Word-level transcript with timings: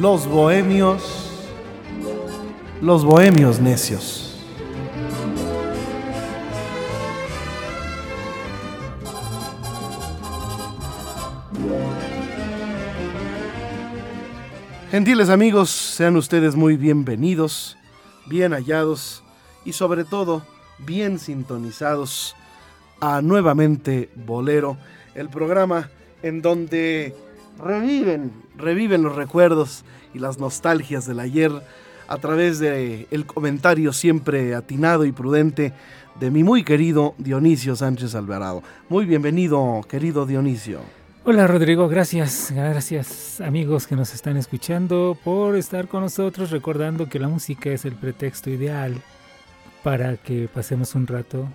Los 0.00 0.26
bohemios, 0.26 1.30
los 2.80 3.04
bohemios 3.04 3.60
necios. 3.60 4.34
Gentiles 14.90 15.28
amigos, 15.28 15.68
sean 15.68 16.16
ustedes 16.16 16.56
muy 16.56 16.78
bienvenidos, 16.78 17.76
bien 18.24 18.52
hallados 18.52 19.22
y 19.66 19.74
sobre 19.74 20.04
todo 20.04 20.46
bien 20.78 21.18
sintonizados 21.18 22.34
a 23.02 23.20
nuevamente 23.20 24.08
Bolero, 24.14 24.78
el 25.14 25.28
programa 25.28 25.90
en 26.22 26.40
donde 26.40 27.14
reviven, 27.58 28.32
reviven 28.60 29.02
los 29.02 29.16
recuerdos 29.16 29.84
y 30.14 30.18
las 30.18 30.38
nostalgias 30.38 31.06
del 31.06 31.20
ayer 31.20 31.50
a 32.08 32.18
través 32.18 32.58
de 32.58 33.06
el 33.10 33.24
comentario 33.24 33.92
siempre 33.92 34.54
atinado 34.54 35.04
y 35.04 35.12
prudente 35.12 35.72
de 36.18 36.30
mi 36.30 36.42
muy 36.42 36.64
querido 36.64 37.14
Dionisio 37.18 37.76
Sánchez 37.76 38.14
Alvarado. 38.14 38.62
Muy 38.88 39.06
bienvenido, 39.06 39.80
querido 39.88 40.26
Dionisio. 40.26 40.80
Hola 41.24 41.46
Rodrigo, 41.46 41.86
gracias, 41.88 42.50
gracias 42.50 43.40
amigos 43.40 43.86
que 43.86 43.94
nos 43.94 44.14
están 44.14 44.36
escuchando 44.36 45.16
por 45.22 45.54
estar 45.54 45.86
con 45.86 46.00
nosotros, 46.00 46.50
recordando 46.50 47.08
que 47.08 47.18
la 47.18 47.28
música 47.28 47.70
es 47.70 47.84
el 47.84 47.94
pretexto 47.94 48.50
ideal 48.50 48.94
para 49.82 50.16
que 50.16 50.48
pasemos 50.52 50.94
un 50.94 51.06
rato 51.06 51.46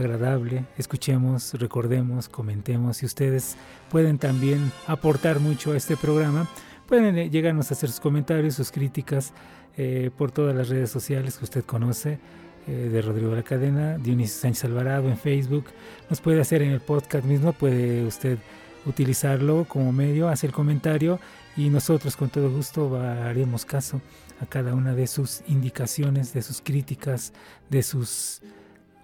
agradable, 0.00 0.64
escuchemos, 0.76 1.54
recordemos, 1.54 2.28
comentemos 2.28 3.02
y 3.02 3.06
ustedes 3.06 3.56
pueden 3.90 4.18
también 4.18 4.72
aportar 4.86 5.40
mucho 5.40 5.72
a 5.72 5.76
este 5.76 5.96
programa. 5.96 6.48
Pueden 6.86 7.16
eh, 7.18 7.30
llegarnos 7.30 7.70
a 7.70 7.74
hacer 7.74 7.90
sus 7.90 8.00
comentarios, 8.00 8.54
sus 8.54 8.72
críticas 8.72 9.32
eh, 9.76 10.10
por 10.16 10.32
todas 10.32 10.56
las 10.56 10.68
redes 10.68 10.90
sociales 10.90 11.38
que 11.38 11.44
usted 11.44 11.64
conoce 11.64 12.18
eh, 12.66 12.88
de 12.90 13.02
Rodrigo 13.02 13.34
La 13.34 13.42
Cadena, 13.42 13.98
Dionisio 13.98 14.40
Sánchez 14.40 14.64
Alvarado 14.64 15.08
en 15.08 15.16
Facebook. 15.16 15.66
Nos 16.08 16.20
puede 16.20 16.40
hacer 16.40 16.62
en 16.62 16.72
el 16.72 16.80
podcast 16.80 17.24
mismo, 17.24 17.52
puede 17.52 18.04
usted 18.04 18.38
utilizarlo 18.86 19.66
como 19.68 19.92
medio, 19.92 20.28
hacer 20.28 20.50
comentario 20.50 21.20
y 21.56 21.68
nosotros 21.68 22.16
con 22.16 22.30
todo 22.30 22.50
gusto 22.50 22.98
haremos 22.98 23.64
caso 23.66 24.00
a 24.40 24.46
cada 24.46 24.74
una 24.74 24.94
de 24.94 25.06
sus 25.06 25.42
indicaciones, 25.46 26.32
de 26.32 26.40
sus 26.40 26.62
críticas, 26.62 27.34
de 27.68 27.82
sus 27.82 28.40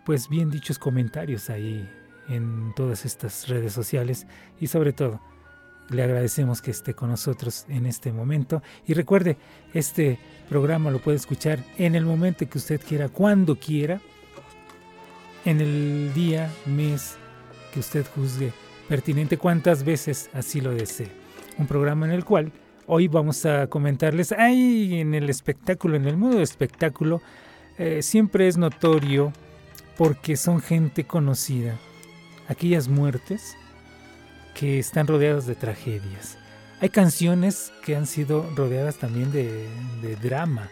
pues 0.06 0.28
bien 0.28 0.50
dichos 0.50 0.78
comentarios 0.78 1.50
ahí 1.50 1.90
en 2.28 2.72
todas 2.76 3.04
estas 3.04 3.48
redes 3.48 3.72
sociales. 3.72 4.26
Y 4.60 4.68
sobre 4.68 4.92
todo 4.92 5.20
le 5.90 6.02
agradecemos 6.04 6.62
que 6.62 6.70
esté 6.70 6.94
con 6.94 7.10
nosotros 7.10 7.66
en 7.68 7.86
este 7.86 8.12
momento. 8.12 8.62
Y 8.86 8.94
recuerde 8.94 9.36
este 9.74 10.18
programa 10.48 10.92
lo 10.92 11.00
puede 11.00 11.16
escuchar 11.16 11.58
en 11.76 11.96
el 11.96 12.04
momento 12.04 12.48
que 12.48 12.58
usted 12.58 12.80
quiera 12.80 13.08
cuando 13.08 13.56
quiera 13.56 14.00
en 15.44 15.60
el 15.60 16.12
día 16.14 16.50
mes 16.66 17.16
que 17.74 17.80
usted 17.80 18.06
juzgue 18.14 18.52
pertinente 18.88 19.36
cuantas 19.38 19.84
veces 19.84 20.30
así 20.32 20.60
lo 20.60 20.70
desee. 20.70 21.10
Un 21.58 21.66
programa 21.66 22.06
en 22.06 22.12
el 22.12 22.24
cual 22.24 22.52
hoy 22.86 23.08
vamos 23.08 23.44
a 23.44 23.66
comentarles 23.66 24.30
ahí 24.30 25.00
en 25.00 25.14
el 25.14 25.28
espectáculo 25.28 25.96
en 25.96 26.06
el 26.06 26.16
mundo 26.16 26.36
del 26.36 26.44
espectáculo 26.44 27.20
eh, 27.78 28.02
siempre 28.02 28.46
es 28.46 28.56
notorio 28.56 29.32
porque 29.96 30.36
son 30.36 30.60
gente 30.60 31.04
conocida. 31.04 31.76
Aquellas 32.48 32.88
muertes 32.88 33.56
que 34.54 34.78
están 34.78 35.06
rodeadas 35.06 35.46
de 35.46 35.54
tragedias. 35.54 36.38
Hay 36.80 36.90
canciones 36.90 37.72
que 37.84 37.96
han 37.96 38.06
sido 38.06 38.48
rodeadas 38.54 38.96
también 38.96 39.32
de, 39.32 39.66
drama, 40.22 40.68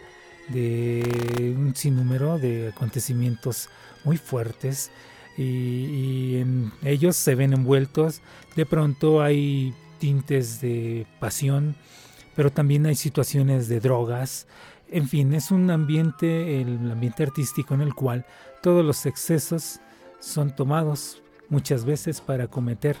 de 0.49 1.53
un 1.57 1.75
sinnúmero 1.75 2.37
de 2.37 2.69
acontecimientos 2.69 3.69
muy 4.03 4.17
fuertes 4.17 4.91
y, 5.37 5.43
y, 5.43 6.37
en 6.37 6.71
ellos 6.83 7.15
se 7.15 7.35
ven 7.35 7.53
envueltos. 7.53 8.21
De 8.55 8.65
pronto 8.65 9.21
hay 9.21 9.73
tintes 9.97 10.61
de 10.61 11.07
pasión, 11.19 11.75
pero 12.35 12.51
también 12.51 12.85
hay 12.85 12.95
situaciones 12.95 13.67
de 13.67 13.79
drogas. 13.79 14.47
En 14.91 15.09
fin, 15.09 15.33
es 15.33 15.49
un 15.49 15.71
ambiente, 15.71 16.61
el 16.61 16.91
ambiente 16.91 17.23
artístico 17.23 17.73
en 17.73 17.81
el 17.81 17.95
cual 17.95 18.25
todos 18.65 18.83
los 18.83 19.05
excesos 19.05 19.79
son 20.19 20.55
tomados 20.55 21.21
muchas 21.49 21.85
veces 21.85 22.19
para 22.19 22.47
cometer 22.47 22.97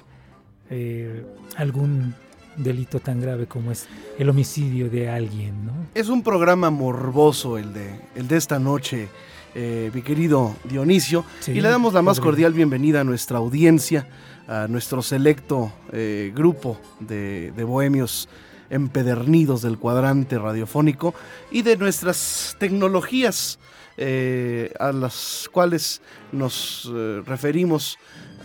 eh, 0.69 1.25
algún 1.57 2.13
delito 2.55 2.99
tan 2.99 3.19
grave 3.19 3.47
como 3.47 3.71
es 3.71 3.87
el 4.19 4.29
homicidio 4.29 4.91
de 4.91 5.09
alguien. 5.09 5.65
¿no? 5.65 5.71
Es 5.95 6.09
un 6.09 6.21
programa 6.21 6.69
morboso 6.69 7.57
el 7.57 7.73
de, 7.73 7.99
el 8.13 8.27
de 8.27 8.37
esta 8.37 8.59
noche, 8.59 9.07
eh, 9.55 9.89
mi 9.91 10.03
querido 10.03 10.55
Dionisio, 10.65 11.25
y 11.47 11.59
le 11.59 11.69
damos 11.69 11.95
la 11.95 12.03
más 12.03 12.19
cordial 12.19 12.53
bienvenida 12.53 13.01
a 13.01 13.03
nuestra 13.03 13.39
audiencia, 13.39 14.07
a 14.47 14.67
nuestro 14.67 15.01
selecto 15.01 15.73
eh, 15.91 16.31
grupo 16.35 16.79
de, 16.99 17.53
de 17.57 17.63
bohemios 17.63 18.29
empedernidos 18.69 19.63
del 19.63 19.79
cuadrante 19.79 20.37
radiofónico 20.37 21.15
y 21.49 21.63
de 21.63 21.75
nuestras 21.75 22.55
tecnologías 22.59 23.57
eh, 23.97 24.73
a 24.79 24.91
las 24.91 25.49
cuales 25.51 26.01
nos 26.31 26.91
eh, 26.93 27.21
referimos 27.25 27.97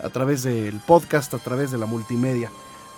a 0.03 0.09
través 0.09 0.43
del 0.43 0.79
podcast, 0.87 1.35
a 1.35 1.39
través 1.39 1.71
de 1.71 1.79
la 1.79 1.87
multimedia. 1.87 2.51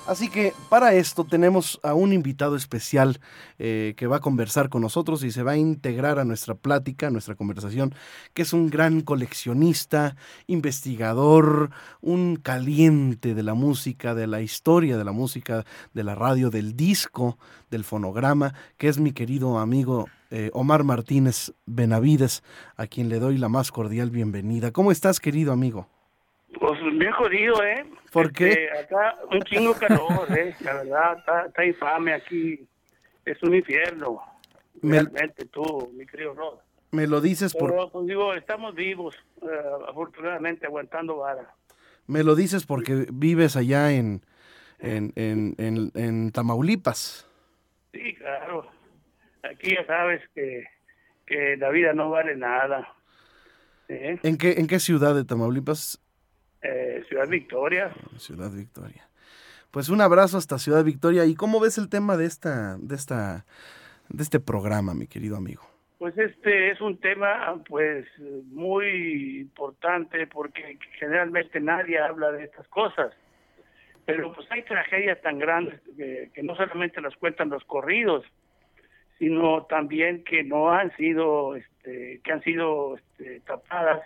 Así 0.04 0.28
que 0.28 0.52
para 0.68 0.94
esto 0.94 1.24
tenemos 1.24 1.78
a 1.84 1.94
un 1.94 2.12
invitado 2.12 2.56
especial 2.56 3.20
eh, 3.60 3.94
que 3.96 4.08
va 4.08 4.16
a 4.16 4.20
conversar 4.20 4.68
con 4.68 4.82
nosotros 4.82 5.22
y 5.22 5.30
se 5.30 5.44
va 5.44 5.52
a 5.52 5.56
integrar 5.56 6.18
a 6.18 6.24
nuestra 6.24 6.56
plática, 6.56 7.06
a 7.06 7.10
nuestra 7.10 7.36
conversación, 7.36 7.94
que 8.34 8.42
es 8.42 8.52
un 8.52 8.68
gran 8.68 9.02
coleccionista, 9.02 10.16
investigador, 10.48 11.70
un 12.00 12.34
caliente 12.34 13.34
de 13.34 13.44
la 13.44 13.54
música, 13.54 14.12
de 14.16 14.26
la 14.26 14.40
historia 14.40 14.98
de 14.98 15.04
la 15.04 15.12
música, 15.12 15.64
de 15.94 16.02
la 16.02 16.16
radio, 16.16 16.50
del 16.50 16.76
disco, 16.76 17.38
del 17.70 17.84
fonograma, 17.84 18.54
que 18.78 18.88
es 18.88 18.98
mi 18.98 19.12
querido 19.12 19.60
amigo 19.60 20.08
eh, 20.30 20.50
Omar 20.52 20.82
Martínez 20.82 21.52
Benavides, 21.64 22.42
a 22.76 22.88
quien 22.88 23.08
le 23.08 23.20
doy 23.20 23.38
la 23.38 23.48
más 23.48 23.70
cordial 23.70 24.10
bienvenida. 24.10 24.72
¿Cómo 24.72 24.90
estás, 24.90 25.20
querido 25.20 25.52
amigo? 25.52 25.86
Bien 26.90 27.12
jodido, 27.12 27.62
¿eh? 27.62 27.84
¿Por 28.10 28.32
qué? 28.32 28.50
Este, 28.50 28.78
acá 28.78 29.16
un 29.30 29.40
chingo 29.42 29.74
calor, 29.74 30.26
¿eh? 30.36 30.54
La 30.60 30.74
verdad, 30.74 31.46
está, 31.46 31.64
infame 31.64 32.12
aquí. 32.12 32.66
Es 33.24 33.42
un 33.42 33.54
infierno. 33.54 34.20
Realmente 34.82 35.46
tú, 35.46 35.92
mi 35.94 36.04
querido 36.06 36.34
Rod. 36.34 36.58
Me 36.90 37.06
lo 37.06 37.20
dices 37.20 37.54
por... 37.54 37.90
Pues, 37.90 38.06
digo, 38.06 38.34
estamos 38.34 38.74
vivos, 38.74 39.14
eh, 39.42 39.46
afortunadamente, 39.88 40.66
aguantando 40.66 41.18
vara. 41.18 41.54
Me 42.06 42.24
lo 42.24 42.34
dices 42.34 42.66
porque 42.66 43.06
vives 43.12 43.56
allá 43.56 43.92
en, 43.92 44.22
en, 44.80 45.12
en, 45.14 45.54
en, 45.58 45.92
en 45.94 46.32
Tamaulipas. 46.32 47.26
Sí, 47.92 48.14
claro. 48.16 48.66
Aquí 49.44 49.74
ya 49.74 49.86
sabes 49.86 50.20
que, 50.34 50.66
que 51.26 51.56
la 51.56 51.70
vida 51.70 51.92
no 51.92 52.10
vale 52.10 52.36
nada. 52.36 52.92
¿En, 53.88 54.36
qué, 54.38 54.52
¿En 54.52 54.66
qué 54.66 54.80
ciudad 54.80 55.14
de 55.14 55.24
Tamaulipas 55.24 56.01
eh, 56.62 57.04
Ciudad 57.08 57.28
Victoria. 57.28 57.92
Ciudad 58.16 58.50
Victoria. 58.50 59.08
Pues 59.70 59.88
un 59.88 60.00
abrazo 60.00 60.36
hasta 60.38 60.58
Ciudad 60.58 60.84
Victoria. 60.84 61.24
¿Y 61.24 61.34
cómo 61.34 61.60
ves 61.60 61.78
el 61.78 61.88
tema 61.88 62.16
de 62.16 62.26
esta, 62.26 62.76
de 62.78 62.94
esta, 62.94 63.46
de 64.08 64.22
este 64.22 64.38
programa, 64.38 64.94
mi 64.94 65.06
querido 65.06 65.36
amigo? 65.36 65.62
Pues 65.98 66.18
este 66.18 66.72
es 66.72 66.80
un 66.80 66.98
tema 66.98 67.62
pues 67.68 68.06
muy 68.50 69.40
importante 69.40 70.26
porque 70.26 70.78
generalmente 70.98 71.60
nadie 71.60 71.98
habla 71.98 72.32
de 72.32 72.44
estas 72.44 72.66
cosas. 72.68 73.14
Pero 74.04 74.32
pues 74.32 74.46
hay 74.50 74.62
tragedias 74.62 75.20
tan 75.22 75.38
grandes 75.38 75.80
que, 75.96 76.42
no 76.42 76.56
solamente 76.56 77.00
las 77.00 77.16
cuentan 77.16 77.50
los 77.50 77.64
corridos, 77.64 78.24
sino 79.18 79.64
también 79.66 80.24
que 80.24 80.42
no 80.42 80.72
han 80.72 80.94
sido, 80.96 81.54
este, 81.54 82.20
que 82.24 82.32
han 82.32 82.42
sido 82.42 82.96
este, 82.96 83.40
tapadas 83.40 84.02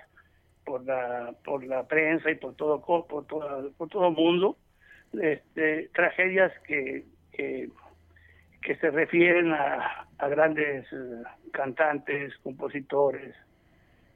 por 0.67 0.85
la 0.85 1.35
por 1.45 1.65
la 1.65 1.87
prensa 1.87 2.31
y 2.31 2.35
por 2.35 2.55
todo 2.57 2.83
por 2.83 3.27
todo 3.27 3.73
por 3.79 3.89
todo 3.89 4.11
mundo 4.11 4.59
este, 5.13 5.91
tragedias 5.95 6.53
que, 6.67 7.05
que, 7.33 7.71
se 8.81 8.91
refieren 8.91 9.53
a, 9.53 10.09
grandes 10.29 10.85
eh, 10.93 11.23
cantantes, 11.53 12.35
compositores 12.43 13.35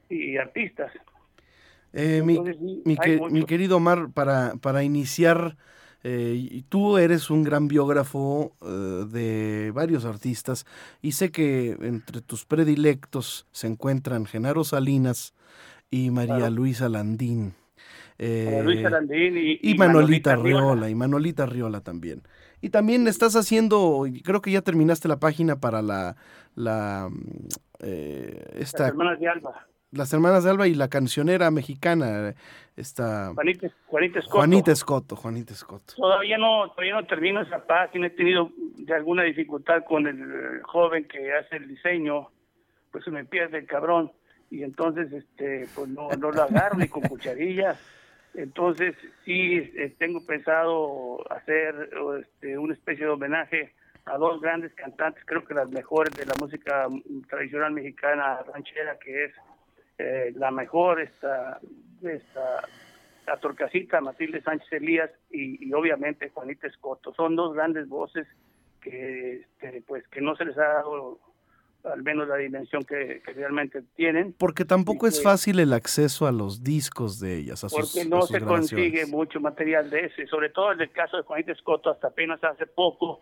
y 0.09 0.37
artistas. 0.37 0.91
Eh, 1.93 2.21
mi, 2.23 2.39
mi, 2.85 3.45
querido 3.45 3.77
Omar, 3.77 4.09
para, 4.13 4.53
para 4.61 4.83
iniciar, 4.83 5.57
eh, 6.03 6.63
tú 6.69 6.97
eres 6.97 7.29
un 7.29 7.43
gran 7.43 7.67
biógrafo 7.67 8.55
de 8.61 9.71
varios 9.73 10.05
artistas 10.05 10.65
y 11.01 11.13
sé 11.13 11.31
que 11.31 11.77
entre 11.81 12.21
tus 12.21 12.45
predilectos 12.45 13.47
se 13.51 13.67
encuentran 13.67 14.25
Genaro 14.25 14.63
Salinas 14.63 15.33
y 15.91 16.09
María 16.09 16.49
Luisa 16.49 16.89
Landín. 16.89 17.53
Eh, 18.17 19.59
y, 19.61 19.75
Manolita, 19.75 20.35
Riola, 20.35 20.89
y 20.89 20.95
Manolita 20.95 21.45
Riola 21.45 21.81
también. 21.81 22.21
Y 22.61 22.69
también 22.69 23.07
estás 23.07 23.35
haciendo, 23.35 24.05
creo 24.23 24.41
que 24.41 24.51
ya 24.51 24.61
terminaste 24.61 25.07
la 25.07 25.19
página 25.19 25.59
para 25.59 25.81
la... 25.81 26.15
la 26.55 27.09
eh, 27.79 28.45
esta, 28.53 28.83
las 28.83 28.89
hermanas 28.91 29.19
de 29.19 29.27
Alba. 29.27 29.67
Las 29.91 30.13
hermanas 30.13 30.43
de 30.43 30.51
Alba 30.51 30.67
y 30.67 30.75
la 30.75 30.87
cancionera 30.87 31.51
mexicana, 31.51 32.35
esta... 32.77 33.33
Juanita, 33.33 33.67
Juanita 33.87 34.71
Escoto. 34.71 35.15
Juanita 35.15 35.53
Escoto, 35.53 35.95
Todavía 35.97 36.37
no, 36.37 36.69
todavía 36.69 36.93
no 36.93 37.05
termino 37.07 37.41
esa 37.41 37.65
página, 37.65 38.07
he 38.07 38.11
tenido 38.11 38.51
de 38.77 38.93
alguna 38.93 39.23
dificultad 39.23 39.83
con 39.83 40.07
el 40.07 40.61
joven 40.61 41.05
que 41.07 41.33
hace 41.33 41.57
el 41.57 41.67
diseño, 41.67 42.29
pues 42.91 43.03
se 43.03 43.11
me 43.11 43.25
pierde 43.25 43.57
el 43.57 43.65
cabrón 43.65 44.11
y 44.51 44.63
entonces 44.63 45.11
este 45.11 45.67
pues 45.73 45.89
no, 45.89 46.09
no 46.09 46.31
lo 46.31 46.43
agarro 46.43 46.77
ni 46.77 46.87
con 46.87 47.01
cucharillas 47.01 47.79
entonces, 48.33 48.95
sí, 49.25 49.57
eh, 49.57 49.93
tengo 49.97 50.25
pensado 50.25 51.19
hacer 51.31 51.89
este, 52.19 52.57
una 52.57 52.73
especie 52.73 53.05
de 53.05 53.11
homenaje 53.11 53.73
a 54.05 54.17
dos 54.17 54.41
grandes 54.41 54.73
cantantes, 54.73 55.23
creo 55.25 55.43
que 55.43 55.53
las 55.53 55.69
mejores 55.69 56.15
de 56.15 56.25
la 56.25 56.33
música 56.39 56.87
tradicional 57.29 57.73
mexicana 57.73 58.39
ranchera, 58.53 58.97
que 58.99 59.25
es 59.25 59.33
eh, 59.97 60.33
la 60.35 60.49
mejor, 60.49 61.01
esta, 61.01 61.59
esta, 62.01 62.67
la 63.27 63.37
Torcasita, 63.37 64.01
Matilde 64.01 64.41
Sánchez 64.41 64.71
Elías 64.71 65.11
y, 65.29 65.71
obviamente 65.73 66.29
Juanita 66.29 66.67
Escoto. 66.67 67.13
Son 67.13 67.35
dos 67.35 67.53
grandes 67.53 67.87
voces 67.87 68.27
que, 68.81 69.41
este, 69.41 69.83
pues, 69.85 70.07
que 70.07 70.21
no 70.21 70.35
se 70.35 70.45
les 70.45 70.57
ha 70.57 70.67
dado 70.67 71.19
al 71.83 72.03
menos 72.03 72.27
la 72.27 72.37
dimensión 72.37 72.83
que, 72.83 73.21
realmente 73.25 73.83
tienen. 73.95 74.33
Porque 74.33 74.65
tampoco 74.65 75.07
es 75.07 75.21
fácil 75.21 75.59
el 75.59 75.73
acceso 75.73 76.27
a 76.27 76.31
los 76.31 76.63
discos 76.63 77.19
de 77.19 77.37
ellas, 77.37 77.63
a 77.63 77.69
sus 77.69 77.93
Porque 77.93 78.09
no 78.09 78.21
se 78.23 78.41
consigue 78.41 79.05
mucho 79.05 79.39
material 79.39 79.89
de 79.89 80.05
ese, 80.05 80.27
sobre 80.27 80.49
todo 80.49 80.71
en 80.71 80.81
el 80.81 80.91
caso 80.91 81.17
de 81.17 81.23
Juanita 81.23 81.51
Escoto, 81.51 81.89
hasta 81.89 82.07
apenas 82.07 82.43
hace 82.43 82.67
poco 82.67 83.21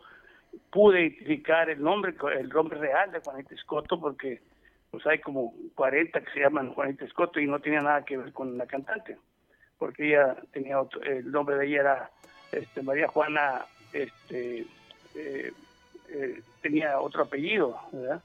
pude 0.71 1.01
identificar 1.01 1.69
el 1.69 1.81
nombre, 1.81 2.15
el 2.37 2.49
nombre 2.49 2.79
real 2.79 3.11
de 3.11 3.19
Juanita 3.19 3.55
Escoto, 3.55 3.99
porque 3.99 4.41
pues 4.91 5.05
hay 5.05 5.19
como 5.19 5.53
40 5.75 6.21
que 6.21 6.31
se 6.31 6.39
llaman 6.39 6.73
Juanita 6.73 7.05
Escoto 7.05 7.39
y 7.39 7.47
no 7.47 7.59
tenía 7.59 7.81
nada 7.81 8.03
que 8.03 8.17
ver 8.17 8.33
con 8.33 8.57
la 8.57 8.65
cantante, 8.65 9.17
porque 9.77 10.07
ella 10.09 10.35
tenía 10.51 10.81
otro, 10.81 11.01
el 11.03 11.31
nombre 11.31 11.55
de 11.57 11.67
ella 11.67 11.79
era 11.81 12.11
este, 12.51 12.81
María 12.81 13.07
Juana, 13.07 13.65
este, 13.93 14.65
eh, 15.15 15.53
eh, 16.09 16.41
tenía 16.61 16.99
otro 16.99 17.23
apellido, 17.23 17.79
¿verdad? 17.91 18.21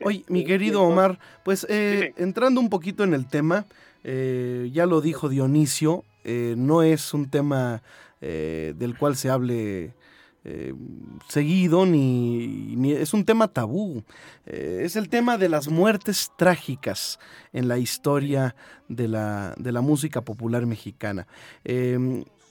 Oye, 0.04 0.24
mi 0.28 0.44
querido 0.44 0.82
Omar, 0.82 1.18
pues 1.44 1.66
eh, 1.68 2.14
entrando 2.16 2.60
un 2.60 2.70
poquito 2.70 3.04
en 3.04 3.12
el 3.12 3.26
tema, 3.26 3.66
eh, 4.02 4.70
ya 4.72 4.86
lo 4.86 5.00
dijo 5.00 5.28
Dionisio, 5.28 6.04
eh, 6.24 6.54
no 6.56 6.82
es 6.82 7.12
un 7.12 7.28
tema 7.28 7.82
del 8.20 8.98
cual 8.98 9.16
se 9.16 9.30
hable 9.30 9.94
seguido, 11.26 11.86
ni, 11.86 12.92
es 12.92 13.14
un 13.14 13.24
tema 13.24 13.48
tabú. 13.48 14.04
es 14.44 14.96
el 14.96 15.08
tema 15.08 15.38
de 15.38 15.48
las 15.48 15.68
muertes 15.68 16.30
trágicas 16.36 17.18
en 17.54 17.66
la 17.66 17.78
historia 17.78 18.54
de 18.88 19.08
la, 19.08 19.54
de 19.56 19.72
la 19.72 19.80
música 19.80 20.20
popular 20.20 20.66
mexicana. 20.66 21.26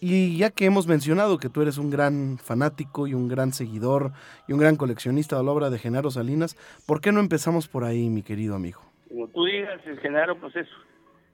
Y 0.01 0.37
ya 0.37 0.49
que 0.49 0.65
hemos 0.65 0.87
mencionado 0.87 1.37
que 1.39 1.49
tú 1.49 1.61
eres 1.61 1.77
un 1.77 1.89
gran 1.89 2.37
fanático 2.37 3.07
y 3.07 3.13
un 3.13 3.27
gran 3.27 3.51
seguidor 3.51 4.13
y 4.47 4.53
un 4.53 4.59
gran 4.59 4.77
coleccionista 4.77 5.37
de 5.37 5.43
la 5.43 5.51
obra 5.51 5.69
de 5.69 5.77
Genaro 5.77 6.09
Salinas, 6.09 6.55
¿por 6.85 7.01
qué 7.01 7.11
no 7.11 7.19
empezamos 7.19 7.67
por 7.67 7.83
ahí, 7.83 8.09
mi 8.09 8.23
querido 8.23 8.55
amigo? 8.55 8.81
Como 9.09 9.27
tú 9.27 9.45
digas, 9.45 9.81
el 9.85 9.99
Genaro 9.99 10.39
pues 10.39 10.55
es, 10.55 10.67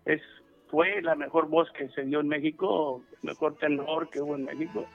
es 0.06 0.22
fue 0.70 1.02
la 1.04 1.14
mejor 1.16 1.48
voz 1.48 1.70
que 1.72 1.90
se 1.90 2.04
dio 2.04 2.22
en 2.22 2.28
México, 2.28 3.04
mejor 3.22 3.56
tenor 3.58 4.10
que 4.10 4.20
hubo 4.22 4.36
en 4.36 4.46
México, 4.46 4.86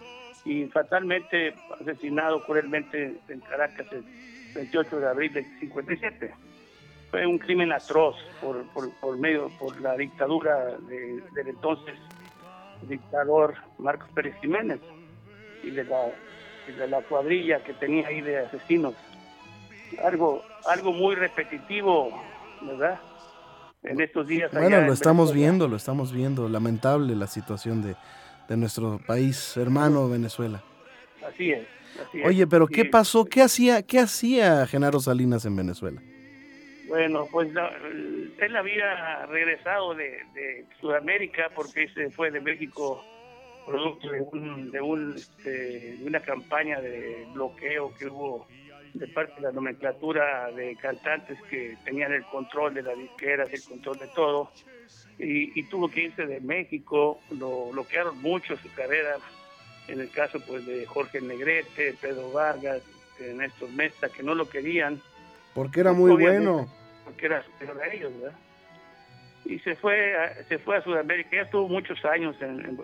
y 0.45 0.65
fatalmente 0.67 1.55
asesinado 1.81 2.43
cruelmente 2.45 3.21
en 3.29 3.41
Caracas 3.41 3.87
el 3.93 4.05
28 4.55 4.99
de 4.99 5.09
abril 5.09 5.33
de 5.33 5.45
57. 5.61 6.35
Fue 7.11 7.27
un 7.27 7.39
crimen 7.39 7.73
atroz 7.73 8.17
por, 8.41 8.65
por, 9.01 9.19
medio, 9.19 9.49
por 9.59 9.81
la 9.81 9.97
dictadura 9.97 10.77
de, 10.89 11.23
del 11.35 11.49
entonces 11.49 11.95
dictador 12.89 13.55
Marcos 13.79 14.09
Pérez 14.15 14.35
Jiménez 14.41 14.81
y 15.63 15.71
de 15.71 15.85
la, 15.85 16.07
de 16.67 16.89
la 16.89 17.03
cuadrilla 17.03 17.63
que 17.63 17.75
tenía 17.75 18.09
ahí 18.09 18.21
de 18.21 18.39
asesinos. 18.39 18.95
Algo, 20.03 20.43
algo 20.67 20.93
muy 20.93 21.15
repetitivo, 21.15 22.11
¿verdad? 22.63 23.01
En 23.83 24.01
estos 24.01 24.27
días. 24.27 24.53
Bueno, 24.53 24.81
lo 24.83 24.93
estamos 24.93 25.33
viendo, 25.33 25.67
lo 25.67 25.77
estamos 25.77 26.13
viendo. 26.13 26.49
Lamentable 26.49 27.17
la 27.17 27.27
situación 27.27 27.83
de, 27.83 27.97
de 28.49 28.57
nuestro 28.57 29.01
país 29.07 29.57
hermano 29.57 30.09
Venezuela. 30.09 30.63
Así 31.27 31.53
es. 31.53 31.67
Oye, 32.25 32.47
pero 32.47 32.67
¿qué 32.67 32.85
pasó? 32.85 33.25
¿Qué 33.25 33.43
hacía, 33.43 33.83
¿Qué 33.83 33.99
hacía 33.99 34.67
Genaro 34.67 35.01
Salinas 35.01 35.45
en 35.45 35.57
Venezuela? 35.57 36.01
Bueno, 36.91 37.29
pues 37.31 37.51
él 37.51 38.57
había 38.57 39.25
regresado 39.27 39.95
de, 39.95 40.67
Sudamérica 40.81 41.49
porque 41.55 41.89
se 41.95 42.11
fue 42.11 42.33
de 42.33 42.41
México 42.41 43.05
producto 43.65 44.11
de, 44.11 44.21
un, 44.21 44.71
de, 44.73 44.81
un, 44.81 45.15
este, 45.15 45.97
de 45.99 46.05
una 46.05 46.19
campaña 46.19 46.81
de 46.81 47.29
bloqueo 47.33 47.95
que 47.95 48.09
hubo 48.09 48.49
de 48.95 49.07
parte 49.07 49.37
de 49.37 49.43
la 49.43 49.53
nomenclatura 49.53 50.51
de 50.51 50.75
cantantes 50.83 51.39
que 51.49 51.77
tenían 51.85 52.13
el 52.13 52.25
control 52.25 52.75
de 52.75 52.83
las 52.83 52.99
disqueras, 52.99 53.53
el 53.53 53.63
control 53.63 53.99
de 54.01 54.09
todo, 54.09 54.51
y, 55.17 55.63
tuvo 55.65 55.89
que 55.89 56.05
irse 56.05 56.27
de 56.27 56.41
México, 56.41 57.21
lo 57.39 57.67
bloquearon 57.67 58.21
mucho 58.21 58.57
su 58.57 58.73
carrera, 58.73 59.17
en 59.87 60.01
el 60.01 60.11
caso 60.11 60.41
pues 60.41 60.67
de 60.67 60.85
Jorge 60.87 61.21
Negrete, 61.21 61.95
Pedro 62.01 62.33
Vargas, 62.33 62.83
Néstor 63.21 63.71
Mesta, 63.71 64.09
que 64.09 64.25
no 64.25 64.35
lo 64.35 64.49
querían. 64.49 65.01
Porque 65.55 65.81
era 65.81 65.93
muy 65.93 66.11
bueno 66.13 66.67
que 67.17 67.27
era 67.27 67.43
superior 67.45 67.81
a 67.83 67.93
ellos, 67.93 68.21
¿verdad? 68.21 68.39
Y 69.45 69.59
se 69.61 69.75
fue, 69.77 70.17
a, 70.17 70.45
se 70.45 70.59
fue 70.59 70.77
a 70.77 70.83
Sudamérica, 70.83 71.31
ya 71.33 71.43
estuvo 71.43 71.69
muchos 71.69 72.05
años 72.05 72.37
en, 72.41 72.79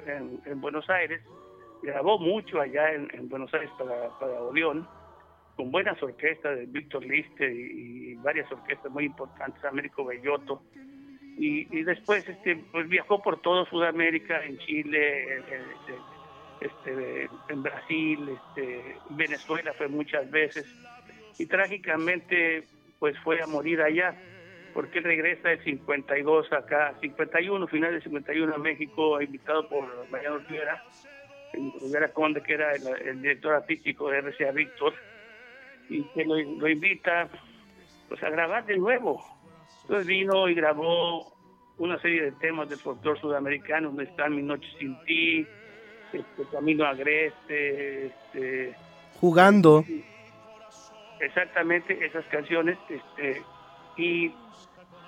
en, 0.46 0.61
Buenos 0.61 0.88
Aires, 0.88 1.23
grabó 1.82 2.18
mucho 2.18 2.61
allá 2.61 2.92
en, 2.92 3.28
Buenos 3.28 3.52
Aires 3.54 3.70
para, 3.78 4.08
para 4.18 4.32
Odeón, 4.42 4.88
con 5.54 5.70
buenas 5.70 6.02
orquestas 6.02 6.56
de 6.56 6.66
Víctor 6.66 7.04
Lister 7.04 7.50
y, 7.50 8.14
varias 8.16 8.50
orquestas 8.50 8.90
muy 8.90 9.04
importantes, 9.04 9.62
Américo 9.64 10.04
Bellotto. 10.04 10.62
Y, 11.38 11.68
y, 11.78 11.82
después 11.85 12.26
este, 12.28 12.56
pues 12.73 12.88
viajó 12.88 13.23
por 13.23 13.40
todo 13.42 13.66
Sudamérica, 13.66 14.42
en 14.42 14.58
Chile, 14.58 15.42
este, 16.61 17.28
en 17.49 17.62
Brasil, 17.62 18.28
este, 18.28 18.96
Venezuela 19.11 19.73
fue 19.75 19.88
muchas 19.88 20.30
veces. 20.30 20.66
Y 21.38 21.46
trágicamente 21.46 22.64
pues 23.06 23.16
fue 23.20 23.40
a 23.40 23.46
morir 23.46 23.80
allá, 23.80 24.16
porque 24.75 24.98
regresa 24.98 25.52
el 25.52 25.62
52 25.62 26.52
acá, 26.52 26.92
51, 27.00 27.68
final 27.68 27.92
del 27.92 28.02
51 28.02 28.52
a 28.52 28.58
México, 28.58 29.22
invitado 29.22 29.68
por 29.68 30.10
Mariano 30.10 30.38
Rivera, 30.38 30.82
Rivera 31.52 32.08
Conde, 32.08 32.42
que 32.42 32.54
era 32.54 32.72
el, 32.72 33.22
director 33.22 33.54
artístico 33.54 34.10
de 34.10 34.22
RCA 34.22 34.50
Víctor, 34.50 34.92
y 35.88 36.02
que 36.02 36.25
lo, 36.25 36.68
invita 36.68 37.28
pues 38.08 38.20
a 38.25 38.28
grabar 38.28 38.66
de 38.66 38.76
nuevo. 38.76 39.25
Entonces 39.82 40.08
vino 40.08 40.48
y 40.48 40.54
grabó 40.54 41.32
una 41.78 42.00
serie 42.00 42.22
de 42.22 42.32
temas 42.32 42.68
del 42.68 42.80
folclore 42.80 43.20
sudamericano, 43.20 43.90
donde 43.90 44.02
están 44.02 44.34
Mi 44.34 44.42
Noche 44.42 44.66
Sin 44.80 44.98
Ti, 45.04 45.46
este, 46.12 46.42
Camino 46.50 46.84
Agreste, 46.84 48.06
este, 48.06 48.75
Jugando 49.20 49.84
exactamente 51.20 52.04
esas 52.04 52.25
canciones 52.26 52.78
este, 52.88 53.42
y, 53.96 54.32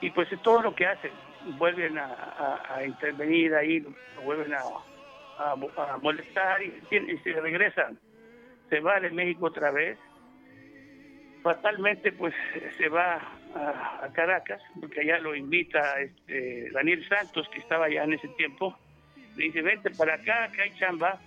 y 0.00 0.10
pues 0.10 0.28
todo 0.42 0.62
lo 0.62 0.74
que 0.74 0.86
hacen. 0.86 1.12
Vuelven 1.56 1.96
a, 1.98 2.82
intervenir 2.84 3.54
ahí 3.54 3.84
vuelven 4.24 4.52
a, 4.52 4.60
a, 5.38 5.98
molestar 6.02 6.62
y, 6.62 6.72
se 7.22 7.32
regresan. 7.32 7.98
Se 8.68 8.80
va 8.80 9.00
de 9.00 9.10
México 9.10 9.46
otra 9.46 9.70
vez. 9.70 9.98
Fatalmente 11.42 12.12
pues 12.12 12.34
se 12.76 12.88
va 12.88 13.20
a, 13.54 14.08
Caracas 14.12 14.60
porque 14.80 15.00
allá 15.00 15.18
lo 15.20 15.34
invita 15.34 16.00
este 16.00 16.70
Daniel 16.72 17.06
Santos 17.08 17.48
que 17.50 17.60
estaba 17.60 17.86
allá 17.86 18.04
en 18.04 18.14
ese 18.14 18.28
tiempo. 18.28 18.76
Le 19.36 19.44
dice 19.44 19.62
vente 19.62 19.90
para 19.90 20.14
acá 20.14 20.50
que 20.52 20.62
hay 20.62 20.74
chamba 20.78 21.20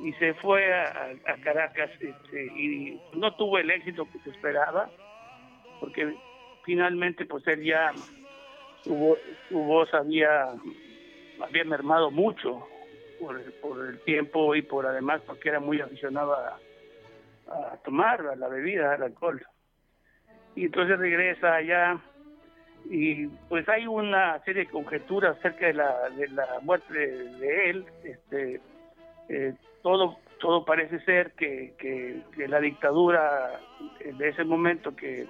y 0.00 0.12
se 0.14 0.34
fue 0.34 0.72
a, 0.72 1.16
Caracas 1.42 1.90
este, 2.00 2.44
y 2.44 3.00
no 3.14 3.34
tuvo 3.34 3.58
el 3.58 3.70
éxito 3.70 4.08
que 4.10 4.18
se 4.20 4.30
esperaba, 4.30 4.90
porque 5.80 6.14
finalmente 6.64 7.24
pues 7.24 7.46
él 7.48 7.64
ya, 7.64 7.92
su, 8.82 9.16
su 9.48 9.58
voz 9.58 9.92
había, 9.94 10.52
había 11.40 11.64
mermado 11.64 12.10
mucho 12.10 12.66
por, 13.18 13.40
por, 13.60 13.86
el 13.86 14.00
tiempo 14.00 14.54
y 14.54 14.62
por 14.62 14.86
además 14.86 15.20
porque 15.26 15.48
era 15.48 15.60
muy 15.60 15.80
aficionado 15.80 16.34
a, 16.34 16.58
tomar 17.82 18.20
a 18.20 18.36
la 18.36 18.48
bebida, 18.48 18.92
al 18.92 19.04
alcohol. 19.04 19.42
Y 20.54 20.66
entonces 20.66 20.98
regresa 20.98 21.54
allá 21.54 21.98
y 22.90 23.26
pues 23.48 23.66
hay 23.68 23.86
una 23.86 24.38
serie 24.44 24.64
de 24.64 24.70
conjeturas 24.70 25.38
acerca 25.38 25.66
de 25.66 25.74
la, 25.74 26.10
de 26.10 26.28
la 26.28 26.46
muerte 26.60 26.94
de, 26.94 27.70
él. 27.70 27.86
Este, 28.04 28.60
eh, 29.28 29.54
todo, 29.82 30.16
todo 30.40 30.64
parece 30.64 31.00
ser 31.00 31.32
que, 31.32 31.74
que, 31.78 32.48
la 32.48 32.60
dictadura 32.60 33.60
de 34.04 34.28
ese 34.28 34.44
momento 34.44 34.94
que 34.94 35.26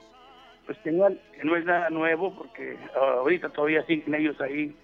pues 0.66 0.76
que 0.78 0.90
que 0.90 1.44
no 1.44 1.56
es 1.56 1.64
nada 1.64 1.88
nuevo 1.90 2.34
porque 2.36 2.76
ahorita 2.94 3.48
todavía 3.50 3.84
siguen 3.86 4.14
ellos 4.14 4.38
ahí 4.40 4.76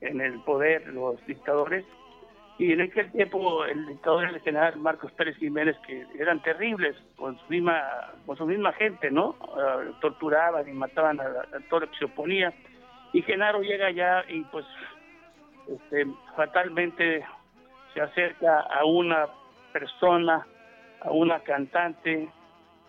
en 0.00 0.20
el 0.20 0.40
poder 0.44 0.86
los 0.88 1.24
dictadores 1.26 1.84
y 2.56 2.72
en 2.72 2.82
aquel 2.82 3.10
tiempo 3.10 3.64
el 3.64 3.86
dictador 3.86 4.26
el 4.26 4.40
general 4.40 4.76
Marcos 4.76 5.10
Pérez 5.12 5.36
Jiménez, 5.38 5.76
que 5.86 6.06
eran 6.18 6.40
terribles 6.42 6.96
con 7.16 7.36
su 7.38 7.44
misma, 7.48 7.82
con 8.26 8.36
su 8.36 8.46
misma 8.46 8.72
gente, 8.74 9.10
¿no? 9.10 9.36
Ah, 9.56 9.82
torturaban 10.00 10.68
y 10.68 10.72
mataban 10.72 11.20
a, 11.20 11.24
todo 11.68 11.80
lo 11.80 11.90
que 11.90 11.98
se 11.98 12.04
oponía. 12.04 12.52
Y 13.12 13.22
Genaro 13.22 13.60
llega 13.62 13.86
allá 13.86 14.24
y 14.28 14.42
pues 14.44 14.64
este, 15.68 16.06
fatalmente 16.36 17.24
se 17.94 18.00
acerca 18.00 18.60
a 18.60 18.84
una 18.84 19.28
persona, 19.72 20.46
a 21.00 21.10
una 21.10 21.40
cantante 21.40 22.28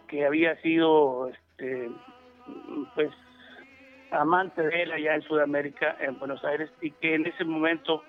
que 0.08 0.26
había 0.26 0.60
sido 0.62 1.30
este, 1.30 1.90
pues 2.96 3.12
amante 4.12 4.62
de 4.62 4.84
él 4.84 4.92
allá 4.92 5.16
en 5.16 5.22
Sudamérica, 5.22 5.96
en 6.00 6.18
Buenos 6.20 6.44
Aires, 6.44 6.70
y 6.82 6.92
que 6.92 7.16
en 7.16 7.26
ese 7.28 7.44
momento 7.44 8.04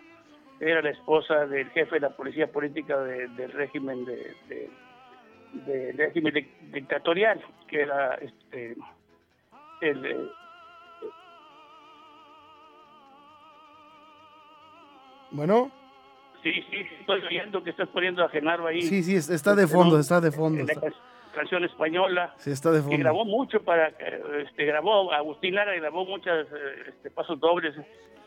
era 0.61 0.83
la 0.83 0.91
esposa 0.91 1.47
del 1.47 1.69
jefe 1.71 1.97
de 1.97 2.01
la 2.01 2.11
policía 2.11 2.51
política 2.51 2.99
del 2.99 3.53
régimen 3.53 4.05
de, 4.05 4.71
régimen 5.97 6.35
dictatorial 6.73 7.43
que 7.69 7.83
era 7.83 8.15
este 8.17 8.77
el 9.81 10.07
eh, 10.07 10.29
bueno 15.31 15.71
sí 16.53 16.65
sí 16.71 16.87
estoy 17.01 17.23
oyendo 17.23 17.63
que 17.63 17.71
estás 17.71 17.89
poniendo 17.89 18.25
a 18.25 18.29
Genaro 18.29 18.67
ahí 18.67 18.83
sí 18.83 19.03
sí 19.03 19.17
está 19.17 19.55
de 19.55 19.67
fondo 19.67 19.99
está 19.99 20.21
de 20.21 20.31
fondo 20.31 20.65
la 20.65 20.93
canción 21.35 21.65
española 21.65 22.35
sí 22.39 22.51
está 22.51 22.71
de 22.71 22.81
fondo 22.81 22.97
que 22.97 23.03
grabó 23.03 23.25
mucho 23.25 23.63
para 23.63 23.89
este 23.89 24.65
grabó 24.65 25.13
Agustín 25.13 25.55
Lara 25.55 25.75
grabó 25.75 26.05
muchas 26.05 26.47
este, 26.89 27.11
pasos 27.11 27.39
dobles 27.41 27.75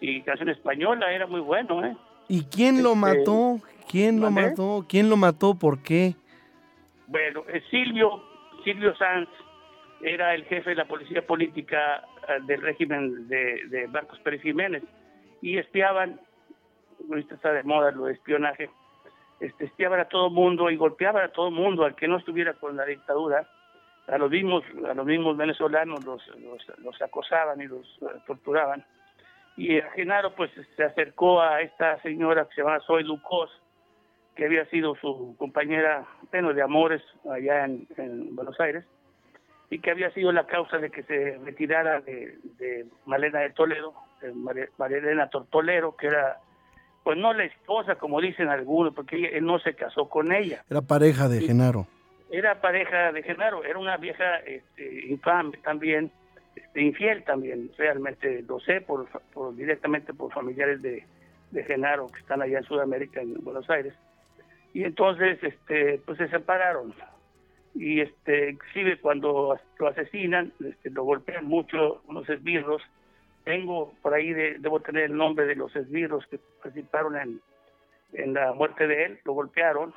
y 0.02 0.22
canción 0.22 0.50
española 0.50 1.12
era 1.12 1.28
muy 1.28 1.42
bueno 1.42 1.86
eh 1.86 1.96
¿Y 2.30 2.44
quién 2.44 2.84
lo 2.84 2.94
este, 2.94 3.00
mató? 3.00 3.60
¿Quién 3.90 4.22
lo 4.22 4.30
mató? 4.30 4.86
¿Quién 4.88 5.10
lo 5.10 5.18
mató? 5.18 5.56
¿Por 5.56 5.82
qué? 5.82 6.14
Bueno, 7.08 7.44
eh, 7.48 7.64
Silvio, 7.72 8.24
Silvio 8.64 8.96
Sanz 8.96 9.28
era 10.02 10.36
el 10.36 10.46
jefe 10.46 10.70
de 10.70 10.76
la 10.76 10.86
policía 10.86 11.26
política 11.26 12.04
eh, 12.28 12.34
del 12.46 12.62
régimen 12.62 13.28
de, 13.28 13.64
de 13.68 13.88
Marcos 13.88 14.20
Pérez 14.20 14.44
Jiménez 14.44 14.84
y 15.42 15.58
espiaban, 15.58 16.22
ahorita 17.10 17.36
está 17.36 17.52
de 17.52 17.64
moda 17.64 17.92
lo 17.92 18.06
de 18.06 18.14
espionaje, 18.14 18.70
este, 19.40 19.72
a 19.86 20.06
todo 20.06 20.30
mundo 20.30 20.70
y 20.70 20.76
golpeaban 20.76 21.24
a 21.24 21.30
todo 21.30 21.50
mundo 21.50 21.86
al 21.86 21.96
que 21.96 22.08
no 22.08 22.18
estuviera 22.18 22.54
con 22.54 22.76
la 22.76 22.86
dictadura, 22.86 23.48
a 24.08 24.18
los 24.18 24.30
mismos, 24.30 24.64
a 24.90 24.94
los 24.94 25.06
mismos 25.06 25.38
venezolanos 25.38 26.04
los, 26.04 26.22
los 26.80 27.02
acosaban 27.02 27.62
y 27.62 27.68
los 27.68 27.86
eh, 28.02 28.06
torturaban. 28.26 28.84
Y 29.56 29.80
Genaro 29.96 30.34
pues 30.36 30.52
se 30.76 30.84
acercó 30.84 31.42
a 31.42 31.62
esta 31.62 32.02
señora 32.02 32.46
que 32.46 32.56
se 32.56 32.62
llama 32.62 32.80
Zoe 32.82 33.04
Lucos, 33.04 33.52
que 34.36 34.46
había 34.46 34.66
sido 34.66 34.96
su 34.96 35.36
compañera 35.38 36.06
bueno, 36.32 36.54
de 36.54 36.62
amores 36.62 37.02
allá 37.30 37.66
en, 37.66 38.36
Buenos 38.36 38.60
Aires, 38.60 38.86
y 39.70 39.80
que 39.80 39.92
había 39.92 40.12
sido 40.12 40.32
la 40.32 40.48
causa 40.48 40.78
de 40.78 40.90
que 40.90 41.04
se 41.04 41.38
retirara 41.44 42.00
de, 42.02 42.38
de 42.58 42.86
Malena 43.06 43.40
de 43.42 43.50
Toledo, 43.52 43.94
de 44.22 44.34
Malena 44.78 45.30
Tortolero, 45.30 45.96
que 45.98 46.08
era, 46.08 46.38
pues 47.04 47.18
no 47.18 47.34
la 47.34 47.46
esposa, 47.46 47.96
como 47.96 48.22
dicen 48.22 48.50
algunos, 48.50 48.94
porque 48.94 49.16
él 49.34 49.46
no 49.46 49.60
se 49.60 49.74
casó 49.74 50.10
con 50.10 50.32
ella. 50.32 50.64
Era 50.70 50.82
pareja 50.82 51.28
de 51.28 51.42
Genaro. 51.42 51.88
Era 52.32 52.62
pareja 52.62 53.12
de 53.12 53.24
Genaro, 53.24 53.64
era 53.64 53.80
una 53.80 53.98
vieja 53.98 54.38
este, 54.46 55.08
infame 55.08 55.58
también, 55.64 56.12
este, 56.56 56.82
infiel 56.82 57.24
también, 57.24 57.72
realmente 57.78 58.44
lo 58.44 58.60
sé 58.60 58.82
por, 58.82 59.08
directamente 59.56 60.14
por 60.14 60.32
familiares 60.32 60.82
de, 60.82 61.06
Genaro 61.66 62.08
que 62.08 62.20
están 62.20 62.44
allá 62.44 62.60
en 62.60 62.64
Sudamérica, 62.64 63.22
en 63.22 63.34
Buenos 63.44 63.68
Aires. 63.72 63.96
Y 64.72 64.84
entonces, 64.84 65.40
este, 65.42 66.00
pues 66.06 66.20
se 66.20 66.28
separaron. 66.28 66.94
Y 67.74 68.02
este, 68.02 68.52
inclusive 68.52 69.00
cuando 69.00 69.60
lo 69.80 69.88
asesinan, 69.88 70.54
este, 70.64 70.92
lo 70.92 71.06
golpean 71.06 71.46
mucho 71.46 72.04
unos 72.08 72.30
esbirros. 72.30 72.84
Tengo 73.44 73.94
por 74.02 74.14
ahí, 74.14 74.32
debo 74.34 74.80
tener 74.80 75.04
el 75.04 75.18
nombre 75.18 75.46
de 75.46 75.56
los 75.56 75.76
esbirros 75.76 76.26
que 76.28 76.40
participaron 76.62 77.16
en, 77.18 77.42
en 78.14 78.34
la 78.34 78.54
muerte 78.54 78.88
de 78.88 79.06
él, 79.06 79.20
lo 79.24 79.34
golpearon 79.34 79.94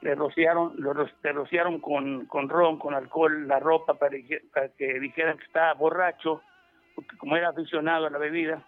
le 0.00 0.14
rociaron, 0.14 0.72
lo, 0.78 0.94
le 0.94 1.32
rociaron 1.32 1.80
con, 1.80 2.26
con 2.26 2.48
ron, 2.48 2.78
con 2.78 2.94
alcohol, 2.94 3.46
la 3.46 3.58
ropa 3.58 3.94
para, 3.94 4.16
para, 4.52 4.68
que 4.70 4.98
dijeran 4.98 5.36
que 5.38 5.44
estaba 5.44 5.74
borracho, 5.74 6.42
porque 6.94 7.16
como 7.18 7.36
era 7.36 7.50
aficionado 7.50 8.06
a 8.06 8.10
la 8.10 8.18
bebida, 8.18 8.64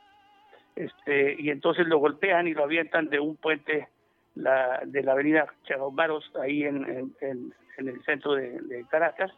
este, 0.77 1.37
y 1.39 1.51
entonces 1.51 1.87
lo 1.87 1.99
golpean 1.99 2.47
y 2.49 2.55
lo 2.55 2.65
avientan 2.65 3.09
de 3.09 3.21
un 3.21 3.37
puente 3.37 3.89
la, 4.35 4.83
de 4.85 5.03
la 5.03 5.13
avenida 5.13 5.53
Chagomaros, 5.65 6.31
ahí 6.41 6.65
en, 6.65 7.15
en, 7.21 7.55
el 7.79 8.05
centro 8.05 8.35
de, 8.35 8.85
Caracas, 8.91 9.33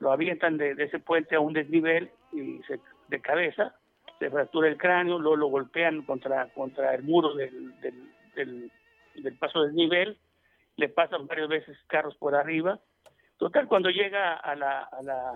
lo 0.00 0.12
avientan 0.12 0.58
de, 0.58 0.72
ese 0.78 0.98
puente 0.98 1.34
a 1.36 1.40
un 1.40 1.54
desnivel 1.54 2.10
y 2.32 2.60
se, 2.64 2.78
de 3.08 3.20
cabeza, 3.20 3.74
se 4.18 4.30
fractura 4.30 4.68
el 4.68 4.76
cráneo, 4.76 5.18
luego 5.18 5.36
lo 5.36 5.46
golpean 5.48 6.02
contra, 6.02 6.48
contra 6.48 6.94
el 6.94 7.02
muro 7.02 7.34
del, 7.34 7.78
del, 7.80 8.10
del, 8.34 8.72
del 9.14 9.38
paso 9.38 9.62
desnivel, 9.62 10.18
le 10.76 10.88
pasan 10.88 11.26
varias 11.26 11.48
veces 11.48 11.78
carros 11.86 12.16
por 12.16 12.34
arriba. 12.34 12.78
Total, 13.38 13.66
cuando 13.66 13.90
llega 13.90 14.34
a 14.34 14.54
la, 14.54 14.80
a 14.80 15.02
la, 15.02 15.30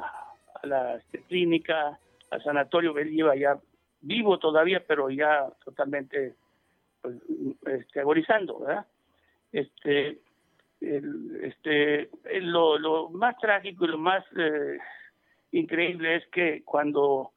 a 0.62 0.66
la 0.66 0.96
este, 0.96 1.22
clínica, 1.22 1.98
al 2.30 2.42
sanatorio, 2.42 2.96
él 2.98 3.12
iba 3.12 3.34
ya 3.36 3.58
vivo 4.00 4.38
todavía, 4.38 4.82
pero 4.86 5.10
ya 5.10 5.48
totalmente 5.64 6.34
pues, 7.02 7.16
este, 7.66 8.04
¿verdad? 8.04 8.86
Este, 9.52 10.18
este, 10.80 12.10
lo, 12.40 12.78
lo, 12.78 13.10
más 13.10 13.36
trágico 13.38 13.84
y 13.84 13.88
lo 13.88 13.98
más 13.98 14.24
eh, 14.38 14.78
increíble 15.52 16.16
es 16.16 16.26
que 16.28 16.62
cuando, 16.64 17.32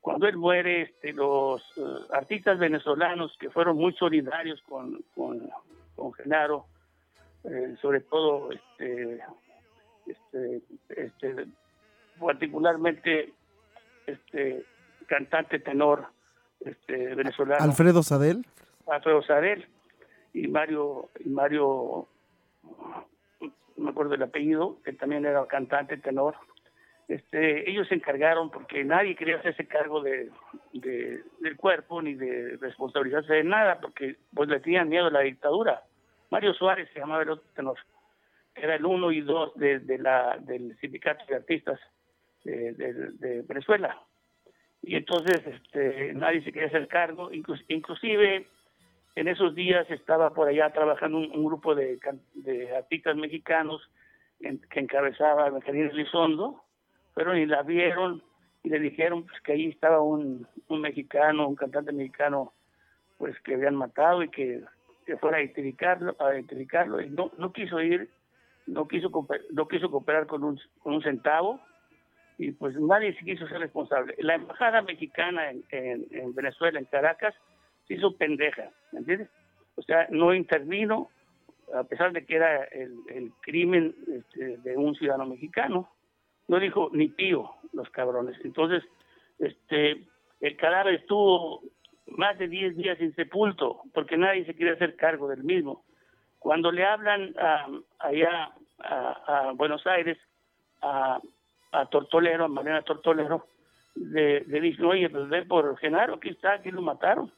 cuando 0.00 0.26
él 0.26 0.36
muere, 0.36 0.82
este, 0.82 1.12
los 1.12 1.62
eh, 1.76 1.82
artistas 2.12 2.58
venezolanos 2.58 3.36
que 3.38 3.50
fueron 3.50 3.76
muy 3.76 3.92
solidarios 3.94 4.60
con, 4.62 5.02
con, 5.14 5.50
con 5.96 6.12
Genaro, 6.14 6.66
eh, 7.44 7.76
sobre 7.80 8.00
todo 8.00 8.50
este, 8.52 9.20
este, 10.06 10.62
este, 10.88 11.46
particularmente 12.18 13.32
este 14.06 14.64
cantante 15.06 15.58
tenor 15.58 16.06
este 16.60 17.14
venezolano. 17.14 17.62
Alfredo 17.64 18.02
Sadel. 18.02 18.44
Alfredo 18.86 19.22
Sadel 19.22 19.66
y 20.32 20.48
Mario 20.48 21.10
y 21.24 21.28
Mario 21.28 22.08
no 23.76 23.84
me 23.84 23.90
acuerdo 23.90 24.14
el 24.14 24.22
apellido 24.22 24.76
que 24.84 24.92
también 24.92 25.24
era 25.24 25.46
cantante 25.46 25.96
tenor 25.96 26.34
este 27.08 27.68
ellos 27.70 27.88
se 27.88 27.94
encargaron 27.94 28.50
porque 28.50 28.84
nadie 28.84 29.16
quería 29.16 29.38
hacerse 29.38 29.66
cargo 29.66 30.02
de, 30.02 30.30
del 30.72 31.56
cuerpo 31.56 32.02
ni 32.02 32.14
de 32.14 32.56
responsabilizarse 32.60 33.32
de 33.32 33.44
nada 33.44 33.80
porque 33.80 34.16
pues 34.34 34.48
le 34.48 34.60
tenían 34.60 34.88
miedo 34.88 35.06
a 35.06 35.10
la 35.10 35.20
dictadura 35.20 35.82
Mario 36.30 36.54
Suárez 36.54 36.88
se 36.92 37.00
llamaba 37.00 37.22
el 37.22 37.30
otro 37.30 37.48
tenor, 37.54 37.78
era 38.54 38.74
el 38.74 38.84
uno 38.84 39.10
y 39.10 39.20
dos 39.20 39.52
del 39.56 40.76
sindicato 40.80 41.24
de 41.26 41.36
artistas 41.36 41.80
de, 42.44 43.44
Venezuela. 43.46 44.00
Y 44.82 44.96
entonces 44.96 45.42
este, 45.46 46.12
nadie 46.14 46.42
se 46.42 46.52
quería 46.52 46.68
hacer 46.68 46.86
cargo, 46.88 47.30
inclusive 47.32 48.46
en 49.16 49.28
esos 49.28 49.54
días 49.54 49.90
estaba 49.90 50.32
por 50.32 50.48
allá 50.48 50.70
trabajando 50.70 51.18
un, 51.18 51.44
grupo 51.44 51.74
de, 51.74 51.98
artistas 52.76 53.16
mexicanos 53.16 53.82
que 54.40 54.80
encabezaba 54.80 55.50
Benjamín 55.50 55.90
Elizondo, 55.90 56.62
pero 57.18 57.34
ni 57.34 57.46
la 57.46 57.64
vieron 57.64 58.22
y 58.62 58.68
le 58.68 58.78
dijeron 58.78 59.26
pues, 59.26 59.40
que 59.40 59.52
ahí 59.54 59.66
estaba 59.66 60.00
un, 60.00 60.46
un 60.68 60.80
mexicano, 60.80 61.48
un 61.48 61.56
cantante 61.56 61.90
mexicano, 61.90 62.52
pues 63.16 63.36
que 63.40 63.54
habían 63.54 63.74
matado 63.74 64.22
y 64.22 64.28
que 64.28 64.62
que 65.04 65.16
fuera 65.16 65.38
a 65.38 65.42
identificarlo, 65.42 66.14
a 66.20 66.34
identificarlo 66.34 67.00
y 67.00 67.10
no, 67.10 67.32
no 67.38 67.52
quiso 67.52 67.80
ir, 67.80 68.08
no 68.66 68.86
quiso, 68.86 69.10
no 69.50 69.66
quiso 69.66 69.90
cooperar 69.90 70.28
con 70.28 70.44
un, 70.44 70.60
con 70.80 70.94
un 70.94 71.02
centavo 71.02 71.60
y 72.36 72.52
pues 72.52 72.76
nadie 72.76 73.14
se 73.14 73.24
quiso 73.24 73.48
ser 73.48 73.58
responsable. 73.58 74.14
La 74.18 74.36
embajada 74.36 74.82
mexicana 74.82 75.50
en, 75.50 75.64
en, 75.72 76.34
Venezuela, 76.36 76.78
en 76.78 76.84
Caracas, 76.84 77.34
se 77.88 77.94
hizo 77.94 78.16
pendeja, 78.16 78.70
¿me 78.92 79.00
entiendes? 79.00 79.28
O 79.74 79.82
sea, 79.82 80.06
no 80.10 80.32
intervino, 80.34 81.08
a 81.74 81.82
pesar 81.82 82.12
de 82.12 82.24
que 82.24 82.36
era 82.36 82.62
el, 82.64 82.94
el 83.08 83.32
crimen 83.40 83.96
este, 84.06 84.58
de 84.58 84.76
un 84.76 84.94
ciudadano 84.94 85.26
mexicano, 85.26 85.88
no 86.48 86.58
dijo 86.58 86.90
ni 86.92 87.08
pío 87.08 87.50
los 87.72 87.88
cabrones. 87.90 88.36
Entonces, 88.44 88.82
este, 89.38 90.04
el 90.40 90.56
cadáver 90.56 90.94
estuvo 90.94 91.62
más 92.06 92.38
de 92.38 92.48
10 92.48 92.76
días 92.76 93.00
insepulto, 93.00 93.82
porque 93.92 94.16
nadie 94.16 94.44
se 94.44 94.54
quiere 94.54 94.72
hacer 94.72 94.96
cargo 94.96 95.28
del 95.28 95.44
mismo. 95.44 95.84
Cuando 96.38 96.72
le 96.72 96.84
hablan 96.84 97.34
allá 97.98 98.52
a, 98.80 99.52
Buenos 99.54 99.86
Aires, 99.86 100.18
a, 100.80 101.20
a 101.72 101.86
Tortolero, 101.86 102.44
a 102.44 102.48
Mariana 102.48 102.82
Tortolero, 102.82 103.46
le, 103.94 104.44
le 104.44 104.60
dicen, 104.60 104.84
oye, 104.86 105.10
pues 105.10 105.28
ve 105.28 105.44
por 105.44 105.76
Genaro, 105.78 106.14
aquí 106.14 106.30
está, 106.30 106.54
aquí 106.54 106.70
lo 106.70 106.80
mataron. 106.80 107.32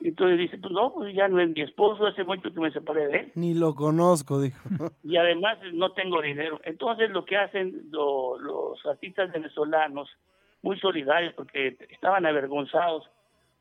Entonces 0.00 0.38
dice, 0.38 0.58
pues 0.58 0.72
no, 0.72 0.92
pues 0.92 1.14
ya 1.14 1.28
no 1.28 1.40
es 1.40 1.48
mi 1.50 1.62
esposo, 1.62 2.06
hace 2.06 2.24
mucho 2.24 2.52
que 2.52 2.60
me 2.60 2.70
separé 2.70 3.08
de 3.08 3.18
él. 3.18 3.32
Ni 3.34 3.54
lo 3.54 3.74
conozco, 3.74 4.40
dijo. 4.40 4.60
y 5.02 5.16
además 5.16 5.58
no 5.72 5.92
tengo 5.92 6.20
dinero. 6.20 6.60
Entonces 6.64 7.10
lo 7.10 7.24
que 7.24 7.36
hacen 7.36 7.88
los 7.90 8.84
artistas 8.86 9.32
venezolanos, 9.32 10.08
muy 10.62 10.78
solidarios, 10.78 11.32
porque 11.34 11.76
estaban 11.90 12.26
avergonzados 12.26 13.08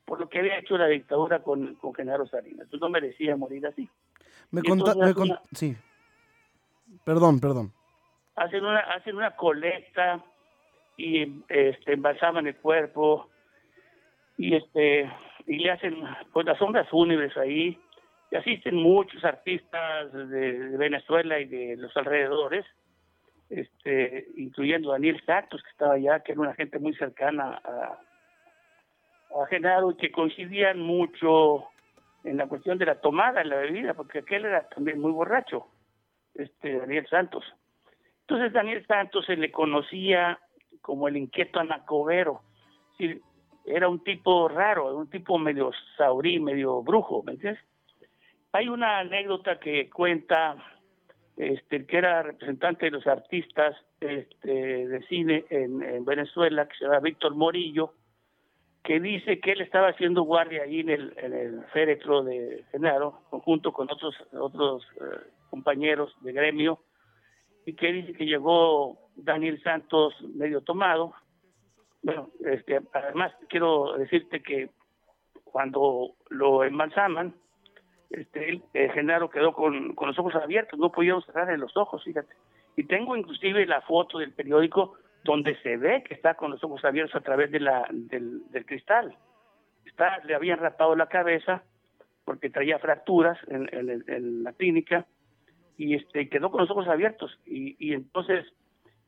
por 0.05 0.19
lo 0.19 0.27
que 0.27 0.39
había 0.39 0.59
hecho 0.59 0.77
la 0.77 0.87
dictadura 0.87 1.43
con, 1.43 1.75
con 1.75 1.93
Genaro 1.93 2.27
Salinas. 2.27 2.61
Entonces 2.61 2.81
no 2.81 2.89
merecía 2.89 3.35
morir 3.37 3.65
así. 3.65 3.89
Me 4.51 4.61
conta, 4.61 4.93
sí. 5.53 5.75
Perdón, 7.05 7.39
perdón. 7.39 7.71
Hacen 8.35 8.65
una, 8.65 8.79
hacen 8.79 9.15
una 9.15 9.35
colecta 9.35 10.23
y 10.97 11.43
este, 11.47 11.93
embalsaman 11.93 12.47
el 12.47 12.55
cuerpo 12.57 13.29
y 14.37 14.55
este 14.55 15.11
y 15.47 15.57
le 15.57 15.71
hacen 15.71 16.03
pues 16.31 16.45
las 16.45 16.57
sombras 16.57 16.87
fúnebres 16.89 17.35
ahí. 17.37 17.79
Y 18.31 18.35
asisten 18.35 18.75
muchos 18.75 19.23
artistas 19.23 20.11
de, 20.11 20.77
Venezuela 20.77 21.39
y 21.39 21.45
de 21.45 21.77
los 21.77 21.95
alrededores 21.95 22.65
este 23.49 24.25
incluyendo 24.37 24.91
Daniel 24.91 25.21
Santos 25.25 25.61
que 25.61 25.69
estaba 25.69 25.93
allá 25.93 26.21
que 26.21 26.31
era 26.31 26.41
una 26.41 26.55
gente 26.55 26.79
muy 26.79 26.95
cercana 26.95 27.61
a, 27.63 27.99
a 29.39 29.45
Genaro 29.47 29.91
y 29.91 29.97
que 29.97 30.11
coincidían 30.11 30.79
mucho 30.79 31.65
en 32.23 32.37
la 32.37 32.47
cuestión 32.47 32.79
de 32.79 32.85
la 32.85 32.99
tomada 33.01 33.41
en 33.41 33.49
la 33.49 33.57
bebida 33.57 33.93
porque 33.93 34.19
aquel 34.19 34.45
era 34.45 34.67
también 34.69 34.99
muy 34.99 35.11
borracho 35.11 35.67
este 36.33 36.79
Daniel 36.79 37.05
Santos. 37.07 37.43
Entonces 38.21 38.53
Daniel 38.53 38.83
Santos 38.87 39.25
se 39.25 39.35
le 39.35 39.51
conocía 39.51 40.39
como 40.81 41.07
el 41.07 41.17
inquieto 41.17 41.59
anacobero 41.59 42.41
era 43.65 43.87
un 43.87 44.03
tipo 44.03 44.47
raro, 44.47 44.95
un 44.97 45.09
tipo 45.09 45.37
medio 45.37 45.71
saurí, 45.97 46.39
medio 46.39 46.81
brujo, 46.81 47.23
¿me 47.23 47.33
entiendes? 47.33 47.63
Hay 48.51 48.67
una 48.67 48.99
anécdota 48.99 49.59
que 49.59 49.89
cuenta 49.89 50.57
este, 51.37 51.85
que 51.85 51.97
era 51.97 52.21
representante 52.21 52.85
de 52.85 52.91
los 52.91 53.07
artistas 53.07 53.75
este, 53.99 54.87
de 54.87 55.01
cine 55.07 55.45
en, 55.49 56.05
Venezuela, 56.05 56.67
que 56.67 56.77
se 56.77 56.85
llama 56.85 56.99
Víctor 56.99 57.35
Morillo, 57.35 57.93
que 58.83 58.99
dice 58.99 59.39
que 59.39 59.53
él 59.53 59.61
estaba 59.61 59.89
haciendo 59.89 60.23
guardia 60.23 60.63
ahí 60.63 60.81
en 60.81 60.89
el, 60.89 61.13
en 61.17 61.63
féretro 61.73 62.23
de 62.23 62.65
Genaro, 62.71 63.21
junto 63.29 63.71
con 63.71 63.89
otros, 63.89 64.15
otros 64.33 64.83
eh, 64.97 65.21
compañeros 65.49 66.13
de 66.21 66.33
gremio, 66.33 66.79
y 67.65 67.73
que 67.73 67.91
dice 67.91 68.13
que 68.13 68.25
llegó 68.25 68.99
Daniel 69.15 69.61
Santos 69.63 70.13
medio 70.35 70.61
tomado, 70.61 71.13
bueno, 72.03 72.29
este, 72.45 72.79
además 72.93 73.33
quiero 73.47 73.97
decirte 73.97 74.43
que 74.43 74.69
cuando 75.43 76.15
lo 76.29 76.63
embalsaman, 76.63 77.33
este, 78.09 78.49
el, 78.49 78.91
Genaro 78.91 79.29
quedó 79.29 79.53
con, 79.53 79.95
los 79.95 80.19
ojos 80.19 80.35
abiertos, 80.35 80.77
no 80.77 80.91
podía 80.91 81.19
cerrar 81.21 81.57
los 81.57 81.75
ojos, 81.77 82.03
fíjate. 82.03 82.33
Y 82.75 82.83
tengo 82.83 83.15
inclusive 83.15 83.65
la 83.65 83.81
foto 83.81 84.19
del 84.19 84.33
periódico 84.33 84.95
donde 85.23 85.55
se 85.61 85.77
ve 85.77 86.03
que 86.03 86.13
está 86.13 86.33
con 86.35 86.51
los 86.51 86.63
ojos 86.63 86.83
abiertos 86.83 87.15
a 87.15 87.23
través 87.23 87.51
de 87.51 87.61
la, 87.61 87.87
del, 87.89 88.43
cristal. 88.65 89.15
Está, 89.85 90.19
le 90.25 90.35
habían 90.35 90.59
rapado 90.59 90.95
la 90.95 91.07
cabeza 91.07 91.63
porque 92.25 92.49
traía 92.49 92.79
fracturas 92.79 93.37
en, 93.47 93.69
en, 93.71 94.43
la 94.43 94.53
clínica 94.53 95.05
y 95.77 95.95
este 95.95 96.29
quedó 96.29 96.51
con 96.51 96.61
los 96.61 96.71
ojos 96.71 96.87
abiertos 96.87 97.37
y, 97.45 97.75
y 97.79 97.93
entonces 97.93 98.45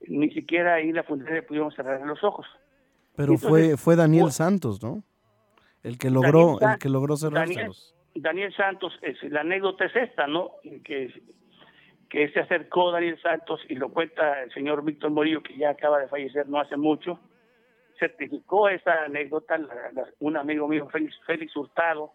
ni 0.07 0.29
siquiera 0.31 0.75
ahí 0.75 0.91
la 0.91 1.03
funeraria 1.03 1.45
pudimos 1.45 1.75
cerrar 1.75 2.01
los 2.01 2.23
ojos. 2.23 2.45
Pero 3.15 3.37
fue, 3.37 3.77
fue 3.77 3.95
Daniel 3.95 4.31
Santos, 4.31 4.81
¿no? 4.83 5.03
El 5.83 5.97
que 5.97 6.09
logró, 6.09 6.59
el 6.59 6.79
que 6.79 6.89
logró 6.89 7.15
cerrárselos. 7.15 7.95
Daniel, 8.15 8.53
Santos, 8.55 8.97
es, 9.01 9.21
la 9.23 9.41
anécdota 9.41 9.85
es 9.85 9.95
esta, 9.95 10.25
¿no? 10.25 10.51
Que, 10.83 11.13
que 12.09 12.29
se 12.29 12.39
acercó 12.39 12.91
Daniel 12.91 13.19
Santos 13.21 13.59
y 13.67 13.75
lo 13.75 13.89
cuenta 13.89 14.43
el 14.43 14.51
señor 14.53 14.83
Víctor 14.85 15.11
Morillo, 15.11 15.43
que 15.43 15.57
ya 15.57 15.71
acaba 15.71 15.99
de 15.99 16.07
fallecer 16.07 16.47
no 16.47 16.59
hace 16.59 16.77
mucho, 16.77 17.19
certificó 17.99 18.69
esa 18.69 19.03
anécdota, 19.03 19.59
un 20.19 20.37
amigo 20.37 20.67
mío, 20.67 20.87
Félix, 20.89 21.15
Félix 21.25 21.55
Hurtado, 21.55 22.13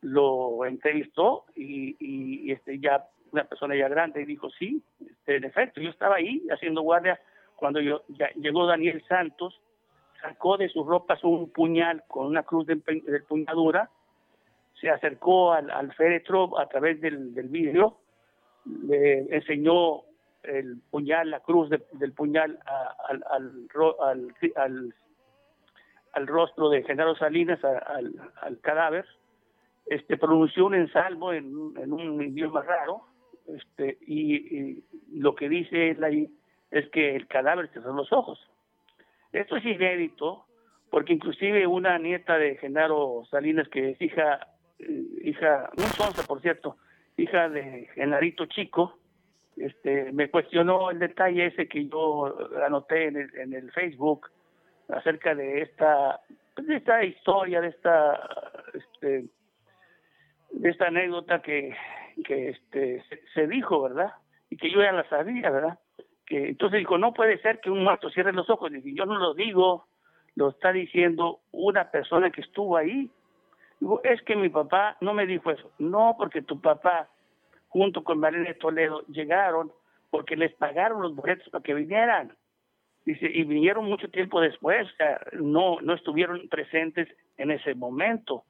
lo 0.00 0.64
entrevistó 0.64 1.44
y, 1.54 1.96
y, 1.98 2.52
este 2.52 2.78
ya 2.78 3.04
una 3.32 3.44
persona 3.44 3.74
ya 3.74 3.88
grande 3.88 4.22
y 4.22 4.24
dijo 4.24 4.48
sí, 4.50 4.82
este, 5.00 5.36
en 5.36 5.44
efecto, 5.44 5.80
yo 5.80 5.90
estaba 5.90 6.16
ahí 6.16 6.46
haciendo 6.50 6.82
guardia 6.82 7.20
cuando 7.56 7.80
yo, 7.80 8.04
ya 8.08 8.30
llegó 8.36 8.66
Daniel 8.66 9.02
Santos 9.08 9.60
sacó 10.28 10.56
de 10.56 10.68
sus 10.68 10.86
ropas 10.86 11.22
un 11.24 11.50
puñal 11.50 12.04
con 12.08 12.26
una 12.26 12.42
cruz 12.42 12.66
de, 12.66 12.76
de 12.76 13.16
empuñadura, 13.16 13.90
se 14.80 14.90
acercó 14.90 15.52
al, 15.52 15.92
féretro 15.94 16.58
a 16.58 16.68
través 16.68 17.00
del, 17.00 17.32
vidrio, 17.48 17.96
le 18.64 19.20
enseñó 19.34 20.02
el 20.42 20.80
puñal, 20.90 21.30
la 21.30 21.40
cruz 21.40 21.70
del 21.70 22.12
puñal 22.12 22.58
al, 26.12 26.26
rostro 26.26 26.68
de 26.70 26.82
Genaro 26.82 27.16
Salinas, 27.16 27.62
al, 27.64 28.58
cadáver, 28.60 29.06
este, 29.86 30.16
pronunció 30.16 30.66
un 30.66 30.74
ensalmo 30.74 31.32
en, 31.32 31.56
un 31.56 32.22
idioma 32.22 32.62
raro, 32.62 33.02
este, 33.46 33.98
y, 34.06 34.84
lo 35.12 35.34
que 35.34 35.48
dice 35.48 35.90
él 35.90 36.04
ahí 36.04 36.30
es 36.70 36.88
que 36.90 37.16
el 37.16 37.26
cadáver 37.28 37.70
cerró 37.72 37.94
los 37.94 38.12
ojos. 38.12 38.38
Esto 39.36 39.56
es 39.56 39.66
inédito, 39.66 40.46
porque 40.90 41.12
inclusive 41.12 41.66
una 41.66 41.98
nieta 41.98 42.38
de 42.38 42.56
Genaro 42.56 43.24
Salinas, 43.30 43.68
que 43.68 43.90
es 43.90 44.00
hija, 44.00 44.48
eh, 44.78 45.04
hija, 45.24 45.68
un 45.76 45.84
sonza 45.84 46.26
por 46.26 46.40
cierto, 46.40 46.78
hija 47.18 47.50
de 47.50 47.86
Genarito 47.94 48.46
Chico, 48.46 48.98
este, 49.58 50.10
me 50.12 50.30
cuestionó 50.30 50.90
el 50.90 50.98
detalle 50.98 51.48
ese 51.48 51.68
que 51.68 51.86
yo 51.86 52.34
anoté 52.64 53.08
en 53.08 53.16
el, 53.16 53.36
en 53.36 53.52
el 53.52 53.70
Facebook 53.72 54.30
acerca 54.88 55.34
de 55.34 55.60
esta, 55.60 56.20
de 56.56 56.76
esta 56.76 57.04
historia, 57.04 57.60
de 57.60 57.68
esta, 57.68 58.18
este, 58.72 59.24
de 60.50 60.70
esta 60.70 60.86
anécdota 60.86 61.42
que, 61.42 61.76
que 62.24 62.48
este, 62.50 63.04
se 63.34 63.46
dijo, 63.46 63.82
¿verdad? 63.82 64.14
Y 64.48 64.56
que 64.56 64.70
yo 64.70 64.80
ya 64.80 64.92
la 64.92 65.06
sabía, 65.10 65.50
¿verdad? 65.50 65.78
Que 66.26 66.48
entonces 66.48 66.80
dijo, 66.80 66.98
no 66.98 67.14
puede 67.14 67.38
ser 67.38 67.60
que 67.60 67.70
un 67.70 67.84
muerto 67.84 68.10
cierre 68.10 68.32
los 68.32 68.50
ojos. 68.50 68.70
Dije, 68.72 68.92
yo 68.94 69.06
no 69.06 69.16
lo 69.16 69.34
digo, 69.34 69.86
lo 70.34 70.50
está 70.50 70.72
diciendo 70.72 71.40
una 71.52 71.90
persona 71.90 72.30
que 72.30 72.40
estuvo 72.40 72.76
ahí. 72.76 73.10
Digo, 73.80 74.00
es 74.04 74.20
que 74.22 74.36
mi 74.36 74.48
papá 74.48 74.96
no 75.00 75.14
me 75.14 75.26
dijo 75.26 75.50
eso. 75.50 75.70
No, 75.78 76.16
porque 76.18 76.42
tu 76.42 76.60
papá, 76.60 77.08
junto 77.68 78.02
con 78.02 78.18
Marina 78.18 78.52
Toledo, 78.54 79.04
llegaron 79.06 79.72
porque 80.10 80.36
les 80.36 80.52
pagaron 80.54 81.02
los 81.02 81.14
boletos 81.14 81.48
para 81.50 81.62
que 81.62 81.74
vinieran. 81.74 82.34
Dice, 83.04 83.30
y 83.32 83.44
vinieron 83.44 83.84
mucho 83.84 84.08
tiempo 84.08 84.40
después, 84.40 84.86
o 84.92 84.96
sea, 84.96 85.20
no, 85.32 85.80
no 85.80 85.94
estuvieron 85.94 86.48
presentes 86.48 87.08
en 87.36 87.52
ese 87.52 87.74
momento. 87.74 88.44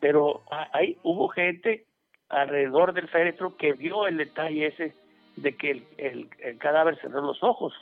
Pero 0.00 0.42
ahí 0.72 0.96
hubo 1.02 1.28
gente 1.28 1.84
alrededor 2.28 2.92
del 2.92 3.08
féretro 3.08 3.56
que 3.56 3.72
vio 3.72 4.06
el 4.06 4.18
detalle 4.18 4.66
ese 4.68 4.94
de 5.42 5.56
que 5.56 5.82
el, 5.96 6.28
cadáver 6.58 6.98
cerró 7.00 7.20
los 7.20 7.42
ojos. 7.42 7.72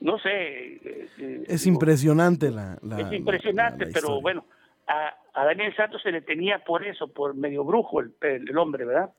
No 0.00 0.18
sé. 0.18 0.30
Eh, 0.30 1.08
eh, 1.18 1.44
es 1.46 1.66
impresionante 1.66 2.50
la, 2.50 2.78
Es 2.98 3.12
impresionante, 3.12 3.86
pero 3.86 4.20
bueno, 4.20 4.44
a, 4.86 5.14
Daniel 5.44 5.74
Santos 5.76 6.02
se 6.02 6.12
le 6.12 6.22
tenía 6.22 6.64
por 6.64 6.84
eso, 6.84 7.08
por 7.08 7.34
medio 7.34 7.64
brujo 7.64 8.00
el, 8.00 8.14
el 8.20 8.58
hombre, 8.58 8.84
¿verdad? 8.84 9.10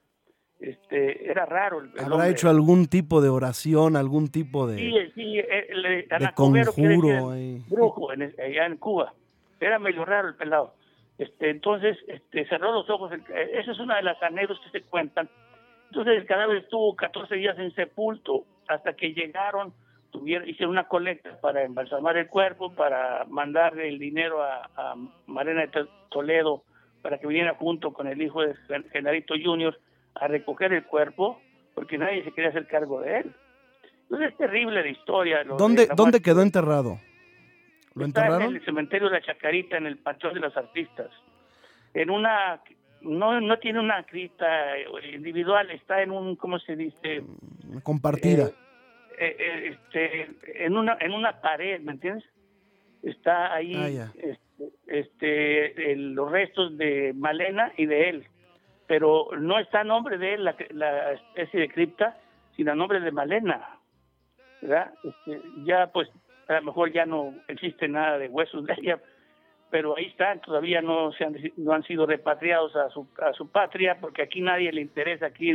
Este, 0.60 1.30
era 1.30 1.46
raro. 1.46 1.82
El, 1.82 1.92
¿Habrá 2.00 2.30
hecho 2.30 2.50
algún 2.50 2.88
tipo 2.88 3.22
de 3.22 3.30
oración, 3.30 3.96
algún 3.96 4.30
tipo 4.30 4.66
de, 4.68 4.78
sí, 4.78 4.94
sí, 5.14 5.36
de 5.38 6.08
conjuro? 6.34 7.34
Brujo, 7.70 8.10
allá 8.12 8.66
en 8.66 8.78
Cuba. 8.78 9.14
Era 9.60 9.78
medio 9.80 10.04
raro 10.06 10.30
el 10.30 10.36
pelado. 10.36 10.74
Este, 11.18 11.50
entonces, 11.50 11.98
este, 12.08 12.48
cerró 12.48 12.72
los 12.72 12.90
ojos. 12.90 13.12
Esa 13.14 13.72
es 13.72 13.80
una 13.80 13.98
de 13.98 14.04
las 14.04 14.22
anécdotas 14.22 14.64
que 14.66 14.80
se 14.80 14.86
cuentan. 14.86 15.30
Entonces, 15.90 16.18
el 16.18 16.26
cadáver 16.26 16.58
estuvo 16.58 16.96
14 16.96 17.36
días 17.36 17.58
en 17.60 17.74
sepulto 17.74 18.46
hasta 18.68 18.94
que 18.94 19.14
llegaron, 19.14 19.74
tuvieron, 20.12 20.48
hicieron 20.48 20.72
una 20.72 20.88
colecta 20.88 21.40
para 21.42 21.64
embalsamar 21.64 22.18
el 22.18 22.28
cuerpo, 22.28 22.74
para 22.74 23.26
mandar 23.26 23.80
el 23.80 23.98
dinero 23.98 24.44
a, 24.44 24.70
a 24.76 24.96
Marena 25.26 25.62
de 25.62 25.88
Toledo 26.10 26.64
para 27.02 27.20
que 27.20 27.28
viniera 27.28 27.56
junto 27.56 27.94
con 27.94 28.08
el 28.08 28.22
hijo 28.22 28.42
de 28.42 28.54
Genarito 28.92 29.34
Junior 29.42 29.80
a 30.16 30.28
recoger 30.28 30.74
el 30.74 30.84
cuerpo, 30.84 31.40
porque 31.74 31.98
nadie 31.98 32.24
se 32.24 32.34
quería 32.34 32.50
hacer 32.50 32.68
cargo 32.68 33.00
de 33.00 33.20
él. 33.20 33.36
Entonces 34.04 34.32
es 34.32 34.38
terrible 34.38 34.82
la 34.82 34.90
historia. 34.90 35.44
¿Dónde, 35.44 35.88
¿dónde 35.96 36.22
quedó 36.22 36.42
enterrado? 36.42 37.00
¿Lo 37.94 38.04
enterraron? 38.06 38.50
en 38.50 38.56
el 38.58 38.66
cementerio 38.66 39.10
de 39.10 39.20
la 39.20 39.26
Chacarita, 39.26 39.78
en 39.78 39.86
el 39.86 39.98
Panteón 39.98 40.34
de 40.34 40.40
los 40.42 40.58
Artistas. 40.58 41.10
En 41.94 42.10
una, 42.10 42.62
no, 43.02 43.40
no 43.42 43.60
tiene 43.60 43.80
una 43.80 44.04
cripta 44.04 44.48
individual, 45.14 45.70
está 45.72 46.02
en 46.02 46.12
un, 46.12 46.36
¿cómo 46.36 46.60
se 46.60 46.76
dice? 46.76 47.24
Compartida. 47.84 48.48
Eh, 48.48 48.56
eh, 49.20 49.36
eh, 49.40 49.78
este, 49.78 50.66
en 50.66 50.78
una, 50.78 50.98
en 51.00 51.14
una 51.14 51.42
pared, 51.42 51.82
¿me 51.82 51.94
entiendes? 51.94 52.26
Está 53.04 53.54
ahí, 53.54 53.98
ah, 54.00 54.12
este, 54.88 55.96
los 55.96 56.32
restos 56.32 56.78
de 56.78 57.14
Malena 57.14 57.72
y 57.78 57.86
de 57.86 58.10
él, 58.10 58.28
pero 58.88 59.30
no 59.40 59.60
está 59.60 59.82
a 59.82 59.84
nombre 59.84 60.18
de 60.18 60.36
él 60.36 60.44
la, 60.44 60.56
la 60.72 61.14
especie 61.14 61.62
de 61.62 61.70
cripta, 61.70 62.18
sino 62.56 62.72
a 62.72 62.76
nombre 62.76 63.00
de 63.00 63.12
Malena, 63.12 63.80
¿verdad? 64.62 64.94
Este, 65.04 65.42
ya 65.64 65.88
pues 65.88 66.10
a 66.48 66.56
lo 66.56 66.64
mejor 66.64 66.92
ya 66.92 67.06
no 67.06 67.36
existe 67.48 67.88
nada 67.88 68.18
de 68.18 68.30
huesos 68.30 68.66
de 68.66 68.74
ella, 68.78 69.00
pero 69.70 69.98
ahí 69.98 70.06
están, 70.06 70.42
todavía 70.42 70.82
no 70.82 71.12
se 71.14 71.26
han, 71.26 71.36
no 71.58 71.74
han 71.74 71.84
sido 71.84 72.06
repatriados 72.06 72.76
a 72.76 72.90
su, 72.90 73.08
a 73.22 73.34
su 73.34 73.50
patria, 73.50 73.98
porque 74.00 74.22
aquí 74.22 74.42
nadie 74.42 74.72
le 74.72 74.82
interesa, 74.82 75.28
aquí 75.28 75.50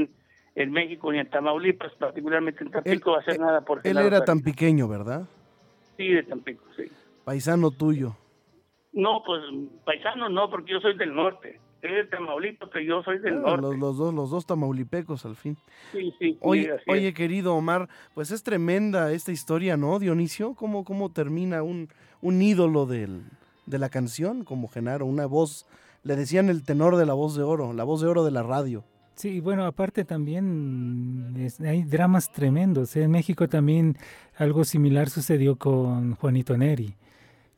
en, 0.55 0.71
México 0.71 1.11
ni 1.11 1.19
en 1.19 1.31
Tamaulipas, 1.31 1.93
particularmente 1.95 2.63
en 2.63 2.71
Tampico, 2.71 3.13
va 3.13 3.19
a 3.19 3.21
hacer 3.21 3.41
nada 3.41 3.63
por 3.63 3.81
Él 3.85 3.97
era 3.97 4.23
tan 4.25 4.41
pequeño, 4.41 4.87
¿verdad? 4.87 5.27
Sí, 5.97 6.09
de 6.09 6.23
Tampico, 6.25 6.65
sí. 6.77 6.85
Paisano 7.25 7.71
tuyo. 7.71 8.17
No, 8.93 9.23
pues 9.25 9.41
paisano 9.87 10.29
no, 10.29 10.51
porque 10.51 10.73
yo 10.73 10.81
soy 10.81 10.97
del 10.99 11.15
norte. 11.15 11.59
Es 11.81 11.91
de 11.91 12.05
Tamaulipas, 12.05 12.69
pero 12.71 12.85
yo 12.85 13.03
soy 13.03 13.19
del 13.19 13.41
norte. 13.41 13.77
Los, 13.77 13.97
dos, 13.97 14.15
los 14.15 14.31
dos 14.31 14.47
tamaulipecos 14.47 15.25
al 15.25 15.35
fin. 15.35 15.57
Sí, 15.91 16.15
sí. 16.19 16.39
Oye, 16.41 16.71
oye 16.87 17.15
querido 17.15 17.55
Omar, 17.55 17.89
pues 18.15 18.31
es 18.31 18.43
tremenda 18.43 19.11
esta 19.11 19.33
historia, 19.33 19.77
¿no, 19.77 19.99
Dionisio? 19.99 20.55
¿Cómo, 20.55 20.85
cómo 20.85 21.11
termina 21.11 21.63
un, 21.63 21.89
un 22.21 22.41
ídolo 22.41 22.87
del, 22.87 23.23
de 23.67 23.79
la 23.79 23.89
canción 23.89 24.45
como 24.45 24.69
Genaro? 24.69 25.07
Una 25.07 25.27
voz, 25.27 25.67
le 26.03 26.17
decían 26.17 26.49
el 26.49 26.63
tenor 26.63 26.97
de 26.97 27.07
la 27.07 27.15
voz 27.15 27.37
de 27.37 27.43
oro, 27.43 27.73
la 27.73 27.85
voz 27.85 28.01
de 28.01 28.09
oro 28.09 28.25
de 28.25 28.31
la 28.31 28.43
radio. 28.43 28.85
Sí, 29.15 29.41
bueno, 29.41 29.67
aparte 29.67 30.05
también 30.05 31.51
hay 31.61 31.83
dramas 31.85 32.33
tremendos. 32.33 32.97
En 32.97 33.11
México 33.11 33.49
también 33.49 33.97
algo 34.37 34.65
similar 34.65 35.11
sucedió 35.11 35.57
con 35.57 36.15
Juanito 36.17 36.57
Neri 36.57 36.97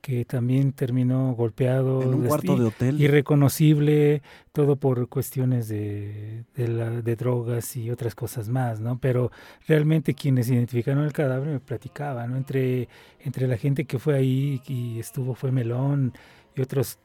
que 0.04 0.26
también 0.26 0.74
terminó 0.74 1.32
golpeado, 1.32 2.02
en 2.02 2.12
un 2.12 2.26
cuarto 2.26 2.58
de 2.58 2.66
hotel, 2.66 3.00
irreconocible, 3.00 4.20
todo 4.52 4.76
por 4.76 5.08
cuestiones 5.08 5.66
de, 5.66 6.44
de, 6.54 7.16
drogas 7.16 7.74
y 7.74 7.90
otras 7.90 8.14
cosas 8.14 8.50
más, 8.50 8.80
¿no? 8.80 8.98
Pero 8.98 9.32
realmente 9.66 10.12
quienes 10.12 10.50
identificaron 10.50 11.04
el 11.04 11.14
cadáver 11.14 11.48
me 11.48 11.58
platicaban, 11.58 12.32
¿no? 12.32 12.36
Entre, 12.36 12.86
entre 13.20 13.48
la 13.48 13.56
gente 13.56 13.86
que 13.86 13.98
fue 13.98 14.14
ahí 14.14 14.60
y 14.68 14.98
estuvo 14.98 15.34
fue 15.34 15.52
Melón 15.52 16.12
y 16.54 16.60
otros 16.60 16.98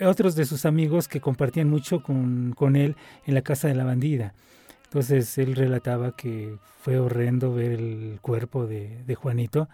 otros 0.00 0.36
de 0.36 0.44
sus 0.44 0.64
amigos 0.64 1.08
que 1.08 1.20
compartían 1.20 1.68
mucho 1.68 2.04
con, 2.04 2.52
con 2.56 2.76
él 2.76 2.94
en 3.26 3.34
la 3.34 3.42
casa 3.42 3.66
de 3.66 3.74
la 3.74 3.82
bandida. 3.82 4.32
Entonces 4.84 5.38
él 5.38 5.56
relataba 5.56 6.14
que 6.14 6.56
fue 6.82 7.00
horrendo 7.00 7.52
ver 7.52 7.72
el 7.72 8.18
cuerpo 8.22 8.64
de, 8.64 9.02
de 9.04 9.14
Juanito 9.16 9.68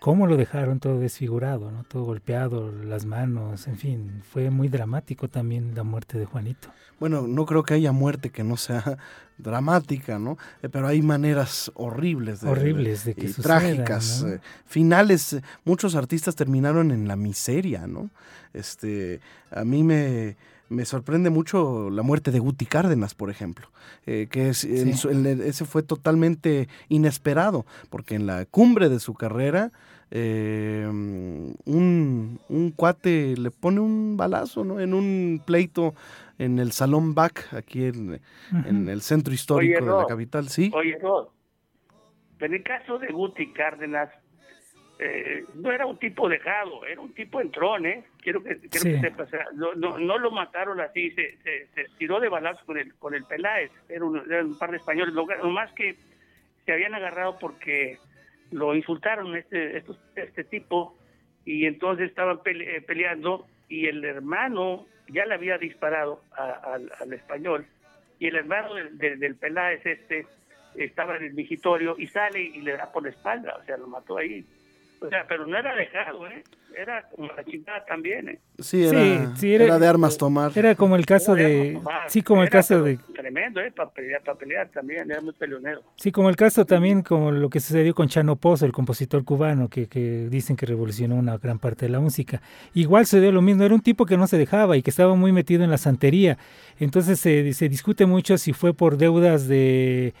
cómo 0.00 0.26
lo 0.26 0.36
dejaron 0.36 0.80
todo 0.80 0.98
desfigurado, 0.98 1.70
¿no? 1.70 1.84
todo 1.84 2.04
golpeado, 2.04 2.72
las 2.72 3.04
manos, 3.04 3.68
en 3.68 3.76
fin, 3.76 4.22
fue 4.28 4.50
muy 4.50 4.68
dramático 4.68 5.28
también 5.28 5.74
la 5.76 5.84
muerte 5.84 6.18
de 6.18 6.24
Juanito. 6.24 6.70
Bueno, 6.98 7.26
no 7.26 7.46
creo 7.46 7.62
que 7.62 7.74
haya 7.74 7.92
muerte 7.92 8.30
que 8.30 8.42
no 8.42 8.56
sea 8.56 8.98
dramática, 9.38 10.18
¿no? 10.18 10.36
Eh, 10.62 10.68
pero 10.68 10.88
hay 10.88 11.02
maneras 11.02 11.70
horribles, 11.74 12.40
de, 12.40 12.50
horribles 12.50 13.04
de 13.04 13.14
que 13.14 13.26
y 13.26 13.32
trágicas, 13.32 14.22
eh, 14.22 14.40
finales. 14.66 15.34
Eh, 15.34 15.42
muchos 15.64 15.94
artistas 15.94 16.34
terminaron 16.34 16.90
en 16.90 17.06
la 17.06 17.16
miseria, 17.16 17.86
¿no? 17.86 18.10
Este, 18.52 19.20
a 19.50 19.64
mí 19.64 19.84
me 19.84 20.36
me 20.70 20.86
sorprende 20.86 21.28
mucho 21.28 21.90
la 21.90 22.02
muerte 22.02 22.30
de 22.30 22.38
Guti 22.38 22.64
Cárdenas, 22.64 23.14
por 23.14 23.28
ejemplo, 23.28 23.68
que 24.04 24.28
es, 24.48 24.64
ese 24.64 25.64
fue 25.66 25.82
totalmente 25.82 26.68
inesperado, 26.88 27.66
porque 27.90 28.14
en 28.14 28.26
la 28.26 28.46
cumbre 28.46 28.88
de 28.88 29.00
su 29.00 29.12
carrera 29.12 29.72
eh, 30.12 30.84
un, 30.88 32.40
un, 32.48 32.70
cuate 32.72 33.36
le 33.36 33.52
pone 33.52 33.78
un 33.78 34.16
balazo 34.16 34.64
¿no? 34.64 34.80
en 34.80 34.92
un 34.92 35.40
pleito 35.44 35.94
en 36.38 36.58
el 36.58 36.72
Salón 36.72 37.14
Bac, 37.14 37.52
aquí 37.54 37.84
en, 37.84 38.20
en 38.66 38.88
el 38.88 39.02
centro 39.02 39.32
histórico 39.32 39.84
de 39.84 39.90
la 39.90 40.06
capital. 40.06 40.48
¿sí? 40.48 40.70
Oye, 40.74 40.98
Rod, 41.00 41.28
en 42.40 42.54
el 42.54 42.62
caso 42.62 42.98
de 42.98 43.08
Guti 43.08 43.52
Cárdenas, 43.52 44.10
eh, 45.02 45.44
no 45.54 45.72
era 45.72 45.86
un 45.86 45.96
tipo 45.96 46.28
dejado, 46.28 46.84
era 46.84 47.00
un 47.00 47.14
tipo 47.14 47.40
entrón, 47.40 47.86
¿eh? 47.86 48.04
Quiero 48.20 48.42
que, 48.42 48.58
quiero 48.58 48.84
que 48.84 49.00
sepas, 49.00 49.30
no, 49.54 49.74
no, 49.74 49.98
no, 49.98 50.18
lo 50.18 50.30
mataron 50.30 50.78
así, 50.78 51.10
se, 51.12 51.38
se, 51.42 51.86
tiró 51.96 52.20
de 52.20 52.28
balazo 52.28 52.66
con 52.66 52.76
el, 52.76 52.94
con 52.96 53.14
el 53.14 53.24
Peláez, 53.24 53.70
era 53.88 54.04
un, 54.04 54.18
un 54.18 54.58
par 54.58 54.70
de 54.70 54.76
españoles, 54.76 55.14
lo, 55.14 55.24
más 55.50 55.72
que 55.72 55.96
se 56.66 56.72
habían 56.72 56.94
agarrado 56.94 57.38
porque 57.38 57.98
lo 58.50 58.74
insultaron 58.74 59.34
este, 59.36 59.82
este 60.16 60.44
tipo 60.44 60.94
y 61.46 61.64
entonces 61.64 62.10
estaban 62.10 62.40
eh, 62.44 62.82
peleando 62.86 63.46
y 63.70 63.86
el 63.86 64.04
hermano 64.04 64.86
ya 65.08 65.24
le 65.24 65.34
había 65.34 65.56
disparado 65.56 66.22
al 66.36 67.12
español 67.12 67.66
y 68.18 68.26
el 68.26 68.36
hermano 68.36 68.74
del, 68.74 69.18
del, 69.18 69.34
Peláez 69.34 69.84
este 69.86 70.26
estaba 70.74 71.16
en 71.16 71.24
el 71.24 71.32
vigitorio 71.32 71.96
y 71.98 72.06
sale 72.06 72.40
y 72.40 72.60
le 72.60 72.76
da 72.76 72.92
por 72.92 73.02
la 73.02 73.08
espalda, 73.08 73.56
o 73.60 73.64
sea, 73.64 73.76
lo 73.78 73.88
mató 73.88 74.18
ahí. 74.18 74.44
O 75.02 75.08
sea, 75.08 75.24
pero 75.26 75.46
no 75.46 75.56
era 75.56 75.74
dejado, 75.74 76.26
¿eh? 76.26 76.44
Era 76.76 77.08
como 77.08 77.26
la 77.32 77.42
chingada 77.44 77.84
también, 77.86 78.28
¿eh? 78.28 78.38
Sí, 78.58 78.84
era, 78.84 79.34
sí, 79.34 79.54
era, 79.54 79.78
de 79.78 79.86
armas 79.86 80.16
tomar. 80.18 80.52
Era 80.54 80.74
como 80.74 80.94
el 80.94 81.06
caso 81.06 81.34
de... 81.34 81.80
Sí, 82.08 82.22
como 82.22 82.42
el 82.42 82.50
caso 82.50 82.82
de... 82.82 82.98
Tremendo, 83.14 83.60
¿eh? 83.60 83.72
Para 83.72 83.90
pelear, 83.90 84.22
para 84.22 84.38
pelear 84.38 84.68
también, 84.68 85.10
era 85.10 85.20
muy 85.20 85.32
peleonero. 85.32 85.82
Sí, 85.96 86.12
como 86.12 86.28
el 86.28 86.36
caso 86.36 86.66
también, 86.66 87.02
como 87.02 87.32
lo 87.32 87.48
que 87.48 87.60
sucedió 87.60 87.94
con 87.94 88.08
Chano 88.08 88.36
Pozo, 88.36 88.66
el 88.66 88.72
compositor 88.72 89.24
cubano, 89.24 89.68
que, 89.68 89.88
que 89.88 90.28
dicen 90.28 90.54
que 90.54 90.66
revolucionó 90.66 91.16
una 91.16 91.38
gran 91.38 91.58
parte 91.58 91.86
de 91.86 91.92
la 91.92 92.00
música. 92.00 92.42
Igual 92.74 93.06
sucedió 93.06 93.32
lo 93.32 93.42
mismo, 93.42 93.64
era 93.64 93.74
un 93.74 93.82
tipo 93.82 94.04
que 94.04 94.18
no 94.18 94.26
se 94.26 94.36
dejaba 94.36 94.76
y 94.76 94.82
que 94.82 94.90
estaba 94.90 95.14
muy 95.14 95.32
metido 95.32 95.64
en 95.64 95.70
la 95.70 95.78
santería. 95.78 96.36
Entonces 96.78 97.18
se, 97.18 97.52
se 97.54 97.68
discute 97.68 98.04
mucho 98.04 98.36
si 98.36 98.52
fue 98.52 98.74
por 98.74 98.98
deudas 98.98 99.48
de 99.48 100.14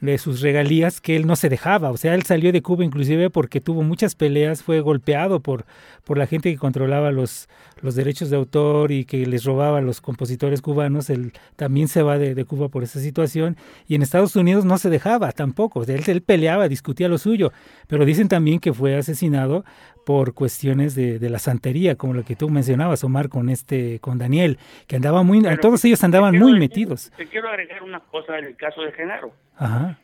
de 0.00 0.18
sus 0.18 0.40
regalías 0.40 1.00
que 1.00 1.16
él 1.16 1.26
no 1.26 1.36
se 1.36 1.48
dejaba. 1.48 1.90
O 1.90 1.96
sea, 1.96 2.14
él 2.14 2.24
salió 2.24 2.52
de 2.52 2.62
Cuba 2.62 2.84
inclusive 2.84 3.30
porque 3.30 3.60
tuvo 3.60 3.82
muchas 3.82 4.14
peleas, 4.14 4.62
fue 4.62 4.80
golpeado 4.80 5.40
por, 5.40 5.64
por 6.04 6.18
la 6.18 6.26
gente 6.26 6.50
que 6.50 6.58
controlaba 6.58 7.10
los, 7.10 7.48
los 7.80 7.94
derechos 7.94 8.30
de 8.30 8.36
autor 8.36 8.92
y 8.92 9.04
que 9.04 9.26
les 9.26 9.44
robaba 9.44 9.78
a 9.78 9.82
los 9.82 10.00
compositores 10.00 10.62
cubanos. 10.62 11.10
Él 11.10 11.32
también 11.56 11.88
se 11.88 12.02
va 12.02 12.18
de, 12.18 12.44
Cuba 12.44 12.68
por 12.68 12.82
esa 12.82 13.00
situación. 13.00 13.56
Y 13.86 13.94
en 13.94 14.02
Estados 14.02 14.36
Unidos 14.36 14.64
no 14.64 14.78
se 14.78 14.90
dejaba 14.90 15.32
tampoco. 15.32 15.82
Él, 15.84 16.02
él 16.06 16.22
peleaba, 16.22 16.68
discutía 16.68 17.08
lo 17.08 17.18
suyo. 17.18 17.52
Pero 17.86 18.04
dicen 18.04 18.28
también 18.28 18.60
que 18.60 18.72
fue 18.72 18.96
asesinado 18.96 19.64
por 20.04 20.34
cuestiones 20.34 20.94
de, 20.94 21.18
de, 21.18 21.30
la 21.30 21.38
santería, 21.38 21.96
como 21.96 22.14
lo 22.14 22.24
que 22.24 22.36
tú 22.36 22.48
mencionabas, 22.50 23.02
Omar, 23.04 23.28
con 23.28 23.48
este, 23.48 24.00
con 24.00 24.18
Daniel, 24.18 24.58
que 24.86 24.96
andaba 24.96 25.22
muy, 25.22 25.42
todos 25.60 25.84
ellos 25.84 26.04
andaban 26.04 26.38
muy 26.38 26.58
metidos. 26.58 27.10
Te 27.16 27.26
quiero 27.26 27.48
agregar 27.48 27.82
una 27.82 28.00
cosa 28.00 28.38
en 28.38 28.44
el 28.44 28.56
caso 28.56 28.82
de 28.82 28.92
Genaro. 28.92 29.32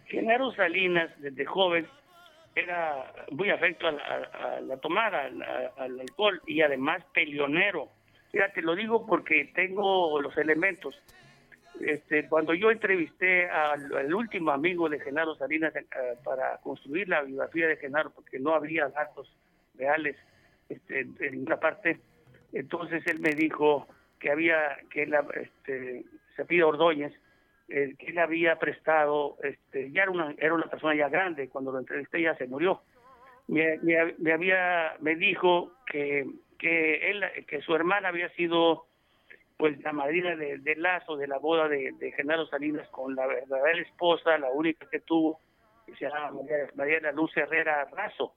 Genaro 0.06 0.52
Salinas, 0.52 1.10
desde 1.20 1.44
joven, 1.44 1.86
era 2.54 3.12
muy 3.30 3.50
afecto 3.50 3.86
a 3.86 4.60
la, 4.60 4.76
tomada, 4.78 5.30
al, 5.76 6.00
alcohol 6.00 6.40
y 6.46 6.62
además 6.62 7.04
peleonero. 7.14 7.88
Fíjate, 8.32 8.62
lo 8.62 8.74
digo 8.74 9.06
porque 9.06 9.50
tengo 9.54 10.20
los 10.20 10.36
elementos. 10.36 11.00
Este, 11.80 12.28
cuando 12.28 12.52
yo 12.52 12.70
entrevisté 12.70 13.48
al, 13.48 14.12
último 14.12 14.50
amigo 14.50 14.88
de 14.88 15.00
Genaro 15.00 15.34
Salinas 15.36 15.74
eh, 15.74 15.84
para 16.24 16.58
construir 16.58 17.08
la 17.08 17.22
biografía 17.22 17.68
de 17.68 17.76
Genaro, 17.76 18.10
porque 18.10 18.38
no 18.38 18.54
había 18.54 18.88
datos 18.88 19.32
reales 19.76 20.16
este, 20.68 21.00
en 21.00 21.32
ninguna 21.32 21.58
parte, 21.58 21.98
entonces 22.52 23.06
él 23.06 23.20
me 23.20 23.30
dijo 23.30 23.86
que 24.18 24.30
había, 24.30 24.76
que 24.90 25.06
la, 25.06 25.24
este, 25.34 26.04
Ordóñez, 26.62 27.12
que 27.70 28.06
él 28.06 28.18
había 28.18 28.56
prestado, 28.58 29.36
este, 29.42 29.92
ya 29.92 30.02
era 30.02 30.10
una, 30.10 30.34
era 30.38 30.54
una 30.54 30.66
persona 30.66 30.94
ya 30.94 31.08
grande, 31.08 31.48
cuando 31.48 31.70
lo 31.70 31.78
entrevisté 31.78 32.20
ya 32.20 32.34
se 32.34 32.46
murió. 32.46 32.82
Me, 33.46 33.78
me, 34.18 34.32
había, 34.32 34.96
me 35.00 35.14
dijo 35.16 35.72
que, 35.86 36.26
que 36.58 37.10
él, 37.10 37.24
que 37.46 37.62
su 37.62 37.74
hermana 37.74 38.08
había 38.08 38.28
sido 38.30 38.86
pues 39.56 39.78
la 39.82 39.92
madrina 39.92 40.34
de, 40.36 40.58
de 40.58 40.76
Lazo, 40.76 41.16
de 41.16 41.28
la 41.28 41.38
boda 41.38 41.68
de, 41.68 41.92
de, 41.98 42.12
Genaro 42.12 42.46
Salinas 42.46 42.88
con 42.88 43.14
la 43.14 43.26
verdadera 43.26 43.80
esposa, 43.82 44.38
la 44.38 44.50
única 44.50 44.88
que 44.88 45.00
tuvo, 45.00 45.38
que 45.86 45.94
se 45.94 46.06
llama 46.06 46.30
María, 46.30 46.70
María 46.74 47.12
Luz 47.12 47.36
Herrera 47.36 47.84
Razo, 47.92 48.34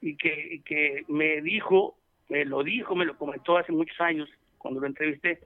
y 0.00 0.16
que, 0.16 0.54
y 0.54 0.60
que 0.60 1.04
me 1.08 1.40
dijo, 1.40 1.96
me 2.28 2.44
lo 2.44 2.64
dijo, 2.64 2.96
me 2.96 3.04
lo 3.04 3.16
comentó 3.16 3.58
hace 3.58 3.72
muchos 3.72 4.00
años, 4.00 4.28
cuando 4.58 4.80
lo 4.80 4.86
entrevisté, 4.86 5.38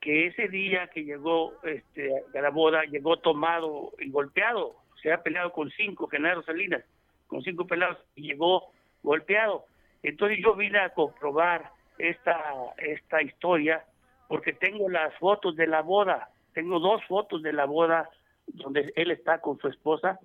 que 0.00 0.26
ese 0.26 0.48
día 0.48 0.88
que 0.88 1.04
llegó 1.04 1.54
este, 1.64 2.12
a 2.36 2.40
la 2.40 2.50
boda, 2.50 2.84
llegó 2.84 3.18
tomado 3.18 3.92
y 3.98 4.10
golpeado, 4.10 4.76
se 5.02 5.12
ha 5.12 5.22
peleado 5.22 5.52
con 5.52 5.70
cinco, 5.70 6.08
Genaro 6.08 6.42
Salinas, 6.42 6.84
con 7.26 7.42
cinco 7.42 7.66
pelados, 7.66 7.98
y 8.14 8.22
llegó 8.22 8.72
golpeado. 9.02 9.64
Entonces 10.02 10.38
yo 10.42 10.54
vine 10.54 10.78
a 10.78 10.90
comprobar 10.90 11.70
esta, 11.98 12.38
esta 12.78 13.22
historia 13.22 13.84
porque 14.28 14.52
tengo 14.52 14.88
las 14.88 15.14
fotos 15.18 15.56
de 15.56 15.66
la 15.66 15.82
boda, 15.82 16.28
tengo 16.52 16.78
dos 16.78 17.02
fotos 17.06 17.42
de 17.42 17.52
la 17.52 17.64
boda 17.64 18.08
donde 18.46 18.92
él 18.94 19.10
está 19.10 19.40
con 19.40 19.58
su 19.58 19.68
esposa, 19.68 20.18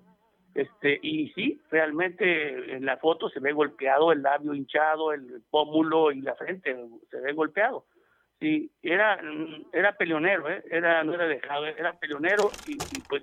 este, 0.54 1.00
y 1.02 1.30
sí, 1.30 1.60
realmente 1.70 2.76
en 2.76 2.84
la 2.84 2.96
foto 2.98 3.28
se 3.28 3.40
ve 3.40 3.52
golpeado 3.52 4.12
el 4.12 4.22
labio 4.22 4.54
hinchado, 4.54 5.12
el 5.12 5.42
pómulo 5.50 6.12
y 6.12 6.20
la 6.20 6.36
frente, 6.36 6.76
se 7.10 7.20
ve 7.20 7.32
golpeado. 7.32 7.84
Sí, 8.40 8.70
era, 8.82 9.18
era 9.72 9.96
peleonero, 9.96 10.50
¿eh? 10.50 10.62
era, 10.70 11.02
no 11.02 11.14
era 11.14 11.26
dejado, 11.26 11.66
era 11.66 11.92
peleonero 11.94 12.50
y, 12.66 12.72
y 12.72 13.00
pues 13.08 13.22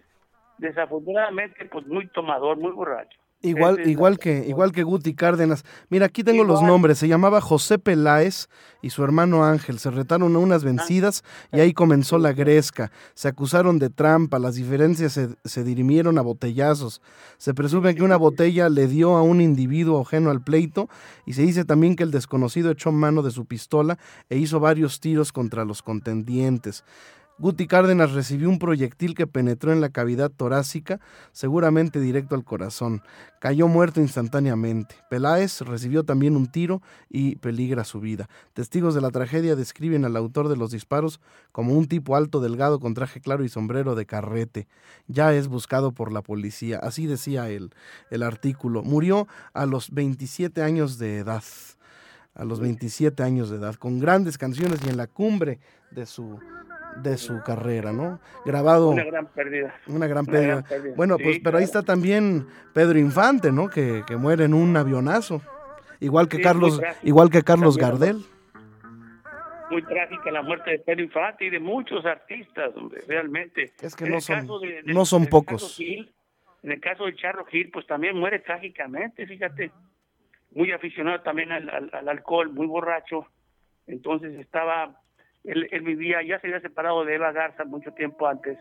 desafortunadamente 0.57 1.65
pues 1.65 1.85
muy 1.87 2.07
tomador, 2.07 2.57
muy 2.57 2.71
borracho. 2.71 3.20
Igual, 3.43 3.89
igual 3.89 4.19
que, 4.19 4.45
igual 4.47 4.71
que 4.71 4.83
Guti 4.83 5.15
Cárdenas. 5.15 5.65
Mira, 5.89 6.05
aquí 6.05 6.23
tengo 6.23 6.43
los 6.43 6.61
nombres. 6.61 6.99
Se 6.99 7.07
llamaba 7.07 7.41
José 7.41 7.79
Peláez 7.79 8.49
y 8.83 8.91
su 8.91 9.03
hermano 9.03 9.43
Ángel. 9.43 9.79
Se 9.79 9.89
retaron 9.89 10.35
a 10.35 10.39
unas 10.39 10.63
vencidas 10.63 11.23
y 11.51 11.59
ahí 11.59 11.73
comenzó 11.73 12.19
la 12.19 12.33
gresca. 12.33 12.91
Se 13.15 13.27
acusaron 13.27 13.79
de 13.79 13.89
trampa, 13.89 14.37
las 14.37 14.55
diferencias 14.55 15.13
se, 15.13 15.29
se 15.43 15.63
dirimieron 15.63 16.19
a 16.19 16.21
botellazos. 16.21 17.01
Se 17.39 17.55
presume 17.55 17.95
que 17.95 18.03
una 18.03 18.17
botella 18.17 18.69
le 18.69 18.87
dio 18.87 19.17
a 19.17 19.23
un 19.23 19.41
individuo 19.41 20.01
ajeno 20.01 20.29
al 20.29 20.43
pleito 20.43 20.87
y 21.25 21.33
se 21.33 21.41
dice 21.41 21.65
también 21.65 21.95
que 21.95 22.03
el 22.03 22.11
desconocido 22.11 22.69
echó 22.69 22.91
mano 22.91 23.23
de 23.23 23.31
su 23.31 23.45
pistola 23.45 23.97
e 24.29 24.37
hizo 24.37 24.59
varios 24.59 24.99
tiros 24.99 25.31
contra 25.31 25.65
los 25.65 25.81
contendientes. 25.81 26.83
Guti 27.41 27.65
Cárdenas 27.65 28.11
recibió 28.11 28.49
un 28.49 28.59
proyectil 28.59 29.15
que 29.15 29.25
penetró 29.25 29.73
en 29.73 29.81
la 29.81 29.89
cavidad 29.89 30.29
torácica, 30.29 30.99
seguramente 31.31 31.99
directo 31.99 32.35
al 32.35 32.43
corazón. 32.43 33.01
Cayó 33.39 33.67
muerto 33.67 33.99
instantáneamente. 33.99 34.93
Peláez 35.09 35.61
recibió 35.61 36.03
también 36.03 36.37
un 36.37 36.51
tiro 36.51 36.83
y 37.09 37.37
peligra 37.37 37.83
su 37.83 37.99
vida. 37.99 38.29
Testigos 38.53 38.93
de 38.93 39.01
la 39.01 39.09
tragedia 39.09 39.55
describen 39.55 40.05
al 40.05 40.17
autor 40.17 40.49
de 40.49 40.55
los 40.55 40.69
disparos 40.69 41.19
como 41.51 41.73
un 41.73 41.87
tipo 41.87 42.15
alto, 42.15 42.41
delgado, 42.41 42.79
con 42.79 42.93
traje 42.93 43.21
claro 43.21 43.43
y 43.43 43.49
sombrero 43.49 43.95
de 43.95 44.05
carrete. 44.05 44.67
Ya 45.07 45.33
es 45.33 45.47
buscado 45.47 45.93
por 45.93 46.11
la 46.11 46.21
policía. 46.21 46.77
Así 46.77 47.07
decía 47.07 47.49
el, 47.49 47.73
el 48.11 48.21
artículo. 48.21 48.83
Murió 48.83 49.27
a 49.53 49.65
los 49.65 49.89
27 49.89 50.61
años 50.61 50.99
de 50.99 51.17
edad 51.17 51.43
a 52.33 52.45
los 52.45 52.61
27 52.61 53.23
años 53.23 53.49
de 53.49 53.57
edad, 53.57 53.75
con 53.75 53.99
grandes 53.99 54.37
canciones 54.37 54.79
y 54.85 54.89
en 54.89 54.95
la 54.95 55.07
cumbre 55.07 55.59
de 55.91 56.05
su, 56.05 56.39
de 56.97 57.17
su 57.17 57.41
carrera, 57.43 57.91
¿no? 57.91 58.19
Grabado. 58.45 58.89
Una 58.89 59.03
gran 59.03 59.27
pérdida. 59.27 59.73
Una 59.87 60.07
gran 60.07 60.25
pérdida. 60.25 60.63
Bueno, 60.95 61.17
pues, 61.17 61.39
pero 61.43 61.57
ahí 61.57 61.63
está 61.63 61.81
también 61.83 62.47
Pedro 62.73 62.97
Infante, 62.99 63.51
¿no? 63.51 63.69
Que, 63.69 64.03
que 64.05 64.15
muere 64.17 64.45
en 64.45 64.53
un 64.53 64.75
avionazo. 64.77 65.41
Igual 65.99 66.27
que 66.27 66.37
Sí, 66.37 66.43
Carlos, 66.43 66.79
trágico. 66.79 67.07
igual 67.07 67.29
que 67.29 67.43
Carlos. 67.43 67.77
Gardel. 67.77 68.17
Muy 69.69 69.83
trágica 69.83 70.31
la 70.31 70.41
muerte 70.41 70.71
de 70.71 70.79
Pedro 70.79 71.01
Infante 71.03 71.45
y 71.45 71.49
de 71.49 71.59
muchos 71.59 72.05
artistas, 72.05 72.75
hombre, 72.75 73.01
realmente. 73.07 73.71
Es 73.81 73.95
que 73.95 74.03
En 74.05 74.11
no 74.11 74.19
son- 74.21 74.35
caso 74.41 74.59
de- 74.59 74.81
de- 74.83 74.93
no 74.93 75.05
son 75.05 75.27
pocos. 75.27 75.75
Gil, 75.77 76.11
en 76.63 76.71
el 76.73 76.81
caso 76.81 77.05
de 77.05 77.15
Charro 77.15 77.45
Gil, 77.45 77.69
pues 77.71 77.87
también 77.87 78.17
muere 78.17 78.39
trágicamente, 78.39 79.25
fíjate. 79.25 79.71
Muy 80.53 80.73
aficionado 80.73 81.21
también 81.21 81.53
al, 81.53 81.69
al- 81.69 81.89
al 81.93 82.09
alcohol, 82.09 82.51
muy 82.51 82.67
borracho. 82.67 83.25
Entonces 83.87 84.37
estaba, 84.39 84.99
él, 85.43 85.67
él 85.71 85.81
vivía, 85.81 86.21
ya 86.21 86.39
se 86.39 86.47
había 86.47 86.61
separado 86.61 87.03
de 87.05 87.15
Eva 87.15 87.31
Garza 87.31 87.65
mucho 87.65 87.91
tiempo 87.91 88.27
antes 88.27 88.57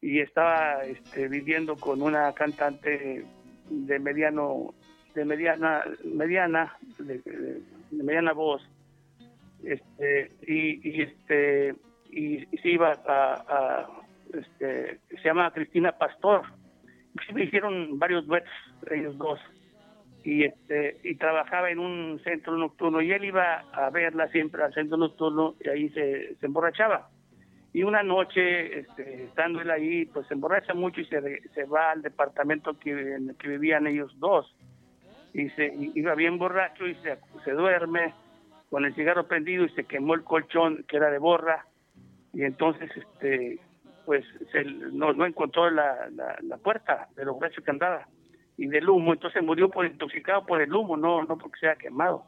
y 0.00 0.20
estaba 0.20 0.84
este, 0.84 1.28
viviendo 1.28 1.76
con 1.76 2.02
una 2.02 2.32
cantante 2.34 3.24
de 3.70 3.98
mediano, 3.98 4.74
de 5.14 5.24
mediana, 5.24 5.82
mediana, 6.04 6.76
de, 6.98 7.62
mediana 7.90 8.32
voz, 8.32 8.62
este, 9.62 10.30
y, 10.46 10.90
y 10.90 11.02
este, 11.02 11.74
y, 12.10 12.44
se 12.58 12.68
iba 12.68 12.92
a, 13.06 13.86
este, 14.34 14.98
se 15.08 15.24
llama 15.24 15.50
Cristina 15.52 15.92
Pastor, 15.92 16.42
sí 17.26 17.32
me 17.32 17.44
hicieron 17.44 17.98
varios 17.98 18.26
duetos 18.26 18.50
ellos 18.90 19.16
dos 19.16 19.40
y 20.24 20.44
este 20.44 20.98
y 21.04 21.16
trabajaba 21.16 21.70
en 21.70 21.78
un 21.78 22.18
centro 22.24 22.56
nocturno 22.56 23.02
y 23.02 23.12
él 23.12 23.26
iba 23.26 23.64
a 23.72 23.90
verla 23.90 24.26
siempre 24.28 24.62
al 24.64 24.72
centro 24.72 24.96
nocturno 24.96 25.54
y 25.60 25.68
ahí 25.68 25.88
se, 25.90 26.36
emborrachaba. 26.40 27.10
Y 27.74 27.82
una 27.82 28.02
noche 28.02 28.80
este, 28.80 29.24
estando 29.24 29.60
él 29.60 29.70
ahí 29.70 30.06
pues 30.06 30.26
se 30.26 30.34
emborracha 30.34 30.72
mucho 30.72 31.02
y 31.02 31.04
se, 31.06 31.42
se 31.50 31.64
va 31.64 31.90
al 31.90 32.02
departamento 32.02 32.78
que, 32.78 32.90
en 32.90 33.30
el 33.30 33.36
que 33.36 33.48
vivían 33.48 33.86
ellos 33.86 34.18
dos. 34.18 34.52
Y 35.34 35.50
se 35.50 35.74
iba 35.94 36.14
bien 36.14 36.38
borracho 36.38 36.86
y 36.86 36.94
se, 36.96 37.18
se 37.44 37.52
duerme 37.52 38.14
con 38.70 38.84
el 38.86 38.94
cigarro 38.94 39.26
prendido 39.26 39.64
y 39.64 39.70
se 39.70 39.84
quemó 39.84 40.14
el 40.14 40.24
colchón 40.24 40.84
que 40.88 40.96
era 40.96 41.10
de 41.10 41.18
borra. 41.18 41.66
Y 42.32 42.44
entonces 42.44 42.90
este 42.96 43.58
pues 44.06 44.24
no, 44.92 45.24
encontró 45.24 45.70
la, 45.70 46.08
la, 46.14 46.36
la 46.42 46.56
puerta 46.58 47.08
de 47.16 47.24
los 47.24 47.34
borracho 47.34 47.62
que 47.62 47.70
andaba 47.70 48.06
y 48.56 48.66
del 48.68 48.88
humo, 48.88 49.12
entonces 49.12 49.42
murió 49.42 49.68
por 49.70 49.84
intoxicado 49.86 50.44
por 50.46 50.60
el 50.62 50.72
humo, 50.72 50.96
no 50.96 51.22
no 51.24 51.36
porque 51.38 51.58
se 51.60 51.68
haya 51.68 51.76
quemado. 51.78 52.24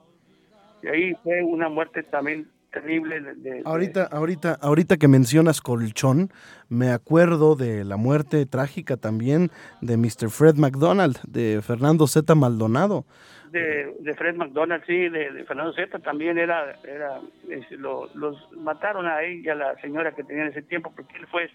Y 0.82 0.88
ahí 0.88 1.14
fue 1.22 1.42
una 1.42 1.68
muerte 1.68 2.02
también 2.02 2.48
terrible. 2.72 3.20
De, 3.20 3.34
de- 3.34 3.62
Ahorita, 3.64 4.04
ahorita, 4.04 4.58
ahorita 4.60 4.96
que 4.98 5.08
mencionas 5.08 5.60
colchón, 5.60 6.30
me 6.68 6.90
acuerdo 6.90 7.56
de 7.56 7.84
la 7.84 7.96
muerte 7.96 8.44
trágica 8.46 8.96
también 8.96 9.50
de 9.80 9.96
Mr. 9.96 10.28
Fred 10.30 10.56
McDonald, 10.56 11.16
de 11.26 11.60
Fernando 11.62 12.06
Z. 12.06 12.34
Maldonado. 12.34 13.04
de, 13.50 13.94
de 14.00 14.14
Fred 14.14 14.34
McDonald, 14.36 14.82
sí, 14.86 15.08
de, 15.08 15.44
Fernando 15.44 15.72
Zeta 15.72 15.98
también 16.00 16.36
era, 16.36 16.76
era 16.84 17.20
es, 17.48 17.70
lo- 17.70 18.10
los 18.14 18.36
mataron 18.52 19.06
a 19.06 19.24
y 19.24 19.48
a 19.48 19.54
la 19.54 19.74
señora 19.80 20.12
que 20.12 20.24
tenía 20.24 20.42
en 20.42 20.50
ese 20.50 20.62
tiempo 20.62 20.92
porque 20.94 21.16
él 21.16 21.26
fue 21.28 21.48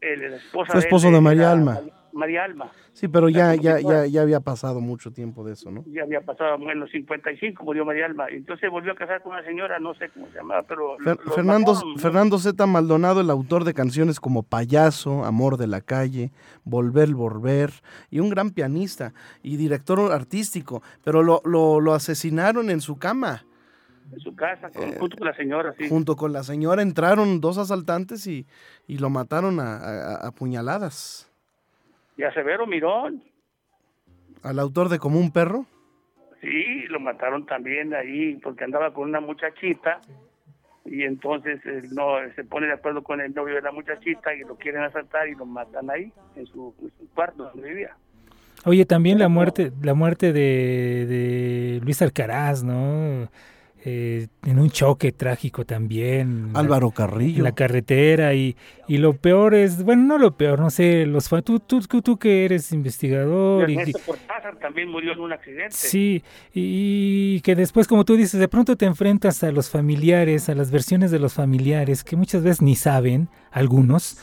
el, 0.00 0.22
el 0.22 0.34
esposo 0.34 0.72
Fue 0.72 0.80
esposo 0.80 1.10
de 1.10 1.20
María 1.20 1.52
Alma. 1.52 1.80
María 2.18 2.44
Alma. 2.44 2.70
Sí, 2.92 3.08
pero 3.08 3.28
ya, 3.28 3.54
ya, 3.54 3.80
ya, 3.80 4.04
ya 4.06 4.22
había 4.22 4.40
pasado 4.40 4.80
mucho 4.80 5.10
tiempo 5.12 5.44
de 5.44 5.52
eso, 5.54 5.70
¿no? 5.70 5.84
Ya 5.86 6.02
había 6.02 6.20
pasado, 6.20 6.58
bueno, 6.58 6.86
55 6.88 7.64
murió 7.64 7.84
María 7.84 8.06
Alma. 8.06 8.30
Y 8.30 8.36
entonces 8.36 8.70
volvió 8.70 8.92
a 8.92 8.94
casar 8.94 9.22
con 9.22 9.32
una 9.32 9.44
señora, 9.44 9.78
no 9.78 9.94
sé 9.94 10.08
cómo 10.10 10.26
se 10.28 10.34
llamaba, 10.38 10.62
pero... 10.64 10.98
Fer- 10.98 11.18
los 11.24 11.34
Fernando. 11.34 11.74
Fernando 11.96 12.38
Z. 12.38 12.66
Maldonado, 12.66 13.20
el 13.20 13.30
autor 13.30 13.64
de 13.64 13.72
canciones 13.72 14.20
como 14.20 14.42
Payaso, 14.42 15.24
Amor 15.24 15.56
de 15.56 15.68
la 15.68 15.80
Calle, 15.80 16.32
Volver, 16.64 17.14
Volver, 17.14 17.70
y 18.10 18.20
un 18.20 18.28
gran 18.30 18.50
pianista 18.50 19.14
y 19.42 19.56
director 19.56 20.12
artístico, 20.12 20.82
pero 21.04 21.22
lo, 21.22 21.40
lo, 21.44 21.80
lo 21.80 21.94
asesinaron 21.94 22.68
en 22.70 22.80
su 22.80 22.98
cama. 22.98 23.44
En 24.10 24.20
su 24.20 24.34
casa, 24.34 24.70
con- 24.70 24.92
junto 24.94 25.18
con 25.18 25.26
la 25.26 25.34
señora, 25.36 25.74
sí. 25.78 25.86
Junto 25.88 26.16
con 26.16 26.32
la 26.32 26.42
señora 26.42 26.80
entraron 26.80 27.42
dos 27.42 27.58
asaltantes 27.58 28.26
y, 28.26 28.46
y 28.86 28.96
lo 28.98 29.10
mataron 29.10 29.60
a, 29.60 29.76
a- 29.76 30.14
a 30.26 30.30
puñaladas. 30.32 31.27
Y 32.18 32.24
a 32.24 32.32
Severo 32.34 32.66
Mirón, 32.66 33.22
Al 34.42 34.58
autor 34.58 34.90
de 34.90 34.98
Como 34.98 35.18
un 35.18 35.32
perro. 35.32 35.64
sí, 36.42 36.82
lo 36.88 37.00
mataron 37.00 37.46
también 37.46 37.94
ahí 37.94 38.34
porque 38.42 38.64
andaba 38.64 38.92
con 38.92 39.08
una 39.08 39.20
muchachita 39.20 40.00
y 40.84 41.02
entonces 41.04 41.64
él 41.66 41.94
no 41.94 42.16
se 42.34 42.44
pone 42.44 42.66
de 42.66 42.72
acuerdo 42.74 43.02
con 43.02 43.20
el 43.20 43.34
novio 43.34 43.54
de 43.56 43.62
la 43.62 43.72
muchachita 43.72 44.34
y 44.34 44.40
lo 44.40 44.56
quieren 44.56 44.82
asaltar 44.82 45.28
y 45.28 45.34
lo 45.34 45.44
matan 45.46 45.90
ahí, 45.90 46.12
en 46.36 46.46
su, 46.46 46.74
en 46.82 46.90
su 46.98 47.08
cuarto 47.14 47.44
donde 47.44 47.68
vivía. 47.68 47.96
Oye, 48.64 48.84
también 48.84 49.18
la 49.18 49.28
muerte, 49.28 49.70
la 49.82 49.94
muerte 49.94 50.32
de, 50.32 51.06
de 51.06 51.80
Luis 51.84 52.02
Alcaraz, 52.02 52.64
¿no? 52.64 53.28
Eh, 53.84 54.26
en 54.44 54.58
un 54.58 54.70
choque 54.70 55.12
trágico 55.12 55.64
también. 55.64 56.50
Álvaro 56.54 56.88
en 56.88 56.92
Carrillo. 56.92 57.44
la 57.44 57.52
carretera 57.52 58.34
y, 58.34 58.56
y 58.88 58.98
lo 58.98 59.12
peor 59.12 59.54
es, 59.54 59.84
bueno, 59.84 60.02
no 60.02 60.18
lo 60.18 60.36
peor, 60.36 60.58
no 60.58 60.68
sé, 60.68 61.06
los 61.06 61.28
tú, 61.44 61.60
tú, 61.60 61.80
tú, 61.80 62.02
tú 62.02 62.16
que 62.18 62.44
eres 62.44 62.72
investigador 62.72 63.70
y, 63.70 63.76
Cortázar 63.92 64.58
también 64.58 64.90
murió 64.90 65.12
en 65.12 65.20
un 65.20 65.32
accidente. 65.32 65.70
sí, 65.76 66.24
y, 66.52 67.36
y 67.36 67.40
que 67.42 67.54
después, 67.54 67.86
como 67.86 68.04
tú 68.04 68.16
dices, 68.16 68.40
de 68.40 68.48
pronto 68.48 68.76
te 68.76 68.84
enfrentas 68.84 69.44
a 69.44 69.52
los 69.52 69.70
familiares, 69.70 70.48
a 70.48 70.56
las 70.56 70.72
versiones 70.72 71.12
de 71.12 71.20
los 71.20 71.34
familiares, 71.34 72.02
que 72.02 72.16
muchas 72.16 72.42
veces 72.42 72.60
ni 72.62 72.74
saben, 72.74 73.28
algunos, 73.52 74.18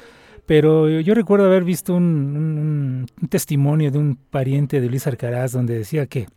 pero 0.46 1.00
yo 1.00 1.13
recuerdo 1.15 1.46
haber 1.46 1.63
visto 1.63 1.94
un, 1.96 2.04
un- 2.04 3.06
un 3.22 3.28
testimonio 3.30 3.89
de 3.89 4.00
un 4.00 4.15
pariente 4.18 4.82
de 4.82 4.89
Luis 4.89 5.08
Alcaraz 5.08 5.54
donde 5.54 5.78
decía 5.78 6.08
que, 6.08 6.28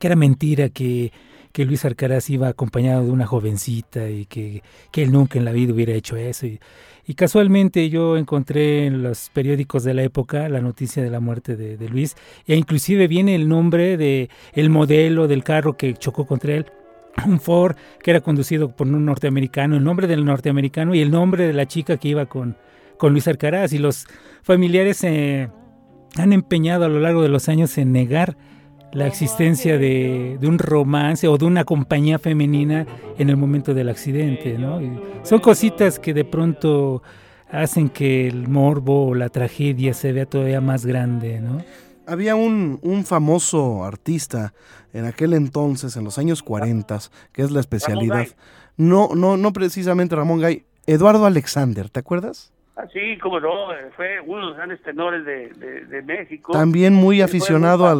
que 0.00 0.06
era 0.08 0.16
mentira, 0.16 0.68
que, 0.70 1.12
que 1.52 1.64
Luis 1.64 1.84
Arcaraz 1.84 2.30
iba 2.30 2.48
acompañado 2.48 3.04
de 3.04 3.10
una 3.10 3.26
jovencita 3.26 4.08
y 4.08 4.26
que, 4.26 4.62
que 4.92 5.02
él 5.02 5.12
nunca 5.12 5.38
en 5.38 5.44
la 5.44 5.52
vida 5.52 5.72
hubiera 5.72 5.92
hecho 5.92 6.16
eso. 6.16 6.46
Y, 6.46 6.58
casualmente 7.14 7.88
yo 7.88 8.18
encontré 8.18 8.86
en 8.86 9.02
los 9.02 9.30
periódicos 9.30 9.82
de 9.82 9.94
la 9.94 10.02
época 10.02 10.48
la 10.50 10.60
noticia 10.60 11.02
de 11.02 11.08
la 11.08 11.20
muerte 11.20 11.56
de, 11.56 11.78
de, 11.78 11.88
Luis 11.88 12.16
e 12.46 12.54
inclusive 12.54 13.08
viene 13.08 13.34
el 13.34 13.48
nombre 13.48 13.96
de 13.96 14.28
el 14.52 14.68
modelo 14.68 15.26
del 15.26 15.42
carro 15.42 15.76
que 15.76 15.94
chocó 15.94 16.26
contra 16.26 16.54
él. 16.54 16.66
Un 17.26 17.40
Ford 17.40 17.76
que 18.02 18.10
era 18.10 18.20
conducido 18.20 18.76
por 18.76 18.86
un 18.86 19.04
norteamericano, 19.04 19.76
el 19.76 19.84
nombre 19.84 20.06
del 20.06 20.24
norteamericano 20.24 20.94
y 20.94 21.00
el 21.00 21.10
nombre 21.10 21.46
de 21.46 21.54
la 21.54 21.66
chica 21.66 21.96
que 21.96 22.08
iba 22.08 22.26
con, 22.26 22.56
con 22.98 23.12
Luis 23.12 23.26
Arcaraz. 23.26 23.72
Y 23.72 23.78
los 23.78 24.06
familiares 24.42 24.98
se 24.98 25.48
han 26.16 26.32
empeñado 26.32 26.84
a 26.84 26.88
lo 26.88 27.00
largo 27.00 27.22
de 27.22 27.28
los 27.28 27.48
años 27.48 27.76
en 27.78 27.92
negar 27.92 28.36
la 28.92 29.06
existencia 29.06 29.78
de, 29.78 30.38
de, 30.40 30.48
un 30.48 30.58
romance 30.58 31.28
o 31.28 31.36
de 31.36 31.44
una 31.44 31.64
compañía 31.64 32.18
femenina 32.18 32.86
en 33.18 33.30
el 33.30 33.36
momento 33.36 33.74
del 33.74 33.88
accidente, 33.88 34.58
¿no? 34.58 34.80
Y 34.80 34.98
son 35.22 35.40
cositas 35.40 35.98
que 35.98 36.14
de 36.14 36.24
pronto 36.24 37.02
hacen 37.50 37.88
que 37.88 38.26
el 38.26 38.48
morbo 38.48 39.08
o 39.08 39.14
la 39.14 39.28
tragedia 39.28 39.94
se 39.94 40.12
vea 40.12 40.26
todavía 40.26 40.60
más 40.60 40.86
grande, 40.86 41.40
¿no? 41.40 41.62
Había 42.06 42.36
un, 42.36 42.78
un 42.82 43.04
famoso 43.04 43.84
artista 43.84 44.54
en 44.94 45.04
aquel 45.04 45.34
entonces, 45.34 45.96
en 45.96 46.04
los 46.04 46.18
años 46.18 46.42
40, 46.42 46.98
que 47.32 47.42
es 47.42 47.50
la 47.50 47.60
especialidad. 47.60 48.26
No, 48.78 49.10
no, 49.14 49.36
no 49.36 49.52
precisamente 49.52 50.16
Ramón 50.16 50.40
Gay, 50.40 50.64
Eduardo 50.86 51.26
Alexander, 51.26 51.90
¿te 51.90 52.00
acuerdas? 52.00 52.52
Sí, 52.92 53.18
como 53.18 53.40
no, 53.40 53.68
fue 53.96 54.20
uno 54.20 54.38
de 54.38 54.46
los 54.46 54.56
grandes 54.56 54.82
tenores 54.82 55.24
de, 55.24 55.48
de, 55.84 56.02
México. 56.02 56.52
También 56.52 56.94
muy 56.94 57.20
aficionado 57.20 57.86
al 57.86 57.98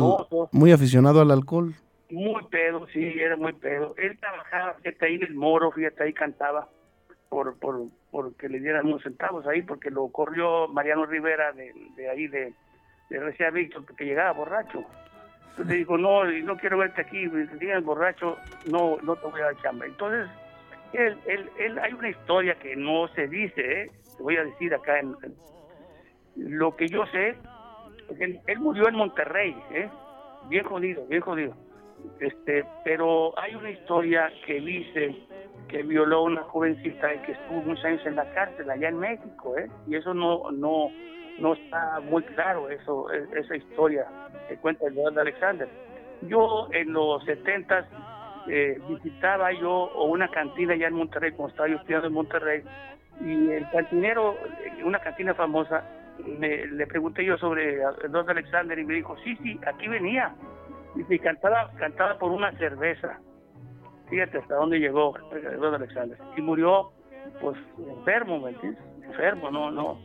muy 0.52 0.70
aficionado 0.70 1.20
al 1.20 1.30
alcohol. 1.32 1.74
Muy 2.10 2.44
pedo, 2.44 2.86
sí, 2.92 3.04
era 3.18 3.36
muy 3.36 3.52
pedo. 3.54 3.94
Él 3.98 4.16
trabajaba, 4.18 4.74
fíjate 4.74 5.06
ahí 5.06 5.14
en 5.16 5.24
el 5.24 5.34
Moro, 5.34 5.72
fíjate 5.72 6.04
ahí 6.04 6.12
cantaba 6.12 6.68
por 7.28 7.58
por 7.58 7.88
porque 8.10 8.48
le 8.48 8.60
dieran 8.60 8.86
unos 8.86 9.02
centavos 9.02 9.46
ahí, 9.46 9.62
porque 9.62 9.90
lo 9.90 10.08
corrió 10.08 10.68
Mariano 10.68 11.04
Rivera 11.06 11.52
de, 11.52 11.74
de 11.96 12.08
ahí 12.08 12.26
de, 12.28 12.54
de 13.10 13.20
Recia 13.20 13.50
Víctor, 13.50 13.84
porque 13.84 14.04
llegaba 14.04 14.32
borracho. 14.32 14.84
Entonces 15.50 15.66
le 15.66 15.74
dijo, 15.80 15.98
no, 15.98 16.24
no 16.24 16.56
quiero 16.56 16.78
verte 16.78 17.02
aquí, 17.02 17.28
llegas 17.60 17.84
borracho, 17.84 18.36
no, 18.70 18.96
no 19.02 19.16
te 19.16 19.26
voy 19.26 19.40
a 19.40 19.46
dar 19.46 19.60
chamba. 19.60 19.86
Entonces, 19.86 20.30
él, 20.92 21.18
él, 21.26 21.50
él, 21.58 21.78
hay 21.80 21.92
una 21.92 22.08
historia 22.08 22.54
que 22.54 22.76
no 22.76 23.08
se 23.08 23.26
dice, 23.26 23.82
¿eh? 23.82 23.90
Te 24.18 24.22
voy 24.22 24.36
a 24.36 24.44
decir 24.44 24.74
acá 24.74 24.98
en, 24.98 25.16
lo 26.36 26.76
que 26.76 26.88
yo 26.88 27.06
sé 27.06 27.36
él, 28.20 28.40
él, 28.46 28.58
murió 28.58 28.88
en 28.88 28.96
Monterrey 28.96 29.56
¿eh? 29.70 29.88
bien 30.48 30.64
jodido 30.64 31.06
bien 31.06 31.22
jodido 31.22 31.54
este 32.20 32.64
pero 32.84 33.38
hay 33.38 33.54
una 33.54 33.70
historia 33.70 34.30
que 34.44 34.60
dice 34.60 35.16
que 35.68 35.82
violó 35.82 36.18
a 36.18 36.22
una 36.22 36.42
jovencita 36.42 37.14
y 37.14 37.18
que 37.20 37.32
estuvo 37.32 37.62
muchos 37.62 37.84
años 37.84 38.04
en 38.06 38.16
la 38.16 38.32
cárcel 38.34 38.70
allá 38.70 38.88
en 38.88 38.98
México 38.98 39.56
¿eh? 39.56 39.70
y 39.86 39.96
eso 39.96 40.12
no 40.14 40.50
no 40.50 40.90
no 41.38 41.54
está 41.54 42.00
muy 42.00 42.22
claro 42.22 42.68
eso 42.68 43.10
esa 43.10 43.56
historia 43.56 44.06
que 44.48 44.56
cuenta 44.56 44.86
el 44.86 44.94
de 44.94 45.20
Alexander 45.20 45.68
yo 46.22 46.68
en 46.72 46.92
los 46.92 47.24
setentas 47.24 47.86
eh, 48.50 48.80
visitaba 48.88 49.52
yo 49.52 49.90
una 50.04 50.28
cantina 50.28 50.72
allá 50.72 50.88
en 50.88 50.94
Monterrey, 50.94 51.32
como 51.32 51.48
estaba 51.48 51.68
yo 51.68 51.76
estudiando 51.76 52.08
en 52.08 52.14
Monterrey, 52.14 52.62
y 53.20 53.50
el 53.50 53.68
cantinero, 53.70 54.36
una 54.84 54.98
cantina 55.00 55.34
famosa, 55.34 55.84
me, 56.38 56.66
le 56.66 56.86
pregunté 56.86 57.24
yo 57.24 57.36
sobre 57.38 57.74
Eduardo 57.74 58.30
Alexander 58.30 58.78
y 58.78 58.84
me 58.84 58.94
dijo, 58.94 59.16
sí, 59.24 59.36
sí, 59.42 59.58
aquí 59.66 59.88
venía. 59.88 60.34
Y 60.96 61.18
cantaba, 61.18 61.70
cantaba 61.78 62.18
por 62.18 62.30
una 62.32 62.52
cerveza. 62.58 63.18
Fíjate 64.08 64.38
hasta 64.38 64.54
dónde 64.54 64.78
llegó 64.78 65.14
Eduardo 65.32 65.76
Alexander. 65.76 66.18
Y 66.36 66.40
murió, 66.40 66.90
pues, 67.40 67.56
enfermo, 67.98 68.40
¿me 68.40 68.50
entiendes? 68.50 68.82
Enfermo, 69.04 69.50
no, 69.50 69.70
no, 69.70 69.98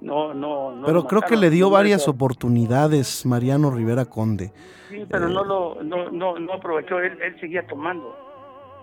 no, 0.00 0.34
no. 0.34 0.86
pero 0.86 1.04
creo 1.04 1.22
que 1.22 1.36
le 1.36 1.50
dio 1.50 1.68
varias 1.68 2.08
oportunidades 2.08 3.26
Mariano 3.26 3.70
Rivera 3.70 4.06
Conde. 4.06 4.52
Sí, 4.88 5.04
pero 5.08 5.28
no 5.28 5.44
lo, 5.44 5.82
no, 5.82 6.10
no, 6.10 6.38
no 6.38 6.52
aprovechó, 6.54 6.98
él, 6.98 7.18
él 7.22 7.38
seguía 7.38 7.66
tomando 7.66 8.29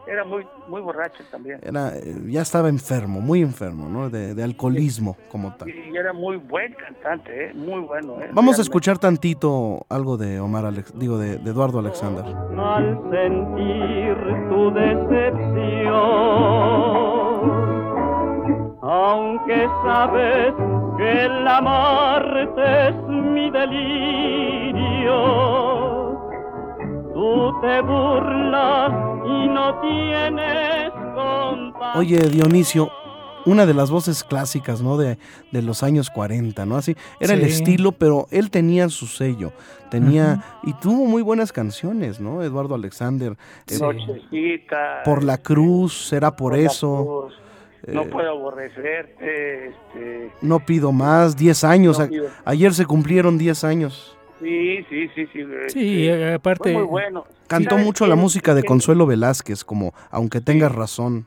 era 0.07 0.23
muy 0.23 0.45
muy 0.67 0.81
borracho 0.81 1.23
también. 1.31 1.59
Era, 1.63 1.95
eh, 1.97 2.15
ya 2.27 2.41
estaba 2.41 2.69
enfermo, 2.69 3.21
muy 3.21 3.41
enfermo, 3.41 3.89
¿no? 3.89 4.09
De, 4.09 4.33
de 4.35 4.43
alcoholismo 4.43 5.15
como 5.31 5.53
tal. 5.55 5.69
Y 5.69 5.95
era 5.95 6.13
muy 6.13 6.37
buen 6.37 6.73
cantante, 6.73 7.47
¿eh? 7.47 7.53
muy 7.53 7.81
bueno. 7.81 8.21
¿eh? 8.21 8.29
Vamos 8.33 8.59
a 8.59 8.61
escuchar 8.61 8.97
tantito 8.97 9.85
algo 9.89 10.17
de 10.17 10.39
Omar, 10.39 10.65
Alex, 10.65 10.93
digo, 10.97 11.17
de, 11.17 11.37
de 11.37 11.49
Eduardo 11.51 11.79
Alexander. 11.79 12.23
Al 12.25 12.99
sentir 13.11 14.15
tu 14.49 14.71
decepción, 14.71 15.97
aunque 18.81 19.67
sabes 19.83 20.53
que 20.97 21.25
el 21.25 21.47
amarte 21.47 22.89
es 22.89 22.95
mi 23.07 23.49
delirio 23.51 25.17
Tú 27.27 27.59
te 27.59 27.81
burlas 27.81 28.89
y 29.25 29.47
no 29.49 29.81
tienes 29.81 30.93
Oye, 31.95 32.19
Dionisio, 32.29 32.89
una 33.45 33.65
de 33.65 33.73
las 33.73 33.91
voces 33.91 34.23
clásicas, 34.23 34.81
¿no? 34.81 34.95
De, 34.97 35.17
de 35.51 35.61
los 35.61 35.83
años 35.83 36.09
40, 36.09 36.65
¿no? 36.65 36.77
Así, 36.77 36.95
era 37.19 37.33
el 37.33 37.41
estilo, 37.41 37.91
pero 37.91 38.27
él 38.31 38.49
tenía 38.49 38.87
su 38.87 39.07
sello, 39.07 39.51
tenía, 39.91 40.41
y 40.63 40.73
tuvo 40.75 41.05
muy 41.05 41.21
buenas 41.21 41.51
canciones, 41.51 42.21
¿no? 42.21 42.43
Eduardo 42.43 42.75
Alexander. 42.75 43.35
Eh, 43.67 44.65
por 45.03 45.23
la 45.23 45.37
cruz, 45.37 46.07
será 46.07 46.33
por, 46.33 46.55
eso. 46.55 47.29
no 47.87 48.03
eh, 48.03 48.05
puedo 48.05 48.29
aborrecerte. 48.29 49.67
Este, 49.67 50.31
no 50.41 50.65
pido 50.65 50.93
más, 50.93 51.35
10 51.35 51.63
años. 51.65 51.99
Ayer 52.45 52.73
se 52.73 52.85
cumplieron 52.85 53.37
10 53.37 53.63
años. 53.65 54.16
Sí, 54.39 54.85
sí, 54.89 55.07
sí, 55.15 55.27
sí. 55.33 55.45
Sí, 55.69 56.07
este, 56.07 56.33
aparte. 56.33 56.73
Muy 56.73 56.83
bueno. 56.83 57.25
Cantó 57.47 57.77
mucho 57.77 58.05
la 58.07 58.15
música 58.15 58.53
de 58.53 58.63
Consuelo 58.63 59.05
Velázquez, 59.05 59.63
como 59.63 59.93
Aunque 60.11 60.41
tengas 60.41 60.73
razón. 60.73 61.25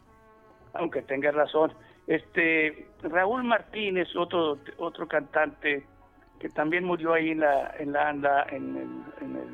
Aunque 0.75 1.03
tengas 1.03 1.35
razón. 1.35 1.73
Este 2.07 2.87
Raúl 3.03 3.44
Martínez, 3.44 4.09
otro 4.16 4.59
otro 4.79 5.07
cantante 5.07 5.85
que 6.40 6.49
también 6.49 6.85
murió 6.85 7.12
ahí 7.12 7.31
en 7.31 7.40
la 7.40 7.75
en 7.79 7.92
la 7.92 8.09
anda 8.09 8.46
en 8.51 8.77
el, 8.77 9.25
en 9.25 9.37
el, 9.37 9.49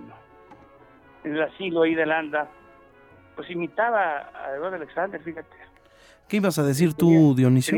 en 1.25 1.35
el 1.35 1.43
asilo 1.43 1.83
ahí 1.83 1.95
de 1.95 2.07
la 2.07 2.19
anda, 2.19 2.49
pues 3.35 3.51
imitaba 3.51 4.31
a 4.35 4.55
Eduardo 4.57 4.77
Alexander, 4.77 5.21
fíjate. 5.21 5.57
¿Qué 6.29 6.39
ibas 6.39 6.59
a 6.59 6.65
decir 6.65 6.95
tú, 6.95 7.35
Dionisio? 7.37 7.77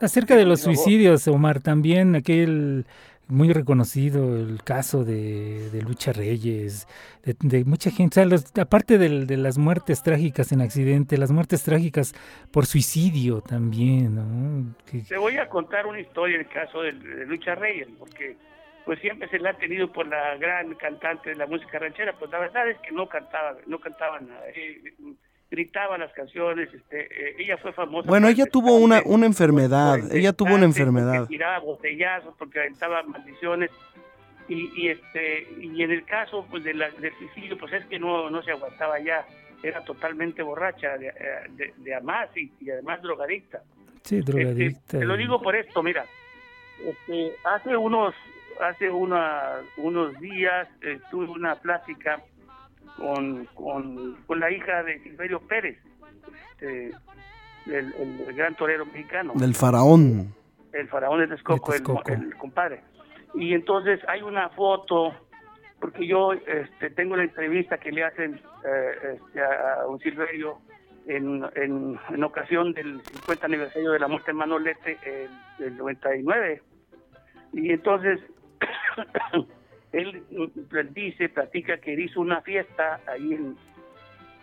Acerca 0.00 0.36
de 0.36 0.44
los 0.44 0.60
suicidios, 0.60 1.26
Omar, 1.26 1.60
también 1.60 2.14
aquel 2.14 2.86
muy 3.28 3.52
reconocido 3.52 4.36
el 4.36 4.62
caso 4.64 5.04
de, 5.04 5.70
de 5.70 5.82
Lucha 5.82 6.12
Reyes, 6.12 6.88
de, 7.22 7.64
mucha 7.64 7.90
gente, 7.90 8.24
aparte 8.60 8.98
de, 8.98 9.36
las 9.36 9.58
muertes 9.58 10.02
trágicas 10.02 10.50
en 10.52 10.62
accidente, 10.62 11.18
las 11.18 11.30
muertes 11.30 11.62
trágicas 11.62 12.14
por 12.50 12.66
suicidio 12.66 13.40
también. 13.40 14.14
¿no? 14.14 14.74
Te 15.06 15.18
voy 15.18 15.36
a 15.36 15.48
contar 15.48 15.86
una 15.86 16.00
historia 16.00 16.36
en 16.36 16.40
el 16.42 16.48
caso 16.48 16.82
de, 16.82 16.92
Lucha 16.92 17.54
Reyes, 17.54 17.88
porque 17.98 18.36
pues 18.84 18.98
siempre 19.00 19.28
se 19.28 19.38
la 19.38 19.50
ha 19.50 19.54
tenido 19.54 19.92
por 19.92 20.06
la 20.06 20.36
gran 20.36 20.74
cantante 20.76 21.30
de 21.30 21.36
la 21.36 21.46
música 21.46 21.78
ranchera, 21.78 22.14
pues 22.18 22.30
la 22.30 22.38
verdad 22.38 22.70
es 22.70 22.78
que 22.78 22.92
no 22.92 23.06
cantaba, 23.06 23.56
no 23.66 23.78
cantaba 23.78 24.18
nada. 24.20 24.48
Eh, 24.54 24.94
gritaba 25.50 25.96
las 25.96 26.12
canciones, 26.12 26.72
este, 26.72 27.00
eh, 27.00 27.36
ella 27.38 27.56
fue 27.56 27.72
famosa. 27.72 28.08
Bueno, 28.08 28.28
ella 28.28 28.46
tuvo 28.46 28.76
una, 28.76 29.00
una 29.04 29.26
enfermedad, 29.26 29.98
ella 30.12 30.32
tuvo 30.32 30.54
una 30.54 30.64
enfermedad. 30.64 31.26
tiraba 31.26 31.58
botellazos, 31.60 32.34
porque 32.38 32.60
aventaba 32.60 33.02
maldiciones, 33.04 33.70
y, 34.48 34.70
y, 34.76 34.88
este, 34.88 35.46
y 35.60 35.82
en 35.82 35.90
el 35.90 36.04
caso 36.04 36.46
pues, 36.50 36.64
de 36.64 36.74
la, 36.74 36.90
del 36.90 37.12
suicidio, 37.18 37.58
pues 37.58 37.72
es 37.72 37.84
que 37.86 37.98
no, 37.98 38.30
no 38.30 38.42
se 38.42 38.52
aguantaba 38.52 38.98
ya, 38.98 39.26
era 39.62 39.84
totalmente 39.84 40.42
borracha 40.42 40.96
de, 40.96 41.12
de, 41.50 41.74
de 41.76 41.94
amás 41.94 42.28
y, 42.36 42.70
además 42.70 43.02
drogadicta. 43.02 43.62
Sí, 44.02 44.18
este, 44.18 44.32
drogadicta. 44.32 44.98
te 44.98 45.04
lo 45.04 45.16
digo 45.16 45.42
por 45.42 45.56
esto, 45.56 45.82
mira, 45.82 46.06
este, 46.84 47.34
hace 47.44 47.76
unos, 47.76 48.14
hace 48.60 48.88
una, 48.90 49.56
unos 49.78 50.18
días 50.20 50.68
eh, 50.82 50.98
tuve 51.10 51.26
una 51.26 51.56
plática 51.56 52.22
con, 52.98 53.46
con, 54.26 54.40
la 54.40 54.50
hija 54.50 54.82
de 54.82 55.00
Silverio 55.00 55.40
Pérez, 55.40 55.78
este, 56.52 56.90
el, 57.66 58.34
gran 58.34 58.54
torero 58.56 58.86
mexicano. 58.86 59.32
Del 59.36 59.54
faraón. 59.54 60.34
El 60.72 60.88
faraón 60.88 61.20
de 61.20 61.28
Texcoco, 61.28 61.72
El, 62.06 62.34
compadre. 62.36 62.82
Y 63.34 63.54
entonces 63.54 64.00
hay 64.08 64.22
una 64.22 64.48
foto, 64.50 65.14
porque 65.80 66.06
yo 66.06 66.32
este, 66.32 66.90
tengo 66.90 67.16
la 67.16 67.24
entrevista 67.24 67.78
que 67.78 67.92
le 67.92 68.04
hacen 68.04 68.40
eh, 68.64 69.16
este, 69.16 69.40
a 69.42 69.86
un 69.86 69.98
Silverio 70.00 70.58
en, 71.06 71.44
en, 71.54 72.24
ocasión 72.24 72.74
del 72.74 73.00
50 73.02 73.46
aniversario 73.46 73.92
de 73.92 73.98
la 73.98 74.08
muerte 74.08 74.32
de 74.32 74.34
Manolete, 74.34 74.98
el, 75.04 75.66
el 75.66 75.76
99. 75.76 76.62
Y 77.52 77.70
entonces 77.70 78.20
él 79.92 80.24
dice, 80.90 81.28
platica 81.28 81.78
que 81.78 81.92
hizo 81.92 82.20
una 82.20 82.40
fiesta 82.42 83.00
ahí 83.06 83.34
en, 83.34 83.56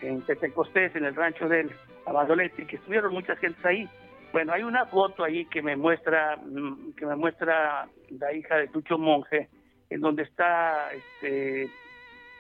en 0.01 0.21
Tetecostés, 0.21 0.95
en 0.95 1.05
el 1.05 1.15
rancho 1.15 1.47
del 1.47 1.71
Abadolete, 2.05 2.65
que 2.65 2.77
estuvieron 2.77 3.13
muchas 3.13 3.37
gentes 3.39 3.63
ahí. 3.65 3.89
Bueno, 4.31 4.53
hay 4.53 4.63
una 4.63 4.85
foto 4.85 5.23
ahí 5.23 5.45
que 5.45 5.61
me 5.61 5.75
muestra, 5.75 6.37
mm, 6.37 6.93
que 6.97 7.05
me 7.05 7.15
muestra 7.15 7.87
la 8.09 8.33
hija 8.33 8.57
de 8.57 8.67
Tucho 8.67 8.97
Monje, 8.97 9.49
en 9.89 10.01
donde 10.01 10.23
está, 10.23 10.91
este, 10.91 11.69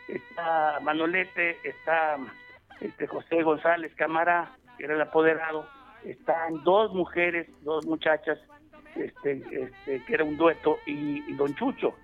está 0.07 0.79
Manolete, 0.81 1.57
está 1.63 2.17
este 2.81 3.07
José 3.07 3.43
González 3.43 3.93
Cámara, 3.95 4.51
que 4.77 4.85
era 4.85 4.95
el 4.95 5.01
apoderado, 5.01 5.67
están 6.03 6.63
dos 6.63 6.93
mujeres, 6.93 7.47
dos 7.61 7.85
muchachas, 7.85 8.39
este, 8.95 9.41
este, 9.51 10.05
que 10.05 10.13
era 10.13 10.23
un 10.23 10.37
dueto, 10.37 10.77
y, 10.85 11.33
Don 11.33 11.55
Chucho. 11.55 11.95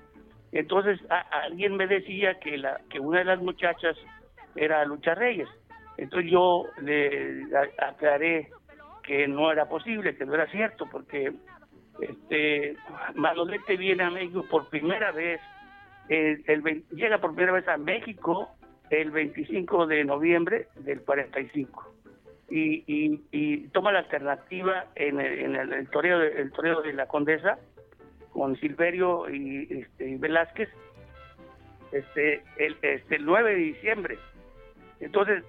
Entonces 0.52 1.00
alguien 1.32 1.78
me 1.78 1.88
decía 1.88 2.40
que, 2.40 2.58
la, 2.58 2.82
que 2.90 3.00
una 3.00 3.20
de 3.20 3.26
las 3.26 3.40
muchachas 3.40 3.98
era 4.56 4.84
Lucha 4.86 5.16
Reyes. 5.16 5.48
Entonces 5.98 6.32
yo 6.32 6.66
le 6.82 7.48
aclaré 7.78 8.50
que 9.04 9.28
no 9.28 9.52
era 9.52 9.68
posible, 9.68 10.16
que 10.16 10.26
no 10.26 10.34
era 10.36 10.48
cierto, 10.48 10.88
porque 10.92 11.32
este 12.00 12.76
Manolete 13.16 13.78
viene 13.78 14.04
a 14.04 14.10
México 14.10 14.46
por 14.50 14.70
primera 14.70 15.12
vez, 15.12 15.40
el, 16.10 16.84
llega 16.92 17.20
por 17.20 17.34
primera 17.34 17.54
vez 17.54 17.68
a 17.68 17.78
México 17.78 18.50
el 18.90 19.12
25 19.12 19.88
de 19.88 20.04
noviembre 20.04 20.68
del 20.76 21.02
45 21.02 21.96
y, 22.50 22.84
y, 22.86 23.22
y 23.32 23.68
toma 23.70 23.94
la 23.94 24.00
alternativa 24.00 24.88
en 24.96 25.22
el, 25.22 25.40
en 25.40 25.56
el, 25.56 25.90
toreo, 25.90 26.20
de, 26.20 26.42
el 26.42 26.52
toreo 26.52 26.82
de 26.82 26.94
la 26.94 27.08
Condesa 27.08 27.58
con 28.32 28.56
Silverio 28.58 29.30
y, 29.30 29.68
este, 29.70 30.18
Velázquez 30.18 30.70
este 31.92 32.44
el, 32.58 32.78
este, 32.82 33.16
el 33.16 33.26
9 33.26 33.52
de 33.52 33.58
diciembre. 33.58 34.20
Entonces, 35.00 35.44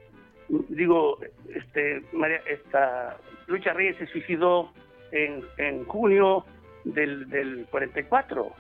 digo, 0.69 1.19
este 1.55 2.03
María, 2.13 2.41
esta 2.49 3.17
Lucha 3.47 3.73
Reyes 3.73 3.97
se 3.99 4.07
suicidó 4.07 4.73
en, 5.13 5.45
en 5.59 5.85
junio 5.85 6.45
del, 6.85 7.29
del 7.29 7.67
44. 7.71 8.53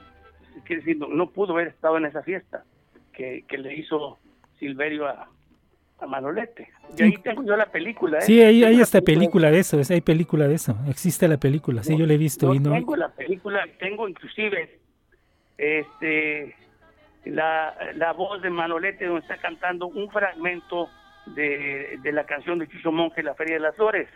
Quiere 0.64 0.82
decir, 0.82 0.98
no, 0.98 1.30
pudo 1.30 1.54
haber 1.54 1.68
estado 1.68 1.96
en 1.96 2.04
esa 2.04 2.22
fiesta 2.22 2.64
que, 3.12 3.44
que 3.48 3.58
le 3.58 3.74
hizo 3.74 4.18
Silverio 4.58 5.06
a, 5.06 5.28
a 6.02 6.06
Manolete. 6.06 6.68
Y 6.96 7.02
ahí 7.02 7.16
tengo 7.22 7.44
yo 7.44 7.56
la 7.56 7.66
película. 7.66 8.18
¿eh? 8.18 8.22
Sí, 8.22 8.42
ahí 8.42 8.64
hay 8.64 8.80
esta 8.80 9.00
película 9.00 9.50
de 9.50 9.60
eso, 9.60 9.80
hay 9.88 10.00
película 10.00 10.48
de 10.48 10.54
eso, 10.54 10.76
existe 10.88 11.28
la 11.28 11.38
película, 11.38 11.82
sí, 11.82 11.96
yo 11.96 12.06
la 12.06 12.14
he 12.14 12.18
visto. 12.18 12.54
y 12.54 12.58
no... 12.58 12.72
Tengo 12.72 12.96
la 12.96 13.08
película, 13.10 13.64
tengo 13.78 14.08
inclusive 14.08 14.78
este 15.58 16.56
la, 17.24 17.74
la 17.94 18.12
voz 18.12 18.42
de 18.42 18.50
Manolete 18.50 19.06
donde 19.06 19.20
está 19.20 19.36
cantando 19.36 19.86
un 19.86 20.10
fragmento 20.10 20.88
de, 21.26 21.98
de 22.02 22.12
la 22.12 22.24
canción 22.24 22.58
de 22.58 22.68
Chicho 22.68 22.90
Monge, 22.90 23.22
La 23.22 23.34
Feria 23.34 23.54
de 23.54 23.60
las 23.60 23.76
Flores. 23.76 24.08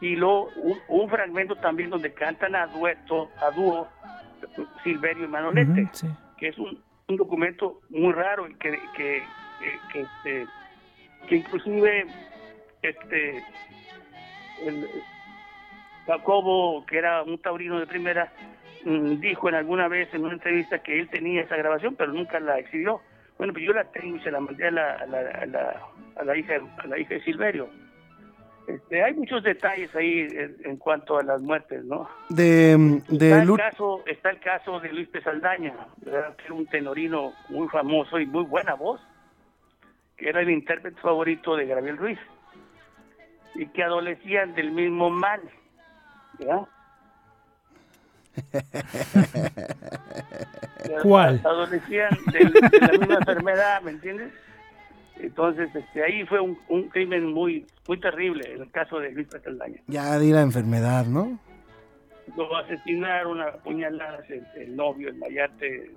Y 0.00 0.14
luego 0.14 0.50
un, 0.88 1.08
fragmento 1.08 1.56
también 1.56 1.90
donde 1.90 2.12
cantan 2.12 2.54
a 2.54 2.66
dueto, 2.66 3.30
a 3.40 3.50
dúo, 3.50 3.88
Silverio 4.84 5.24
y 5.24 5.28
Manolete, 5.28 5.88
que 6.36 6.48
es 6.48 6.58
un, 6.58 6.82
un, 7.08 7.16
documento 7.16 7.80
muy 7.88 8.12
raro 8.12 8.46
y 8.46 8.54
que, 8.56 8.78
que, 8.94 9.22
que, 9.92 10.00
este, 10.02 10.46
que 11.26 11.36
inclusive 11.36 12.06
este 12.82 13.42
el, 14.64 14.88
Jacobo, 16.06 16.86
que 16.86 16.98
era 16.98 17.22
un 17.22 17.38
taurino 17.38 17.78
de 17.80 17.86
primera, 17.86 18.32
mm, 18.84 19.20
dijo 19.20 19.48
en 19.48 19.56
alguna 19.56 19.88
vez 19.88 20.12
en 20.14 20.24
una 20.24 20.34
entrevista 20.34 20.78
que 20.78 20.98
él 21.00 21.08
tenía 21.08 21.42
esa 21.42 21.56
grabación, 21.56 21.96
pero 21.96 22.12
nunca 22.12 22.40
la 22.40 22.58
exhibió. 22.58 23.00
Bueno, 23.38 23.52
pues 23.52 23.66
yo 23.66 23.72
la 23.72 23.84
tengo 23.84 24.16
y 24.16 24.20
se 24.20 24.30
la 24.30 24.40
mandé 24.40 24.68
a 24.68 24.70
la, 24.70 24.94
a 24.94 25.06
la, 25.06 25.82
a 26.16 26.24
la, 26.24 26.36
hija, 26.38 26.54
a 26.78 26.86
la 26.86 26.98
hija 26.98 27.14
de 27.14 27.22
Silverio. 27.22 27.68
Este, 28.66 29.02
hay 29.02 29.14
muchos 29.14 29.42
detalles 29.44 29.94
ahí 29.94 30.26
en, 30.64 30.76
cuanto 30.78 31.18
a 31.18 31.22
las 31.22 31.40
muertes, 31.40 31.84
¿no? 31.84 32.08
De, 32.30 32.76
de 33.08 33.30
está, 33.30 33.42
el 33.42 33.56
caso, 33.56 34.02
está 34.06 34.30
el 34.30 34.40
caso 34.40 34.80
de 34.80 34.92
Luis 34.92 35.08
Pesaldaña, 35.08 35.74
que 36.02 36.10
era 36.10 36.34
un 36.50 36.66
tenorino 36.66 37.32
muy 37.48 37.68
famoso 37.68 38.18
y 38.18 38.26
muy 38.26 38.44
buena 38.44 38.74
voz 38.74 39.00
que 40.16 40.28
era 40.28 40.40
el 40.40 40.50
intérprete 40.50 41.00
favorito 41.00 41.56
de 41.56 41.66
Gabriel 41.66 41.96
Ruiz, 41.96 42.18
y 43.54 43.66
que 43.68 43.82
adolecían 43.82 44.54
del 44.54 44.70
mismo 44.70 45.10
mal, 45.10 45.40
¿ya? 46.38 46.66
¿Cuál? 51.02 51.40
Adolecían 51.44 52.10
de, 52.32 52.44
la 52.80 52.98
misma 52.98 53.14
enfermedad, 53.14 53.82
¿me 53.82 53.92
entiendes? 53.92 54.32
Entonces, 55.16 55.74
este, 55.74 56.04
ahí 56.04 56.26
fue 56.26 56.40
un, 56.40 56.88
crimen 56.90 57.32
muy 57.32 57.66
muy 57.88 57.98
terrible, 57.98 58.52
en 58.52 58.62
el 58.62 58.70
caso 58.70 58.98
de 58.98 59.12
Luis 59.12 59.28
Petaldaña. 59.28 59.80
Ya 59.86 60.18
di 60.18 60.32
la 60.32 60.42
enfermedad, 60.42 61.06
¿no? 61.06 61.38
Lo 62.36 62.54
asesinaron 62.56 63.40
a 63.40 63.52
puñaladas 63.52 64.28
el, 64.28 64.46
el 64.56 64.76
novio, 64.76 65.08
el 65.08 65.16
mayate, 65.16 65.94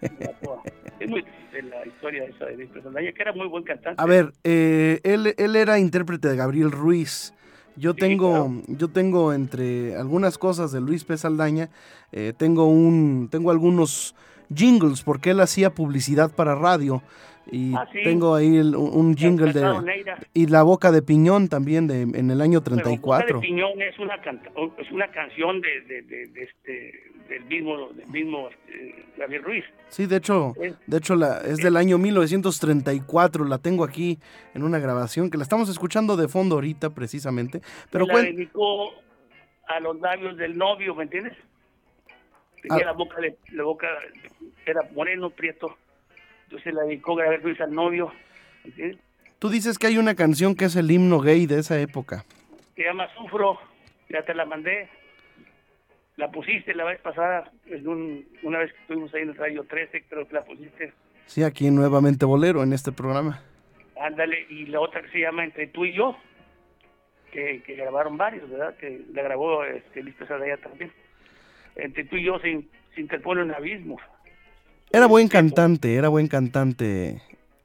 es 0.00 0.12
muy 0.42 0.58
triste 1.06 1.62
la 1.62 1.86
historia 1.86 2.24
esa 2.24 2.46
de 2.46 2.56
Luis 2.56 2.70
que 2.70 3.22
era 3.22 3.32
muy 3.32 3.48
buen 3.48 3.64
cantante. 3.64 4.00
A 4.00 4.06
ver, 4.06 4.32
eh, 4.44 5.00
él, 5.02 5.34
él 5.36 5.56
era 5.56 5.78
intérprete 5.78 6.28
de 6.28 6.36
Gabriel 6.36 6.70
Ruiz. 6.70 7.34
Yo 7.76 7.94
tengo, 7.94 8.62
yo 8.66 8.88
tengo 8.88 9.32
entre 9.32 9.96
algunas 9.96 10.36
cosas 10.38 10.72
de 10.72 10.80
Luis 10.80 11.04
P. 11.04 11.16
Saldaña, 11.16 11.70
eh, 12.12 12.34
tengo 12.36 12.66
un, 12.66 13.28
tengo 13.30 13.50
algunos 13.50 14.14
jingles 14.54 15.02
porque 15.02 15.30
él 15.30 15.40
hacía 15.40 15.70
publicidad 15.74 16.30
para 16.30 16.54
radio 16.54 17.02
y 17.50 17.74
ah, 17.74 17.88
tengo 17.92 18.34
ahí 18.34 18.58
un 18.58 19.16
jingle 19.16 19.52
de 19.52 20.14
y 20.34 20.46
la 20.46 20.62
boca 20.62 20.92
de 20.92 21.02
piñón 21.02 21.48
también 21.48 21.86
de 21.86 22.02
en 22.02 22.30
el 22.30 22.40
año 22.40 22.62
34. 22.62 23.26
Pero 23.26 23.38
boca 23.38 23.46
de 23.46 23.48
piñón 23.48 23.82
es 23.82 23.98
una 23.98 24.14
es 24.78 24.90
una 24.92 25.08
canción 25.08 25.60
de, 25.60 26.02
de, 26.02 26.42
este 26.42 27.10
del 27.28 27.44
mismo 27.44 27.88
del 27.88 28.06
mismo 28.08 28.48
Gabriel 29.16 29.42
Ruiz. 29.42 29.64
Sí, 29.88 30.06
de 30.06 30.16
hecho, 30.16 30.54
de 30.86 30.96
hecho 30.96 31.16
la 31.16 31.40
es 31.40 31.58
del 31.58 31.76
año 31.76 31.98
1934, 31.98 33.44
la 33.44 33.58
tengo 33.58 33.84
aquí 33.84 34.18
en 34.54 34.62
una 34.62 34.78
grabación 34.78 35.30
que 35.30 35.36
la 35.36 35.42
estamos 35.42 35.68
escuchando 35.68 36.16
de 36.16 36.28
fondo 36.28 36.56
ahorita 36.56 36.90
precisamente, 36.90 37.60
pero 37.90 38.06
la 38.06 38.22
dedicó 38.22 38.92
a 39.66 39.80
los 39.80 40.00
labios 40.00 40.36
del 40.36 40.56
novio, 40.56 40.94
¿me 40.94 41.04
entiendes? 41.04 41.36
Tenía 42.62 42.82
ah. 42.82 42.86
la 42.86 42.92
boca 42.92 43.20
de, 43.20 43.36
la 43.52 43.64
boca 43.64 43.88
era 44.66 44.82
moreno, 44.94 45.30
prieto 45.30 45.76
entonces 46.50 46.74
la 46.74 46.82
dedicó 46.82 47.14
Gabriel 47.14 47.42
Ruiz 47.42 47.60
al 47.60 47.72
novio. 47.72 48.12
Tú 49.38 49.50
dices 49.50 49.78
que 49.78 49.86
hay 49.86 49.98
una 49.98 50.16
canción 50.16 50.56
que 50.56 50.64
es 50.64 50.74
el 50.74 50.90
himno 50.90 51.20
gay 51.20 51.46
de 51.46 51.60
esa 51.60 51.80
época. 51.80 52.24
Se 52.74 52.82
llama 52.82 53.06
Sufro, 53.14 53.56
ya 54.08 54.22
te 54.22 54.34
la 54.34 54.44
mandé. 54.44 54.88
La 56.16 56.28
pusiste 56.28 56.74
la 56.74 56.84
vez 56.84 57.00
pasada, 57.00 57.52
en 57.66 57.86
un, 57.86 58.28
una 58.42 58.58
vez 58.58 58.72
que 58.72 58.80
estuvimos 58.80 59.14
ahí 59.14 59.22
en 59.22 59.28
el 59.28 59.36
Radio 59.36 59.62
13, 59.62 60.02
creo 60.08 60.26
que 60.26 60.34
la 60.34 60.44
pusiste. 60.44 60.92
Sí, 61.26 61.44
aquí 61.44 61.70
Nuevamente 61.70 62.26
Bolero, 62.26 62.64
en 62.64 62.72
este 62.72 62.90
programa. 62.90 63.40
Ándale, 64.00 64.44
y 64.50 64.66
la 64.66 64.80
otra 64.80 65.02
que 65.02 65.10
se 65.10 65.20
llama 65.20 65.44
Entre 65.44 65.68
tú 65.68 65.84
y 65.84 65.92
yo, 65.92 66.16
que, 67.30 67.62
grabaron 67.68 68.16
varios, 68.16 68.50
¿verdad? 68.50 68.76
Que 68.76 69.02
la 69.14 69.22
grabó 69.22 69.62
este, 69.64 70.02
Luis 70.02 70.16
allá 70.20 70.56
también. 70.56 70.92
Entre 71.76 72.04
tú 72.04 72.16
y 72.16 72.24
yo 72.24 72.40
se, 72.40 72.64
se 72.92 73.00
interpone 73.00 73.42
un 73.42 73.54
abismo. 73.54 74.00
Era 74.92 75.06
buen 75.06 75.28
cantante, 75.28 75.94
era 75.94 76.08
buen 76.08 76.26
cantante 76.26 77.22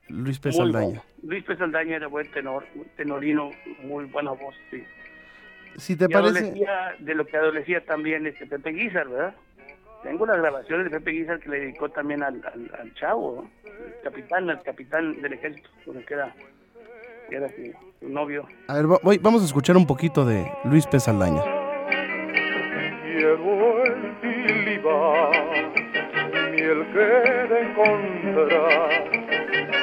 Luis 0.10 0.40
P. 0.40 0.52
Saldaña. 0.52 1.02
Luis 1.24 1.44
P. 1.44 1.58
Saldaña 1.58 1.96
era 1.96 2.08
buen 2.08 2.30
tenor, 2.32 2.66
tenorino, 2.96 3.50
muy 3.84 4.06
buena 4.06 4.32
voz, 4.32 4.56
sí. 4.70 4.84
Si 5.78 5.96
te 5.96 6.08
parece... 6.08 6.54
de 7.00 7.16
lo 7.16 7.26
que 7.26 7.36
adolecía 7.36 7.84
también 7.84 8.28
este 8.28 8.46
Pepe 8.46 8.72
Guizar, 8.72 9.10
¿verdad? 9.10 9.36
Tengo 10.04 10.28
las 10.28 10.38
grabaciones 10.38 10.86
de 10.86 11.00
Pepe 11.00 11.12
Guizar 11.12 11.40
que 11.40 11.50
le 11.50 11.60
dedicó 11.62 11.90
también 11.90 12.22
al, 12.22 12.42
al, 12.46 12.94
chavo, 12.94 13.50
el 13.64 13.96
capitán, 14.04 14.50
al 14.52 14.62
capitán 14.62 15.20
del 15.22 15.34
ejército, 15.34 15.68
que 16.08 16.14
era, 16.14 16.34
que 17.28 17.36
era 17.38 17.50
su, 17.50 18.08
novio. 18.08 18.48
A 18.68 18.76
ver, 18.76 18.86
voy, 18.86 19.18
vamos 19.18 19.42
a 19.42 19.46
escuchar 19.46 19.76
un 19.76 19.88
poquito 19.88 20.26
de 20.26 20.48
Luis 20.64 20.86
P. 20.86 21.00
Saldaña. 21.00 21.42
el 23.16 24.80
que 26.66 27.00
de 27.00 27.62
encontrar 27.62 28.90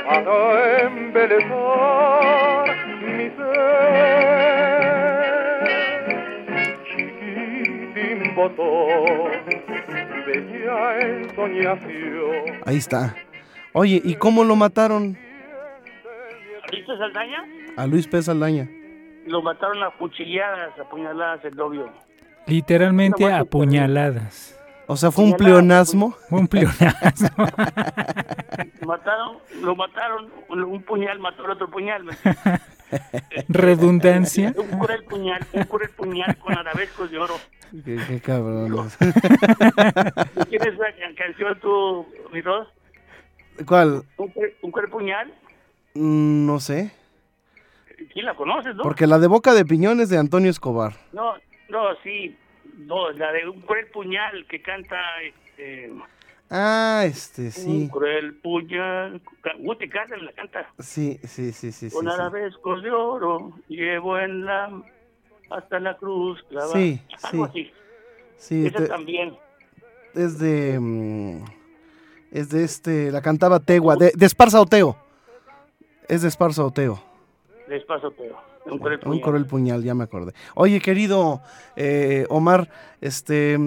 a 0.09 0.20
no 0.20 0.59
embelezar 0.89 2.66
mi 3.01 3.30
ser. 3.30 4.43
Chiquitín 6.91 8.35
botón, 8.35 9.30
bella 10.26 10.78
ensoñación. 11.01 12.61
Ahí 12.66 12.78
está. 12.78 13.14
Oye, 13.74 14.01
¿y 14.05 14.16
cómo 14.16 14.43
lo 14.43 14.57
mataron? 14.57 15.16
¿A 16.64 16.72
Luis 16.72 16.85
P. 16.85 16.97
Saldaña? 16.99 17.45
A 17.76 17.87
Luis 17.87 18.09
P. 18.09 18.22
Saldaña. 18.22 18.68
Lo 19.26 19.41
mataron 19.41 19.80
a 19.85 19.91
cuchilladas, 19.91 20.76
a 20.80 20.85
puñaladas 20.89 21.45
el 21.45 21.55
novio. 21.55 21.93
Literalmente 22.47 23.33
a 23.33 23.45
puñaladas. 23.45 24.59
O 24.87 24.97
sea, 24.97 25.11
fue 25.11 25.24
un 25.24 25.35
pleonasmo. 25.37 26.14
Un 26.30 26.47
pleonasmo. 26.49 27.47
mataron, 28.87 29.39
lo 29.62 29.76
mataron, 29.76 30.30
un 30.49 30.83
puñal 30.83 31.18
mató 31.18 31.45
al 31.45 31.53
otro 31.53 31.70
puñal. 31.70 32.05
Redundancia. 33.49 34.55
Un 34.57 34.78
cruel 34.78 35.05
puñal, 35.05 35.41
un 35.53 35.64
cruel 35.64 35.91
puñal 35.91 36.37
con 36.39 36.57
arabescos 36.57 37.11
de 37.11 37.18
oro. 37.18 37.35
Qué, 37.85 37.99
qué 38.07 38.20
cabrón. 38.20 38.91
¿Quién 38.99 40.62
es 40.68 40.76
la 40.76 41.14
canción 41.16 41.59
tú, 41.61 42.07
mi 42.33 42.43
dos? 42.43 42.68
¿Cuál? 43.66 44.03
¿Un, 44.18 44.28
cruel- 44.33 44.55
un 44.62 44.70
cruel 44.72 44.91
puñal? 44.91 45.33
Mm, 45.95 46.47
No 46.47 46.61
sé. 46.61 46.93
¿Quién 48.12 48.26
la 48.26 48.35
conoces, 48.35 48.74
no? 48.74 48.83
Porque 48.83 49.07
la 49.07 49.18
de 49.18 49.28
Boca 49.28 49.55
de 49.55 49.64
Piñón 49.64 50.01
es 50.01 50.09
de 50.11 50.18
Antonio 50.18 50.51
Escobar. 50.51 50.93
No, 51.12 51.35
no, 51.70 51.95
sí. 52.03 52.37
No, 52.79 53.11
la 53.12 53.33
de 53.33 53.49
un 53.49 53.61
cruel 53.61 53.87
puñal 53.89 54.47
que 54.49 54.61
canta 54.62 54.99
este, 55.23 55.93
Ah, 56.51 57.05
este, 57.07 57.43
un 57.47 57.51
sí. 57.53 57.89
cruel 57.91 58.35
puñal. 58.35 59.20
Guti 59.61 59.87
la 59.89 60.33
canta. 60.35 60.68
Sí, 60.79 61.18
sí, 61.25 61.53
sí, 61.53 61.73
sí. 61.73 61.91
Con 61.91 62.05
sí. 62.07 62.11
arabescos 62.12 62.83
de 62.83 62.91
oro 62.91 63.53
llevo 63.68 64.18
en 64.18 64.45
la 64.45 64.70
hasta 65.51 65.81
la 65.81 65.97
cruz 65.97 66.43
clavada. 66.49 66.73
Sí, 66.75 67.01
Algo 67.23 67.47
sí. 67.47 67.51
así. 67.51 67.73
Sí, 68.39 68.66
Esa 68.66 68.79
te- 68.79 68.89
también. 68.89 69.35
es 70.14 70.39
de. 70.39 70.79
mm, 70.81 71.45
Es 72.33 72.49
de 72.51 72.64
este. 72.64 73.11
La 73.11 73.20
cantaba 73.23 73.61
Tegua. 73.61 73.97
De, 73.97 74.12
de 74.14 74.27
Esparza 74.27 74.61
Oteo. 74.61 74.97
Es 76.09 76.23
de 76.23 76.29
Esparza 76.29 76.64
Oteo. 76.64 77.03
Despacio, 77.73 78.12
pero. 78.16 78.37
Un 78.66 78.79
cruel 78.79 78.95
Un 78.95 79.01
puñal. 79.01 79.20
cruel 79.23 79.47
puñal, 79.47 79.83
ya 79.83 79.95
me 79.95 80.05
acordé. 80.05 80.33
Oye, 80.55 80.81
querido 80.81 81.41
eh, 81.77 82.27
Omar, 82.29 82.68
este, 83.01 83.59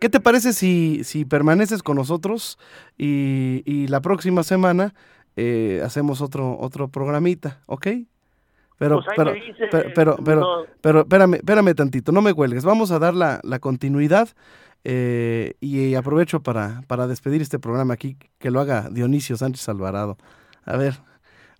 ¿qué 0.00 0.08
te 0.08 0.18
parece 0.20 0.52
si, 0.52 1.04
si 1.04 1.24
permaneces 1.24 1.82
con 1.82 1.96
nosotros 1.96 2.58
y, 2.98 3.62
y 3.64 3.86
la 3.88 4.00
próxima 4.00 4.42
semana 4.42 4.94
eh, 5.36 5.80
hacemos 5.84 6.20
otro, 6.20 6.58
otro 6.58 6.88
programita, 6.88 7.60
¿ok? 7.66 7.86
Pero, 8.78 8.96
Pues 9.04 9.08
pero, 9.16 9.32
dice, 9.34 9.68
pero, 9.70 9.90
pero, 9.94 10.16
pero, 10.24 10.40
no. 10.40 10.62
pero 10.80 11.00
espérame, 11.00 11.34
espérame 11.34 11.74
tantito, 11.74 12.12
no 12.12 12.22
me 12.22 12.32
cuelgues. 12.34 12.64
Vamos 12.64 12.90
a 12.90 12.98
dar 12.98 13.14
la, 13.14 13.38
la 13.44 13.58
continuidad 13.58 14.30
eh, 14.84 15.52
y 15.60 15.94
aprovecho 15.94 16.40
para, 16.42 16.82
para 16.86 17.06
despedir 17.06 17.42
este 17.42 17.58
programa 17.58 17.92
aquí, 17.94 18.16
que 18.38 18.50
lo 18.50 18.58
haga 18.58 18.88
Dionisio 18.90 19.36
Sánchez 19.36 19.68
Alvarado. 19.68 20.16
A 20.64 20.76
ver, 20.78 20.94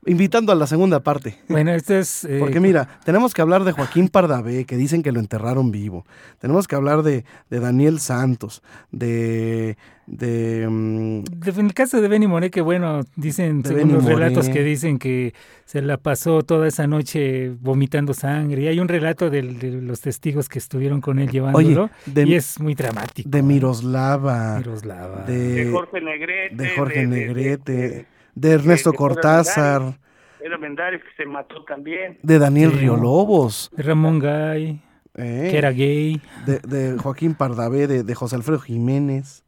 invitando 0.07 0.51
a 0.53 0.55
la 0.55 0.67
segunda 0.67 1.01
parte. 1.01 1.37
Bueno, 1.49 1.73
esto 1.73 1.95
es... 1.95 2.25
eh, 2.29 2.39
Porque 2.41 2.59
mira, 2.61 3.01
tenemos 3.05 3.35
que 3.35 3.43
hablar 3.43 3.65
de 3.65 3.73
Joaquín 3.73 4.09
Pardavé, 4.09 4.65
que 4.65 4.77
dicen 4.77 5.03
que 5.03 5.13
lo 5.13 5.21
enterraron 5.21 5.71
vivo. 5.71 6.07
Tenemos 6.39 6.67
que 6.67 6.77
hablar 6.77 7.03
de, 7.03 7.25
de 7.51 7.61
Daniel 7.61 8.01
Santos, 8.01 8.63
de... 8.91 9.77
de 10.07 10.67
mm, 10.69 11.25
de- 11.25 11.51
en 11.61 11.67
el 11.67 11.75
caso 11.75 12.01
de 12.01 12.09
Benny 12.09 12.27
Moré, 12.27 12.51
que 12.51 12.61
bueno, 12.63 13.03
dicen, 13.17 13.63
según 13.65 13.93
los 13.93 14.05
relatos 14.05 14.49
que 14.49 14.63
dicen 14.65 14.99
que 14.99 15.35
se 15.67 15.83
la 15.83 15.99
pasó 15.99 16.43
toda 16.43 16.67
esa 16.67 16.87
noche 16.87 17.51
vomitando 17.61 18.15
sangre. 18.15 18.63
Y 18.63 18.67
hay 18.69 18.81
un 18.81 18.89
relato 18.89 19.29
de, 19.31 19.43
los 19.43 20.01
testigos 20.01 20.49
que 20.49 20.59
estuvieron 20.59 21.01
con 21.01 21.19
él 21.19 21.29
llevándolo. 21.31 21.85
Oye, 21.85 21.91
de, 22.07 22.25
y 22.27 22.35
es 22.35 22.59
muy 22.59 22.75
dramático. 22.75 23.29
de 23.29 23.39
¿eh? 23.39 23.43
Miroslava, 23.43 24.57
Miroslava. 24.59 25.25
de 25.27 25.65
de, 25.67 25.71
Jorge 25.71 26.01
Negrete. 26.01 26.57
de 26.57 26.69
Jorge 26.71 27.01
de- 27.01 27.07
de- 27.07 27.27
Negrete, 27.27 28.07
de- 28.49 28.55
Ernesto 28.55 28.91
de- 28.91 28.95
de 28.95 28.99
Cortázar, 28.99 29.99
Era 30.43 30.57
Mendares 30.59 31.03
que 31.03 31.23
se 31.23 31.29
mató 31.29 31.65
también. 31.65 32.19
de 32.23 32.39
Daniel 32.39 32.71
Sí. 32.73 32.79
Riolobos, 32.79 33.71
De 33.77 33.83
Ramón 33.83 34.19
Gay, 34.21 34.81
eh, 35.15 35.49
que 35.51 35.59
era 35.59 35.71
gay. 35.71 36.21
de, 36.47 36.59
de 36.61 36.99
Joaquín 36.99 37.35
Pardavé, 37.35 37.87
de, 37.87 38.03
de 38.05 38.15
José 38.15 38.37
Alfredo 38.37 38.59
Jiménez, 38.61 39.45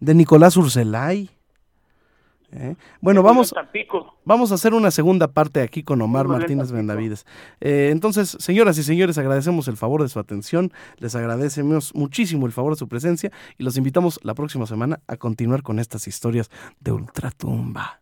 de 0.00 0.14
Nicolás 0.14 0.56
Urselay. 0.56 1.30
eh. 2.54 2.76
Bueno, 3.00 3.22
vamos. 3.22 3.54
Vamos 4.24 4.52
a 4.52 4.56
hacer 4.56 4.74
una 4.74 4.90
segunda 4.90 5.28
parte 5.28 5.62
aquí 5.62 5.82
con 5.82 6.00
Omar 6.02 6.28
Martínez 6.28 6.70
Bendavides. 6.70 7.24
Eh, 7.60 7.88
entonces, 7.90 8.36
señoras 8.40 8.76
y 8.78 8.82
señores, 8.82 9.16
agradecemos 9.18 9.68
el 9.68 9.76
favor 9.78 10.02
de 10.02 10.08
su 10.08 10.18
atención, 10.18 10.70
les 10.98 11.14
agradecemos 11.14 11.94
muchísimo 11.94 12.46
el 12.46 12.52
favor 12.52 12.74
de 12.74 12.78
su 12.78 12.88
presencia 12.88 13.32
y 13.58 13.64
los 13.64 13.76
invitamos 13.78 14.20
la 14.22 14.34
próxima 14.34 14.66
semana 14.66 15.00
a 15.08 15.16
continuar 15.16 15.62
con 15.62 15.78
estas 15.78 16.06
historias 16.06 16.50
de 16.80 16.92
Ultratumba. 16.92 18.01